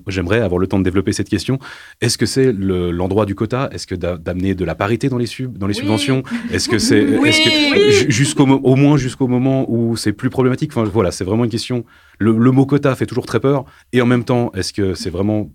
j'aimerais 0.07 0.41
avoir 0.41 0.59
le 0.59 0.67
temps 0.67 0.79
de 0.79 0.83
développer 0.83 1.13
cette 1.13 1.29
question, 1.29 1.59
est-ce 2.01 2.17
que 2.17 2.25
c'est 2.25 2.53
l'endroit 2.53 3.25
du 3.25 3.35
quota? 3.35 3.69
Est-ce 3.71 3.87
que 3.87 3.95
d'amener 3.95 4.55
de 4.55 4.65
la 4.65 4.75
parité 4.75 5.09
dans 5.09 5.17
les, 5.17 5.25
sub, 5.25 5.57
dans 5.57 5.67
les 5.67 5.73
subventions? 5.73 6.23
Est-ce 6.51 6.69
que 6.69 6.77
c'est... 6.77 7.07
jusqu'au 8.09 8.43
au 8.43 8.75
moins 8.75 8.97
jusqu'au 8.97 9.27
moment 9.27 9.65
où 9.69 9.95
c'est 9.95 10.13
plus 10.13 10.29
problématique? 10.29 10.66
Voilà, 10.73 11.11
c'est 11.11 11.23
vraiment 11.23 11.43
une 11.43 11.49
question. 11.49 11.85
Le, 12.19 12.33
mot 12.33 12.65
quota 12.65 12.95
fait 12.95 13.05
toujours 13.05 13.25
très 13.25 13.39
peur. 13.39 13.65
Et 13.93 14.01
en 14.01 14.05
même 14.05 14.23
temps, 14.23 14.51
est-ce 14.53 14.73
que 14.73 14.93
c'est 14.93 15.09
vraiment 15.09 15.49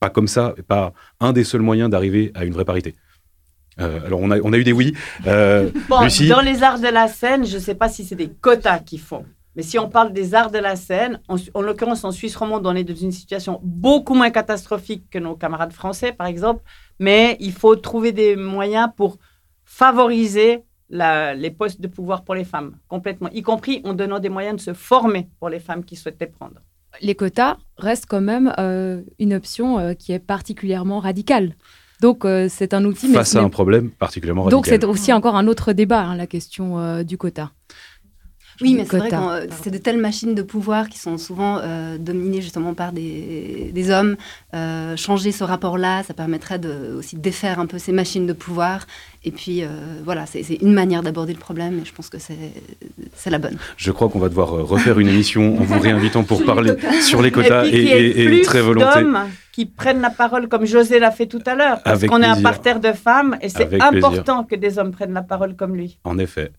pas 0.00 0.10
comme 0.10 0.28
ça, 0.28 0.54
pas 0.66 0.92
un 1.20 1.32
des 1.32 1.44
seuls 1.44 1.62
moyens 1.62 1.90
d'arriver 1.90 2.32
à 2.34 2.44
une 2.44 2.52
vraie 2.52 2.64
parité? 2.64 2.94
Euh, 3.80 4.04
alors, 4.06 4.20
on 4.20 4.30
a, 4.30 4.38
on 4.40 4.52
a 4.52 4.58
eu 4.58 4.64
des 4.64 4.72
oui. 4.72 4.94
Euh, 5.26 5.70
dans 5.88 6.40
les 6.40 6.62
arts 6.62 6.80
de 6.80 6.88
la 6.88 7.08
scène, 7.08 7.46
je 7.46 7.56
ne 7.56 7.60
sais 7.60 7.74
pas 7.74 7.88
si 7.88 8.04
c'est 8.04 8.16
des 8.16 8.28
quotas 8.28 8.80
qu'ils 8.80 9.00
font. 9.00 9.24
Mais 9.58 9.62
si 9.62 9.78
on 9.78 9.88
parle 9.88 10.12
des 10.12 10.34
arts 10.34 10.52
de 10.52 10.58
la 10.58 10.76
scène, 10.76 11.20
en, 11.28 11.60
l'occurrence 11.60 12.04
en 12.04 12.12
Suisse 12.12 12.36
romande, 12.36 12.64
on 12.66 12.76
est 12.76 12.84
dans 12.84 12.94
une 12.94 13.10
situation 13.10 13.60
beaucoup 13.64 14.14
moins 14.14 14.30
catastrophique 14.30 15.10
que 15.10 15.18
nos 15.18 15.34
camarades 15.34 15.72
français, 15.72 16.12
par 16.12 16.28
exemple. 16.28 16.62
Mais 17.00 17.36
il 17.40 17.52
faut 17.52 17.74
trouver 17.74 18.12
des 18.12 18.36
moyens 18.36 18.88
pour 18.96 19.18
favoriser 19.64 20.62
les 20.90 21.50
postes 21.50 21.80
de 21.80 21.88
pouvoir 21.88 22.24
pour 22.24 22.34
les 22.34 22.44
femmes, 22.44 22.76
complètement, 22.88 23.28
y 23.32 23.42
compris 23.42 23.80
en 23.84 23.94
donnant 23.94 24.18
des 24.18 24.28
moyens 24.28 24.56
de 24.56 24.60
se 24.60 24.72
former 24.72 25.28
pour 25.38 25.48
les 25.48 25.60
femmes 25.60 25.84
qui 25.84 25.96
souhaitaient 25.96 26.26
prendre. 26.26 26.60
Les 27.00 27.14
quotas 27.14 27.58
restent 27.76 28.06
quand 28.06 28.20
même 28.20 28.52
euh, 28.58 29.02
une 29.18 29.34
option 29.34 29.78
euh, 29.78 29.94
qui 29.94 30.12
est 30.12 30.18
particulièrement 30.18 31.00
radicale. 31.00 31.54
Donc 32.00 32.24
euh, 32.24 32.46
c'est 32.48 32.74
un 32.74 32.84
outil. 32.84 33.12
Face 33.12 33.36
à 33.36 33.42
un 33.42 33.48
problème 33.50 33.90
particulièrement 33.90 34.44
radical. 34.44 34.56
Donc 34.56 34.66
c'est 34.66 34.84
aussi 34.84 35.12
encore 35.12 35.36
un 35.36 35.46
autre 35.48 35.72
débat, 35.72 36.02
hein, 36.02 36.16
la 36.16 36.26
question 36.26 37.02
du 37.02 37.18
quota. 37.18 37.52
Oui, 38.60 38.74
mais 38.74 38.84
c'est 38.84 38.98
vrai 38.98 39.10
que 39.10 39.14
euh, 39.14 39.46
c'est 39.62 39.70
de 39.70 39.78
telles 39.78 39.98
machines 39.98 40.34
de 40.34 40.42
pouvoir 40.42 40.88
qui 40.88 40.98
sont 40.98 41.16
souvent 41.16 41.58
euh, 41.62 41.96
dominées 41.98 42.42
justement 42.42 42.74
par 42.74 42.92
des, 42.92 43.70
des 43.72 43.90
hommes. 43.90 44.16
Euh, 44.54 44.96
changer 44.96 45.30
ce 45.32 45.44
rapport-là, 45.44 46.02
ça 46.02 46.14
permettrait 46.14 46.58
de, 46.58 46.96
aussi 46.98 47.16
de 47.16 47.20
défaire 47.20 47.60
un 47.60 47.66
peu 47.66 47.78
ces 47.78 47.92
machines 47.92 48.26
de 48.26 48.32
pouvoir. 48.32 48.86
Et 49.24 49.30
puis 49.30 49.62
voilà, 50.04 50.26
c'est 50.26 50.42
une 50.62 50.72
manière 50.72 51.02
d'aborder 51.02 51.32
le 51.32 51.38
problème 51.38 51.80
et 51.80 51.84
je 51.84 51.92
pense 51.92 52.08
que 52.08 52.18
c'est 52.18 53.30
la 53.30 53.38
bonne. 53.38 53.58
Je 53.76 53.90
crois 53.90 54.08
qu'on 54.08 54.20
va 54.20 54.28
devoir 54.28 54.50
refaire 54.50 54.98
une 55.00 55.08
émission 55.08 55.58
en 55.58 55.64
vous 55.64 55.78
réinvitant 55.78 56.22
pour 56.22 56.44
parler 56.44 56.72
sur 57.02 57.20
les 57.20 57.30
quotas 57.30 57.66
et, 57.66 57.70
et, 57.70 58.38
et, 58.38 58.42
très 58.42 58.62
volonté 58.62 59.04
qui 59.52 59.66
prennent 59.66 60.00
la 60.00 60.10
parole 60.10 60.48
comme 60.48 60.66
José 60.66 61.00
l'a 61.00 61.10
fait 61.10 61.26
tout 61.26 61.42
à 61.44 61.56
l'heure, 61.56 61.82
parce 61.82 62.06
qu'on 62.06 62.22
est 62.22 62.26
un 62.26 62.40
parterre 62.40 62.78
de 62.78 62.92
femmes 62.92 63.36
et 63.42 63.48
c'est 63.48 63.82
important 63.82 64.44
que 64.44 64.54
des 64.54 64.78
hommes 64.78 64.92
prennent 64.92 65.12
la 65.12 65.22
parole 65.22 65.56
comme 65.56 65.74
lui. 65.74 65.98
En 66.04 66.16
effet. 66.16 66.52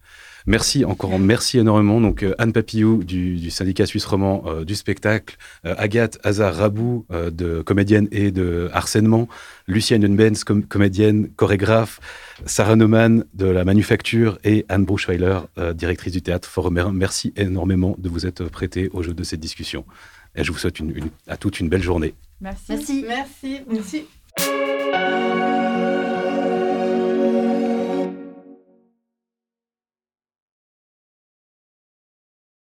Merci 0.45 0.85
encore, 0.85 1.17
merci 1.19 1.59
énormément. 1.59 2.01
Donc 2.01 2.23
euh, 2.23 2.33
Anne 2.37 2.53
Papillou 2.53 3.03
du, 3.03 3.49
syndicat 3.51 3.85
suisse 3.85 4.05
roman 4.05 4.43
euh, 4.45 4.65
du 4.65 4.75
spectacle, 4.75 5.37
euh, 5.65 5.75
Agathe 5.77 6.17
Hazard 6.23 6.55
Rabou 6.55 7.05
de 7.09 7.61
comédienne 7.61 8.07
et 8.11 8.31
de 8.31 8.69
harcèlement, 8.73 9.27
Lucienne 9.67 10.03
Unbenz, 10.03 10.43
comédienne, 10.43 11.29
chorégraphe, 11.35 11.99
Sarah 12.45 12.75
Neumann 12.75 13.25
de 13.33 13.45
la 13.45 13.65
manufacture 13.65 14.39
et 14.43 14.65
Anne 14.69 14.85
Bruchweiler, 14.85 15.39
directrice 15.73 16.13
du 16.13 16.21
théâtre 16.21 16.47
Forumer. 16.47 16.85
Merci 16.93 17.33
énormément 17.35 17.95
de 17.97 18.09
vous 18.09 18.25
être 18.25 18.45
prêté 18.45 18.89
au 18.93 19.03
jeu 19.03 19.13
de 19.13 19.23
cette 19.23 19.39
discussion. 19.39 19.85
Et 20.35 20.43
je 20.43 20.51
vous 20.51 20.57
souhaite 20.57 20.77
à 21.27 21.37
toutes 21.37 21.59
une 21.59 21.69
belle 21.69 21.83
journée. 21.83 22.13
Merci. 22.41 22.65
Merci. 22.69 23.05
Merci. 23.07 24.05
Merci. 24.37 26.15